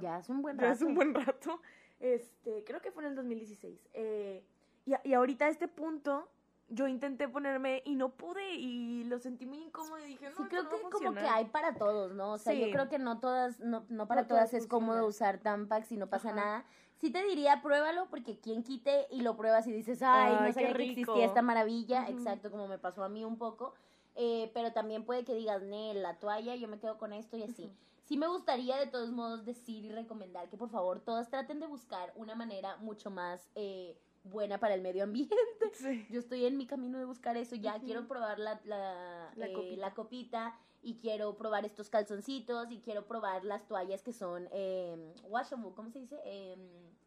Ya 0.00 0.18
es 0.18 0.28
un 0.28 0.42
buen 0.42 0.56
Ya 0.56 0.62
rato. 0.64 0.74
es 0.74 0.82
un 0.82 0.94
buen 0.94 1.12
rato. 1.14 1.60
Este, 2.00 2.64
creo 2.64 2.80
que 2.80 2.90
fue 2.92 3.02
en 3.04 3.10
el 3.10 3.16
2016. 3.16 3.88
Eh, 3.94 4.42
y, 4.86 4.92
y 5.08 5.12
ahorita 5.14 5.46
a 5.46 5.48
este 5.48 5.66
punto, 5.68 6.28
yo 6.68 6.88
intenté 6.88 7.28
ponerme 7.28 7.82
y 7.84 7.94
no 7.94 8.10
pude 8.10 8.54
y 8.54 9.04
lo 9.04 9.18
sentí 9.18 9.46
muy 9.46 9.58
incómodo 9.58 9.98
y 10.00 10.08
dije, 10.08 10.30
no, 10.30 10.36
Sí, 10.36 10.42
creo 10.48 10.62
no 10.64 10.68
que 10.70 10.76
va 10.76 10.80
a 10.80 10.90
como 10.90 10.90
que 10.90 11.06
funcionar". 11.20 11.34
hay 11.34 11.44
para 11.46 11.74
todos, 11.74 12.12
¿no? 12.12 12.32
O 12.32 12.38
sea, 12.38 12.54
yo 12.54 12.70
creo 12.70 12.88
que 12.88 12.98
no 12.98 13.20
todas, 13.20 13.60
no, 13.60 13.84
no 13.88 14.08
para 14.08 14.22
No 14.22 14.26
todas, 14.28 14.50
todas 14.50 14.62
es 14.62 14.68
cómodo 14.68 15.06
usar 15.06 15.38
Tampax 15.38 15.92
y 15.92 15.96
no 15.96 16.08
pasa 16.08 16.28
Ajá. 16.30 16.36
nada. 16.36 16.64
Sí 16.98 17.10
te 17.10 17.22
diría, 17.22 17.60
pruébalo, 17.62 18.08
porque 18.08 18.40
quien 18.40 18.62
quite 18.62 19.06
y 19.10 19.20
lo 19.20 19.36
pruebas 19.36 19.66
y 19.66 19.72
dices, 19.72 20.02
ay, 20.02 20.34
Ay, 20.34 20.46
no 20.48 20.52
sabía 20.52 20.74
que 20.74 20.82
existía 20.84 21.26
esta 21.26 21.42
maravilla, 21.42 22.08
exacto, 22.08 22.50
como 22.50 22.66
me 22.68 22.78
pasó 22.78 23.04
a 23.04 23.08
mí 23.08 23.24
un 23.24 23.36
poco. 23.38 23.74
Eh, 24.14 24.50
pero 24.54 24.72
también 24.72 25.04
puede 25.04 25.24
que 25.24 25.34
digas, 25.34 25.62
Nel, 25.62 26.02
la 26.02 26.18
toalla, 26.18 26.56
yo 26.56 26.68
me 26.68 26.78
quedo 26.78 26.96
con 26.96 27.12
esto 27.12 27.36
y 27.36 27.42
así. 27.42 27.70
Sí 28.06 28.16
me 28.16 28.28
gustaría 28.28 28.76
de 28.78 28.86
todos 28.86 29.10
modos 29.10 29.44
decir 29.44 29.84
y 29.84 29.90
recomendar 29.90 30.48
que 30.48 30.56
por 30.56 30.70
favor 30.70 31.00
todas 31.00 31.28
traten 31.28 31.60
de 31.60 31.66
buscar 31.66 32.12
una 32.16 32.34
manera 32.34 32.76
mucho 32.78 33.10
más 33.10 33.50
eh, 33.56 33.98
buena 34.30 34.58
para 34.58 34.74
el 34.74 34.82
medio 34.82 35.04
ambiente. 35.04 35.34
Sí. 35.74 36.06
Yo 36.08 36.20
estoy 36.20 36.46
en 36.46 36.56
mi 36.56 36.66
camino 36.66 36.98
de 36.98 37.04
buscar 37.04 37.36
eso. 37.36 37.54
Ya 37.54 37.78
quiero 37.80 38.08
probar 38.08 38.38
la, 38.38 38.58
la, 38.64 39.30
La 39.36 39.46
eh, 39.46 39.52
copita. 39.52 39.76
la 39.80 39.94
copita 39.94 40.58
y 40.82 40.94
quiero 40.96 41.36
probar 41.36 41.66
estos 41.66 41.90
calzoncitos 41.90 42.70
y 42.70 42.78
quiero 42.80 43.06
probar 43.06 43.44
las 43.44 43.66
toallas 43.68 44.02
que 44.02 44.14
son 44.14 44.48
eh, 44.52 44.96
washable, 45.28 45.72
¿cómo 45.74 45.90
se 45.90 45.98
dice? 45.98 46.18
Eh, 46.24 46.56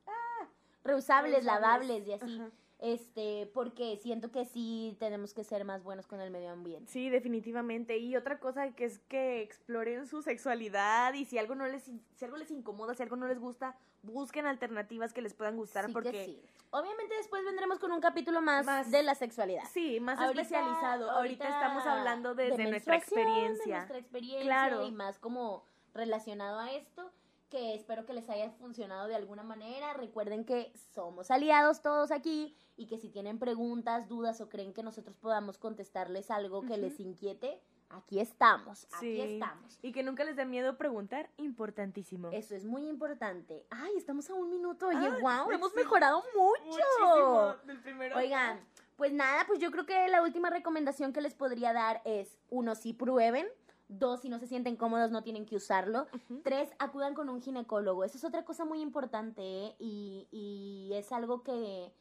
ah, 0.06 0.48
reusables, 0.84 1.44
Reusables. 1.44 1.46
lavables 1.46 2.08
y 2.08 2.14
así. 2.14 2.42
Este, 2.78 3.50
porque 3.54 3.98
siento 3.98 4.32
que 4.32 4.46
sí 4.46 4.96
tenemos 5.00 5.34
que 5.34 5.44
ser 5.44 5.66
más 5.66 5.84
buenos 5.84 6.06
con 6.08 6.22
el 6.22 6.30
medio 6.32 6.52
ambiente. 6.52 6.90
Sí, 6.92 7.10
definitivamente. 7.10 7.98
Y 7.98 8.16
otra 8.16 8.40
cosa 8.40 8.72
que 8.74 8.86
es 8.86 9.00
que 9.00 9.42
exploren 9.42 10.06
su 10.06 10.22
sexualidad 10.22 11.14
y 11.16 11.26
si 11.26 11.38
algo 11.40 11.56
no 11.56 11.66
les 11.66 11.84
si 11.84 12.26
algo 12.26 12.38
les 12.38 12.52
incomoda, 12.52 12.94
si 12.94 13.02
algo 13.04 13.16
no 13.16 13.28
les 13.28 13.40
gusta, 13.40 13.76
busquen 14.04 14.46
alternativas 14.46 15.12
que 15.12 15.22
les 15.22 15.34
puedan 15.34 15.58
gustar 15.58 15.88
Sí 15.88 15.92
porque 15.94 16.12
que 16.12 16.26
sí. 16.26 16.42
Obviamente 16.72 17.16
después 17.16 17.44
vendremos 17.44 17.80
con 17.80 17.92
un 17.92 18.00
capítulo 18.00 18.42
más, 18.42 18.66
Más- 18.66 18.92
de 18.92 19.02
la 19.02 19.16
sexualidad. 19.16 19.64
Sí, 19.74 20.00
más 20.00 20.20
Ahorita- 20.20 20.42
especializado. 20.44 21.10
Ahorita, 21.12 21.46
estamos 21.48 21.84
hablando 21.86 22.36
de 22.36 22.52
desde 22.52 22.70
nuestra 22.70 22.94
menstruación, 22.94 23.26
de 23.26 23.32
experiencia. 23.32 23.76
nuestra 23.78 23.98
experiencia 23.98 24.44
Claro. 24.44 24.86
y 24.86 24.92
más 24.92 25.18
como 25.18 25.64
relacionado 25.96 26.60
a 26.60 26.72
esto, 26.72 27.12
que 27.50 27.74
espero 27.74 28.06
que 28.06 28.14
les 28.14 28.30
haya 28.30 28.52
funcionado 28.52 29.08
de 29.08 29.16
alguna 29.16 29.42
manera. 29.42 29.94
Recuerden 29.94 30.46
que 30.46 30.72
somos 30.94 31.32
aliados 31.32 31.82
todos 31.82 32.12
aquí 32.12 32.56
y 32.78 32.86
que 32.86 33.00
si 33.00 33.10
tienen 33.10 33.40
preguntas, 33.40 34.08
dudas 34.08 34.40
o 34.40 34.50
creen 34.50 34.72
que 34.72 34.84
nosotros 34.84 35.18
podamos 35.18 35.58
contestarles 35.58 36.30
algo 36.30 36.62
que 36.62 36.78
les 36.78 37.00
inquiete, 37.00 37.60
aquí 37.90 38.20
estamos, 38.20 38.86
aquí 38.94 39.16
Sí. 39.16 39.22
estamos. 39.22 39.80
Y 39.82 39.92
que 39.92 40.04
nunca 40.04 40.24
les 40.24 40.36
dé 40.36 40.46
miedo 40.46 40.78
preguntar, 40.78 41.30
importantísimo. 41.38 42.30
Eso 42.32 42.56
es 42.56 42.66
muy 42.66 42.88
importante. 42.88 43.66
Ay, 43.70 43.92
estamos 43.98 44.30
a 44.30 44.34
un 44.34 44.50
minuto. 44.50 44.88
Oye, 44.88 44.98
Ay, 44.98 45.22
wow, 45.22 45.52
hemos 45.52 45.72
sí. 45.72 45.78
mejorado 45.78 46.24
mucho. 46.36 46.64
Muchísimo 46.66 47.56
del 47.66 47.80
primero. 47.82 48.18
Oigan, 48.18 48.60
pues 48.96 49.14
nada, 49.14 49.46
pues 49.48 49.60
yo 49.60 49.72
creo 49.72 49.86
que 49.86 50.08
la 50.08 50.22
última 50.22 50.50
recomendación 50.50 51.14
que 51.14 51.22
les 51.22 51.34
podría 51.34 51.74
dar 51.74 52.02
es, 52.06 52.38
uno, 52.50 52.76
si 52.76 52.94
prueben, 52.94 53.48
dos, 53.88 54.22
si 54.22 54.30
no 54.30 54.38
se 54.40 54.46
sienten 54.48 54.76
cómodos, 54.76 55.10
no 55.10 55.24
tienen 55.24 55.46
que 55.46 55.56
usarlo, 55.56 56.06
tres, 56.44 56.70
acudan 56.80 57.16
con 57.16 57.28
un 57.30 57.42
ginecólogo. 57.42 58.04
Eso 58.04 58.18
es 58.18 58.24
otra 58.24 58.46
cosa 58.46 58.66
muy 58.66 58.82
importante 58.82 59.42
¿eh? 59.42 59.76
y, 59.80 60.28
y 60.32 60.92
es 60.94 61.12
algo 61.12 61.42
que, 61.44 61.92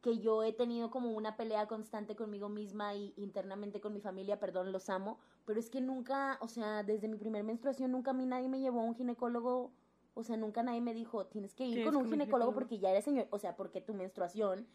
que 0.00 0.18
yo 0.18 0.42
he 0.42 0.52
tenido 0.52 0.90
como 0.90 1.10
una 1.10 1.36
pelea 1.36 1.66
constante 1.66 2.14
conmigo 2.16 2.48
misma 2.48 2.94
y 2.94 3.12
internamente 3.16 3.80
con 3.80 3.92
mi 3.92 4.00
familia, 4.00 4.38
perdón, 4.38 4.72
los 4.72 4.88
amo, 4.88 5.18
pero 5.44 5.58
es 5.58 5.70
que 5.70 5.80
nunca, 5.80 6.38
o 6.40 6.48
sea, 6.48 6.82
desde 6.82 7.08
mi 7.08 7.16
primer 7.16 7.44
menstruación 7.44 7.92
nunca 7.92 8.10
a 8.12 8.14
mí 8.14 8.26
nadie 8.26 8.48
me 8.48 8.60
llevó 8.60 8.80
a 8.80 8.84
un 8.84 8.94
ginecólogo, 8.94 9.72
o 10.14 10.22
sea, 10.22 10.36
nunca 10.36 10.62
nadie 10.62 10.80
me 10.80 10.94
dijo, 10.94 11.26
tienes 11.26 11.54
que 11.54 11.66
ir 11.66 11.84
con 11.84 11.96
un 11.96 12.08
ginecólogo 12.08 12.52
porque 12.54 12.78
ya 12.78 12.90
eres 12.90 13.04
señor, 13.04 13.26
o 13.30 13.38
sea, 13.38 13.56
porque 13.56 13.80
tu 13.80 13.94
menstruación 13.94 14.66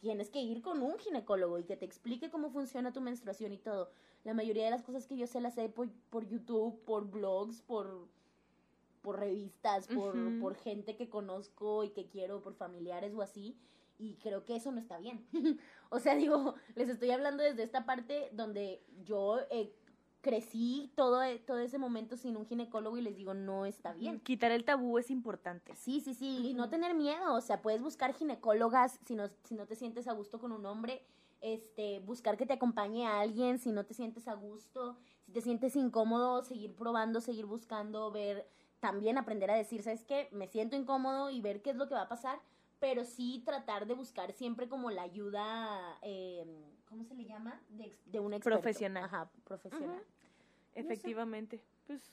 tienes 0.00 0.30
que 0.30 0.40
ir 0.40 0.62
con 0.62 0.82
un 0.82 0.98
ginecólogo 0.98 1.58
y 1.58 1.64
que 1.64 1.76
te 1.76 1.84
explique 1.84 2.30
cómo 2.30 2.50
funciona 2.50 2.92
tu 2.92 3.00
menstruación 3.00 3.52
y 3.52 3.58
todo. 3.58 3.90
La 4.24 4.34
mayoría 4.34 4.64
de 4.64 4.70
las 4.70 4.82
cosas 4.82 5.06
que 5.06 5.16
yo 5.16 5.26
sé 5.26 5.40
las 5.40 5.54
sé 5.54 5.68
por, 5.68 5.88
por 6.10 6.26
YouTube, 6.26 6.80
por 6.84 7.10
blogs, 7.10 7.62
por, 7.62 8.08
por 9.02 9.18
revistas, 9.18 9.86
por, 9.86 10.16
por 10.40 10.54
gente 10.54 10.96
que 10.96 11.08
conozco 11.08 11.84
y 11.84 11.90
que 11.90 12.06
quiero, 12.06 12.42
por 12.42 12.54
familiares 12.54 13.14
o 13.14 13.22
así. 13.22 13.56
Y 14.00 14.14
creo 14.14 14.46
que 14.46 14.56
eso 14.56 14.72
no 14.72 14.80
está 14.80 14.98
bien. 14.98 15.26
o 15.90 15.98
sea, 16.00 16.14
digo, 16.14 16.54
les 16.74 16.88
estoy 16.88 17.10
hablando 17.10 17.42
desde 17.42 17.62
esta 17.62 17.84
parte 17.84 18.30
donde 18.32 18.82
yo 19.04 19.40
eh, 19.50 19.74
crecí 20.22 20.90
todo, 20.96 21.22
e- 21.22 21.38
todo 21.38 21.58
ese 21.58 21.76
momento 21.76 22.16
sin 22.16 22.38
un 22.38 22.46
ginecólogo 22.46 22.96
y 22.96 23.02
les 23.02 23.14
digo, 23.14 23.34
no 23.34 23.66
está 23.66 23.92
bien. 23.92 24.18
Quitar 24.20 24.52
el 24.52 24.64
tabú 24.64 24.96
es 24.98 25.10
importante. 25.10 25.74
Sí, 25.76 26.00
sí, 26.00 26.14
sí, 26.14 26.48
y 26.48 26.54
no 26.54 26.70
tener 26.70 26.94
miedo, 26.94 27.34
o 27.34 27.42
sea, 27.42 27.60
puedes 27.60 27.82
buscar 27.82 28.14
ginecólogas 28.14 28.98
si 29.04 29.14
no, 29.14 29.28
si 29.44 29.54
no 29.54 29.66
te 29.66 29.76
sientes 29.76 30.08
a 30.08 30.12
gusto 30.12 30.38
con 30.40 30.52
un 30.52 30.64
hombre, 30.64 31.04
este, 31.42 32.00
buscar 32.00 32.38
que 32.38 32.46
te 32.46 32.54
acompañe 32.54 33.06
a 33.06 33.20
alguien 33.20 33.58
si 33.58 33.70
no 33.70 33.84
te 33.84 33.92
sientes 33.92 34.28
a 34.28 34.34
gusto, 34.34 34.96
si 35.26 35.32
te 35.32 35.42
sientes 35.42 35.76
incómodo, 35.76 36.42
seguir 36.42 36.74
probando, 36.74 37.20
seguir 37.20 37.44
buscando, 37.44 38.10
ver, 38.10 38.48
también 38.78 39.18
aprender 39.18 39.50
a 39.50 39.56
decir, 39.56 39.82
¿sabes 39.82 40.04
qué? 40.04 40.28
Me 40.32 40.48
siento 40.48 40.74
incómodo 40.76 41.28
y 41.28 41.42
ver 41.42 41.60
qué 41.60 41.70
es 41.70 41.76
lo 41.76 41.86
que 41.86 41.94
va 41.94 42.02
a 42.02 42.08
pasar, 42.08 42.40
pero 42.80 43.04
sí 43.04 43.42
tratar 43.44 43.86
de 43.86 43.94
buscar 43.94 44.32
siempre 44.32 44.68
como 44.68 44.90
la 44.90 45.02
ayuda, 45.02 45.98
eh, 46.02 46.44
¿cómo 46.88 47.04
se 47.04 47.14
le 47.14 47.24
llama? 47.24 47.60
De, 47.68 47.84
ex- 47.84 48.10
de 48.10 48.18
un 48.20 48.32
experto. 48.32 48.60
Profesional. 48.60 49.04
Ajá, 49.04 49.30
profesional. 49.44 50.02
Efectivamente. 50.74 51.60
Pues 51.86 52.10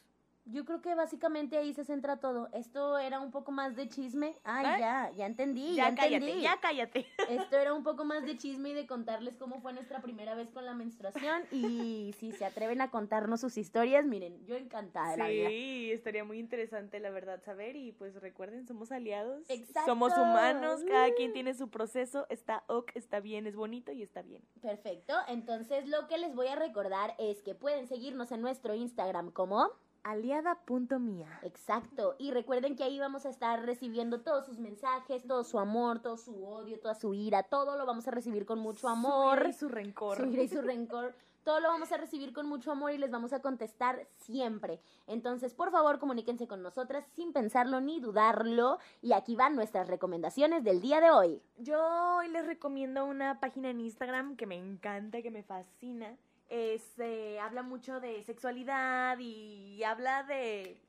Yo 0.49 0.63
creo 0.63 0.81
que 0.81 0.95
básicamente 0.95 1.57
ahí 1.57 1.73
se 1.73 1.83
centra 1.83 2.17
todo. 2.17 2.47
Esto 2.53 2.97
era 2.97 3.19
un 3.19 3.31
poco 3.31 3.51
más 3.51 3.75
de 3.75 3.89
chisme. 3.89 4.33
Ay, 4.43 4.65
¿Eh? 4.65 4.79
ya, 4.79 5.11
ya 5.15 5.25
entendí, 5.25 5.75
ya, 5.75 5.83
ya, 5.83 5.89
entendí. 5.89 6.27
cállate, 6.27 6.41
ya 6.41 6.59
cállate. 6.61 7.05
Esto 7.29 7.57
era 7.57 7.73
un 7.73 7.83
poco 7.83 8.05
más 8.05 8.23
de 8.25 8.37
chisme 8.37 8.69
y 8.69 8.73
de 8.73 8.87
contarles 8.87 9.35
cómo 9.35 9.59
fue 9.59 9.73
nuestra 9.73 10.01
primera 10.01 10.35
vez 10.35 10.49
con 10.51 10.65
la 10.65 10.73
menstruación. 10.73 11.43
Y 11.51 12.15
si 12.19 12.31
se 12.31 12.45
atreven 12.45 12.79
a 12.81 12.89
contarnos 12.89 13.41
sus 13.41 13.57
historias, 13.57 14.05
miren, 14.05 14.45
yo 14.45 14.55
encantada 14.55 15.11
de 15.11 15.17
la 15.17 15.27
vida. 15.27 15.49
Sí, 15.49 15.91
estaría 15.91 16.23
muy 16.23 16.39
interesante 16.39 16.99
la 16.99 17.09
verdad 17.09 17.43
saber 17.43 17.75
y 17.75 17.91
pues 17.91 18.15
recuerden, 18.15 18.65
somos 18.67 18.91
aliados, 18.91 19.49
Exacto. 19.49 19.91
somos 19.91 20.13
humanos, 20.13 20.81
cada 20.87 21.13
quien 21.13 21.33
tiene 21.33 21.53
su 21.55 21.69
proceso, 21.69 22.25
está 22.29 22.63
ok, 22.67 22.91
está 22.95 23.19
bien, 23.19 23.47
es 23.47 23.55
bonito 23.55 23.91
y 23.91 24.01
está 24.01 24.21
bien. 24.21 24.43
Perfecto. 24.61 25.13
Entonces, 25.27 25.87
lo 25.87 26.07
que 26.07 26.17
les 26.17 26.33
voy 26.35 26.47
a 26.47 26.55
recordar 26.55 27.15
es 27.17 27.41
que 27.41 27.55
pueden 27.55 27.87
seguirnos 27.87 28.31
en 28.31 28.41
nuestro 28.41 28.75
Instagram 28.75 29.31
como. 29.31 29.71
Aliada.mía. 30.07 31.39
Exacto. 31.43 32.15
Y 32.17 32.31
recuerden 32.31 32.77
que 32.77 32.83
ahí 32.83 32.97
vamos 32.97 33.25
a 33.25 33.29
estar 33.29 33.65
recibiendo 33.65 34.21
todos 34.21 34.45
sus 34.45 34.57
mensajes, 34.57 35.27
todo 35.27 35.43
su 35.43 35.59
amor, 35.59 35.99
todo 35.99 36.15
su 36.15 36.45
odio, 36.45 36.79
toda 36.79 36.95
su 36.95 37.13
ira. 37.13 37.43
Todo 37.43 37.77
lo 37.77 37.85
vamos 37.85 38.07
a 38.07 38.11
recibir 38.11 38.45
con 38.45 38.59
mucho 38.59 38.87
amor. 38.87 39.37
Su 39.37 39.43
ira 39.43 39.49
y 39.49 39.53
su 39.53 39.67
rencor. 39.67 40.17
su 40.17 40.25
ira 40.25 40.43
y 40.43 40.47
su 40.47 40.61
rencor. 40.61 41.13
Todo 41.43 41.59
lo 41.59 41.67
vamos 41.67 41.91
a 41.91 41.97
recibir 41.97 42.33
con 42.33 42.45
mucho 42.45 42.71
amor 42.71 42.91
y 42.91 42.97
les 42.97 43.11
vamos 43.11 43.33
a 43.33 43.41
contestar 43.41 44.07
siempre. 44.15 44.79
Entonces, 45.07 45.53
por 45.53 45.71
favor, 45.71 45.99
comuníquense 45.99 46.47
con 46.47 46.61
nosotras 46.61 47.05
sin 47.15 47.33
pensarlo 47.33 47.81
ni 47.81 47.99
dudarlo. 47.99 48.79
Y 49.01 49.13
aquí 49.13 49.35
van 49.35 49.55
nuestras 49.55 49.87
recomendaciones 49.87 50.63
del 50.63 50.81
día 50.81 51.01
de 51.01 51.11
hoy. 51.11 51.41
Yo 51.57 51.79
hoy 52.17 52.29
les 52.29 52.45
recomiendo 52.45 53.05
una 53.05 53.39
página 53.39 53.69
en 53.69 53.81
Instagram 53.81 54.35
que 54.35 54.45
me 54.45 54.55
encanta, 54.55 55.21
que 55.21 55.31
me 55.31 55.43
fascina. 55.43 56.17
Eh, 56.49 57.39
habla 57.41 57.61
mucho 57.61 57.99
de 57.99 58.23
sexualidad 58.23 59.17
y 59.19 59.83
habla 59.83 60.23
de 60.23 60.79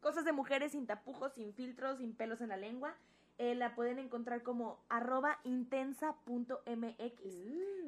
cosas 0.00 0.24
de 0.24 0.32
mujeres 0.32 0.72
sin 0.72 0.86
tapujos, 0.86 1.32
sin 1.34 1.52
filtros, 1.52 1.98
sin 1.98 2.14
pelos 2.14 2.40
en 2.40 2.48
la 2.48 2.56
lengua. 2.56 2.94
Eh, 3.38 3.54
la 3.54 3.74
pueden 3.74 3.98
encontrar 3.98 4.42
como 4.42 4.78
arroba 4.88 5.38
intensa.mx. 5.44 6.64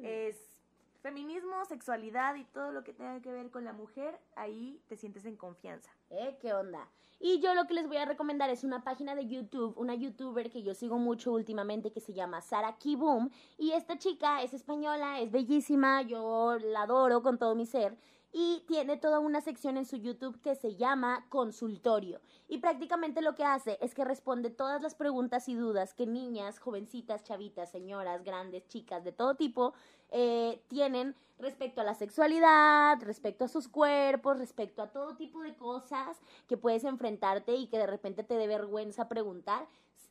Es 0.03 0.58
feminismo, 1.01 1.65
sexualidad 1.65 2.35
y 2.35 2.43
todo 2.45 2.71
lo 2.71 2.83
que 2.83 2.93
tenga 2.93 3.21
que 3.21 3.31
ver 3.31 3.49
con 3.49 3.65
la 3.65 3.73
mujer. 3.73 4.19
Ahí 4.35 4.81
te 4.87 4.95
sientes 4.95 5.25
en 5.25 5.35
confianza. 5.35 5.91
¿Eh? 6.09 6.37
¿Qué 6.41 6.53
onda? 6.53 6.87
Y 7.21 7.41
yo 7.41 7.53
lo 7.53 7.67
que 7.67 7.73
les 7.73 7.87
voy 7.87 7.97
a 7.97 8.05
recomendar 8.05 8.49
es 8.49 8.63
una 8.63 8.83
página 8.83 9.13
de 9.13 9.27
YouTube, 9.27 9.77
una 9.77 9.93
youtuber 9.93 10.49
que 10.49 10.63
yo 10.63 10.73
sigo 10.73 10.97
mucho 10.97 11.33
últimamente 11.33 11.91
que 11.91 11.99
se 11.99 12.13
llama 12.13 12.41
Sara 12.41 12.77
Kiboom. 12.77 13.29
Y 13.57 13.71
esta 13.71 13.97
chica 13.97 14.41
es 14.41 14.53
española, 14.53 15.19
es 15.19 15.29
bellísima, 15.29 16.01
yo 16.01 16.57
la 16.57 16.83
adoro 16.83 17.21
con 17.21 17.37
todo 17.37 17.55
mi 17.55 17.65
ser. 17.65 17.97
Y 18.31 18.63
tiene 18.67 18.97
toda 18.97 19.19
una 19.19 19.41
sección 19.41 19.77
en 19.77 19.85
su 19.85 19.97
YouTube 19.97 20.39
que 20.41 20.55
se 20.55 20.75
llama 20.75 21.25
Consultorio. 21.29 22.21
Y 22.47 22.59
prácticamente 22.59 23.21
lo 23.21 23.33
que 23.33 23.43
hace 23.43 23.77
es 23.81 23.95
que 23.95 24.05
responde 24.05 24.49
todas 24.49 24.81
las 24.81 24.93
preguntas 24.93 25.49
y 25.49 25.55
dudas 25.55 25.93
que 25.93 26.05
niñas, 26.05 26.59
jovencitas, 26.59 27.23
chavitas, 27.23 27.71
señoras, 27.71 28.23
grandes, 28.23 28.67
chicas, 28.67 29.03
de 29.03 29.11
todo 29.11 29.35
tipo, 29.35 29.73
eh, 30.11 30.61
tienen 30.67 31.15
respecto 31.39 31.81
a 31.81 31.83
la 31.83 31.95
sexualidad, 31.95 33.01
respecto 33.01 33.45
a 33.45 33.47
sus 33.47 33.67
cuerpos, 33.67 34.37
respecto 34.37 34.81
a 34.81 34.91
todo 34.91 35.15
tipo 35.15 35.41
de 35.41 35.55
cosas 35.55 36.17
que 36.47 36.57
puedes 36.57 36.83
enfrentarte 36.83 37.55
y 37.55 37.67
que 37.67 37.77
de 37.77 37.87
repente 37.87 38.23
te 38.23 38.35
dé 38.35 38.47
vergüenza 38.47 39.07
preguntar. 39.07 39.67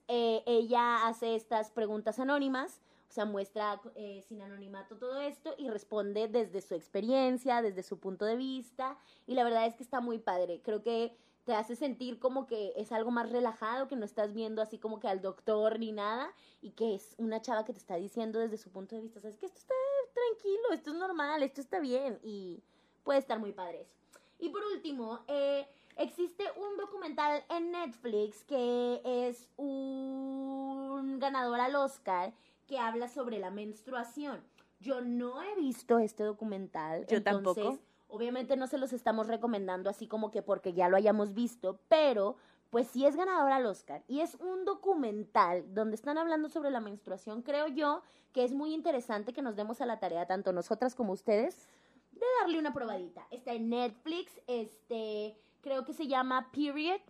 Eh, 0.08 0.42
ella 0.46 1.06
hace 1.06 1.34
estas 1.34 1.70
preguntas 1.70 2.18
anónimas, 2.18 2.80
o 3.08 3.12
sea, 3.12 3.24
muestra 3.24 3.80
eh, 3.94 4.22
sin 4.28 4.42
anonimato 4.42 4.96
todo 4.96 5.18
esto 5.18 5.54
y 5.56 5.70
responde 5.70 6.28
desde 6.28 6.60
su 6.60 6.74
experiencia, 6.74 7.62
desde 7.62 7.82
su 7.82 7.98
punto 7.98 8.24
de 8.26 8.36
vista. 8.36 8.98
Y 9.26 9.34
la 9.34 9.44
verdad 9.44 9.66
es 9.66 9.74
que 9.74 9.82
está 9.82 10.00
muy 10.00 10.18
padre. 10.18 10.60
Creo 10.62 10.82
que 10.82 11.16
te 11.44 11.54
hace 11.54 11.76
sentir 11.76 12.18
como 12.18 12.46
que 12.46 12.74
es 12.76 12.92
algo 12.92 13.10
más 13.10 13.32
relajado, 13.32 13.88
que 13.88 13.96
no 13.96 14.04
estás 14.04 14.34
viendo 14.34 14.60
así 14.60 14.78
como 14.78 15.00
que 15.00 15.08
al 15.08 15.22
doctor 15.22 15.78
ni 15.78 15.92
nada, 15.92 16.30
y 16.60 16.72
que 16.72 16.94
es 16.94 17.14
una 17.16 17.40
chava 17.40 17.64
que 17.64 17.72
te 17.72 17.78
está 17.78 17.96
diciendo 17.96 18.38
desde 18.38 18.58
su 18.58 18.70
punto 18.70 18.94
de 18.94 19.00
vista, 19.00 19.18
sabes 19.18 19.38
que 19.38 19.46
esto 19.46 19.58
está 19.58 19.74
tranquilo, 20.12 20.72
esto 20.72 20.90
es 20.90 20.96
normal, 20.96 21.42
esto 21.42 21.62
está 21.62 21.80
bien, 21.80 22.18
y 22.22 22.62
puede 23.02 23.20
estar 23.20 23.38
muy 23.38 23.52
padre 23.52 23.80
eso. 23.80 23.94
Y 24.38 24.50
por 24.50 24.62
último, 24.62 25.20
eh, 25.26 25.66
existe 25.96 26.44
un 26.54 26.76
documental 26.76 27.42
en 27.48 27.70
Netflix 27.72 28.44
que 28.44 29.00
es 29.02 29.48
un 29.56 31.18
ganador 31.18 31.60
al 31.60 31.74
Oscar 31.76 32.34
que 32.68 32.78
habla 32.78 33.08
sobre 33.08 33.40
la 33.40 33.50
menstruación. 33.50 34.40
Yo 34.78 35.00
no 35.00 35.42
he 35.42 35.56
visto 35.56 35.98
este 35.98 36.22
documental. 36.22 37.06
Yo 37.08 37.16
entonces, 37.16 37.64
tampoco. 37.64 37.82
Obviamente 38.06 38.56
no 38.56 38.68
se 38.68 38.78
los 38.78 38.92
estamos 38.92 39.26
recomendando 39.26 39.90
así 39.90 40.06
como 40.06 40.30
que 40.30 40.40
porque 40.40 40.72
ya 40.72 40.88
lo 40.88 40.96
hayamos 40.96 41.34
visto, 41.34 41.80
pero 41.88 42.36
pues 42.70 42.86
sí 42.88 43.04
es 43.04 43.16
ganador 43.16 43.50
al 43.50 43.66
Oscar. 43.66 44.02
Y 44.06 44.20
es 44.20 44.34
un 44.36 44.64
documental 44.64 45.74
donde 45.74 45.96
están 45.96 46.16
hablando 46.16 46.48
sobre 46.48 46.70
la 46.70 46.80
menstruación. 46.80 47.42
Creo 47.42 47.66
yo 47.66 48.02
que 48.32 48.44
es 48.44 48.52
muy 48.52 48.72
interesante 48.72 49.32
que 49.32 49.42
nos 49.42 49.56
demos 49.56 49.80
a 49.80 49.86
la 49.86 49.98
tarea, 49.98 50.26
tanto 50.26 50.52
nosotras 50.52 50.94
como 50.94 51.12
ustedes, 51.12 51.66
de 52.12 52.26
darle 52.40 52.58
una 52.58 52.72
probadita. 52.72 53.26
Está 53.30 53.52
en 53.52 53.68
Netflix, 53.70 54.32
este, 54.46 55.36
creo 55.60 55.84
que 55.84 55.92
se 55.92 56.06
llama 56.06 56.50
Period 56.52 57.00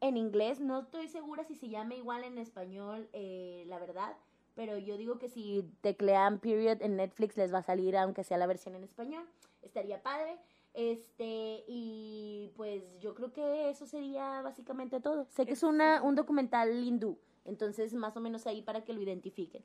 en 0.00 0.16
inglés. 0.16 0.60
No 0.60 0.80
estoy 0.80 1.08
segura 1.08 1.44
si 1.44 1.54
se 1.54 1.68
llama 1.68 1.94
igual 1.94 2.24
en 2.24 2.38
español, 2.38 3.08
eh, 3.12 3.64
la 3.66 3.78
verdad. 3.78 4.16
Pero 4.54 4.76
yo 4.78 4.96
digo 4.96 5.18
que 5.18 5.28
si 5.28 5.62
teclean 5.80 6.38
Period 6.38 6.82
en 6.82 6.96
Netflix 6.96 7.36
les 7.36 7.52
va 7.52 7.58
a 7.58 7.62
salir, 7.62 7.96
aunque 7.96 8.24
sea 8.24 8.38
la 8.38 8.46
versión 8.46 8.74
en 8.74 8.84
español. 8.84 9.24
Estaría 9.62 10.02
padre. 10.02 10.38
Este, 10.74 11.64
y 11.68 12.50
pues 12.56 12.82
yo 12.98 13.14
creo 13.14 13.32
que 13.32 13.68
eso 13.68 13.86
sería 13.86 14.40
básicamente 14.42 15.00
todo. 15.00 15.26
Sé 15.30 15.44
que 15.44 15.52
es 15.52 15.62
una, 15.62 16.02
un 16.02 16.14
documental 16.14 16.72
hindú, 16.82 17.18
entonces 17.44 17.92
más 17.92 18.16
o 18.16 18.20
menos 18.20 18.46
ahí 18.46 18.62
para 18.62 18.82
que 18.82 18.94
lo 18.94 19.02
identifiquen. 19.02 19.62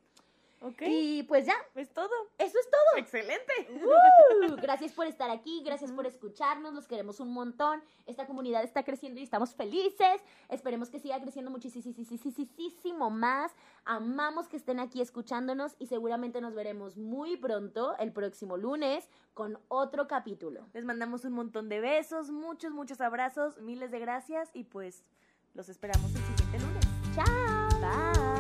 Y 0.82 1.24
pues 1.24 1.46
ya, 1.46 1.54
Es 1.76 1.94
todo. 1.94 2.10
eso 2.40 2.58
es 2.60 2.70
todo. 2.70 2.98
Excelente. 2.98 3.54
¡Uh! 3.70 4.56
Gracias 4.60 4.92
por 4.92 5.06
estar 5.06 5.30
aquí, 5.30 5.62
gracias 5.64 5.92
por 5.92 6.08
escucharnos, 6.08 6.74
los 6.74 6.88
queremos 6.88 7.20
un 7.20 7.32
montón. 7.32 7.82
Esta 8.06 8.26
comunidad 8.26 8.64
está 8.64 8.84
creciendo 8.84 9.20
y 9.20 9.24
estamos 9.24 9.54
felices. 9.54 10.22
Esperemos 10.50 10.90
que 10.90 11.00
siga 11.00 11.22
creciendo 11.22 11.52
muchísimo 11.52 13.10
más. 13.10 13.52
Amamos 13.86 14.48
que 14.48 14.58
estén 14.58 14.80
aquí 14.80 15.02
escuchándonos 15.02 15.76
y 15.80 15.88
seguramente 15.88 16.42
nos 16.42 16.56
veremos 16.56 16.98
muy 16.98 17.38
pronto, 17.38 17.96
el 18.00 18.12
próximo 18.12 18.58
lunes, 18.58 19.08
con 19.34 19.60
otro 19.68 20.08
capítulo. 20.08 20.68
Les 20.74 20.84
mandamos 20.86 21.24
un 21.24 21.34
montón 21.34 21.70
de 21.70 21.80
besos, 21.80 22.32
muchos, 22.32 22.72
muchos 22.72 23.00
abrazos, 23.00 23.58
miles 23.62 23.92
de 23.92 24.00
gracias 24.00 24.50
y 24.54 24.64
pues 24.64 25.04
los 25.54 25.70
esperamos 25.70 26.14
el 26.16 26.22
siguiente 26.22 26.60
lunes. 26.60 26.86
¡Chao! 27.16 27.70
Bye. 27.80 28.37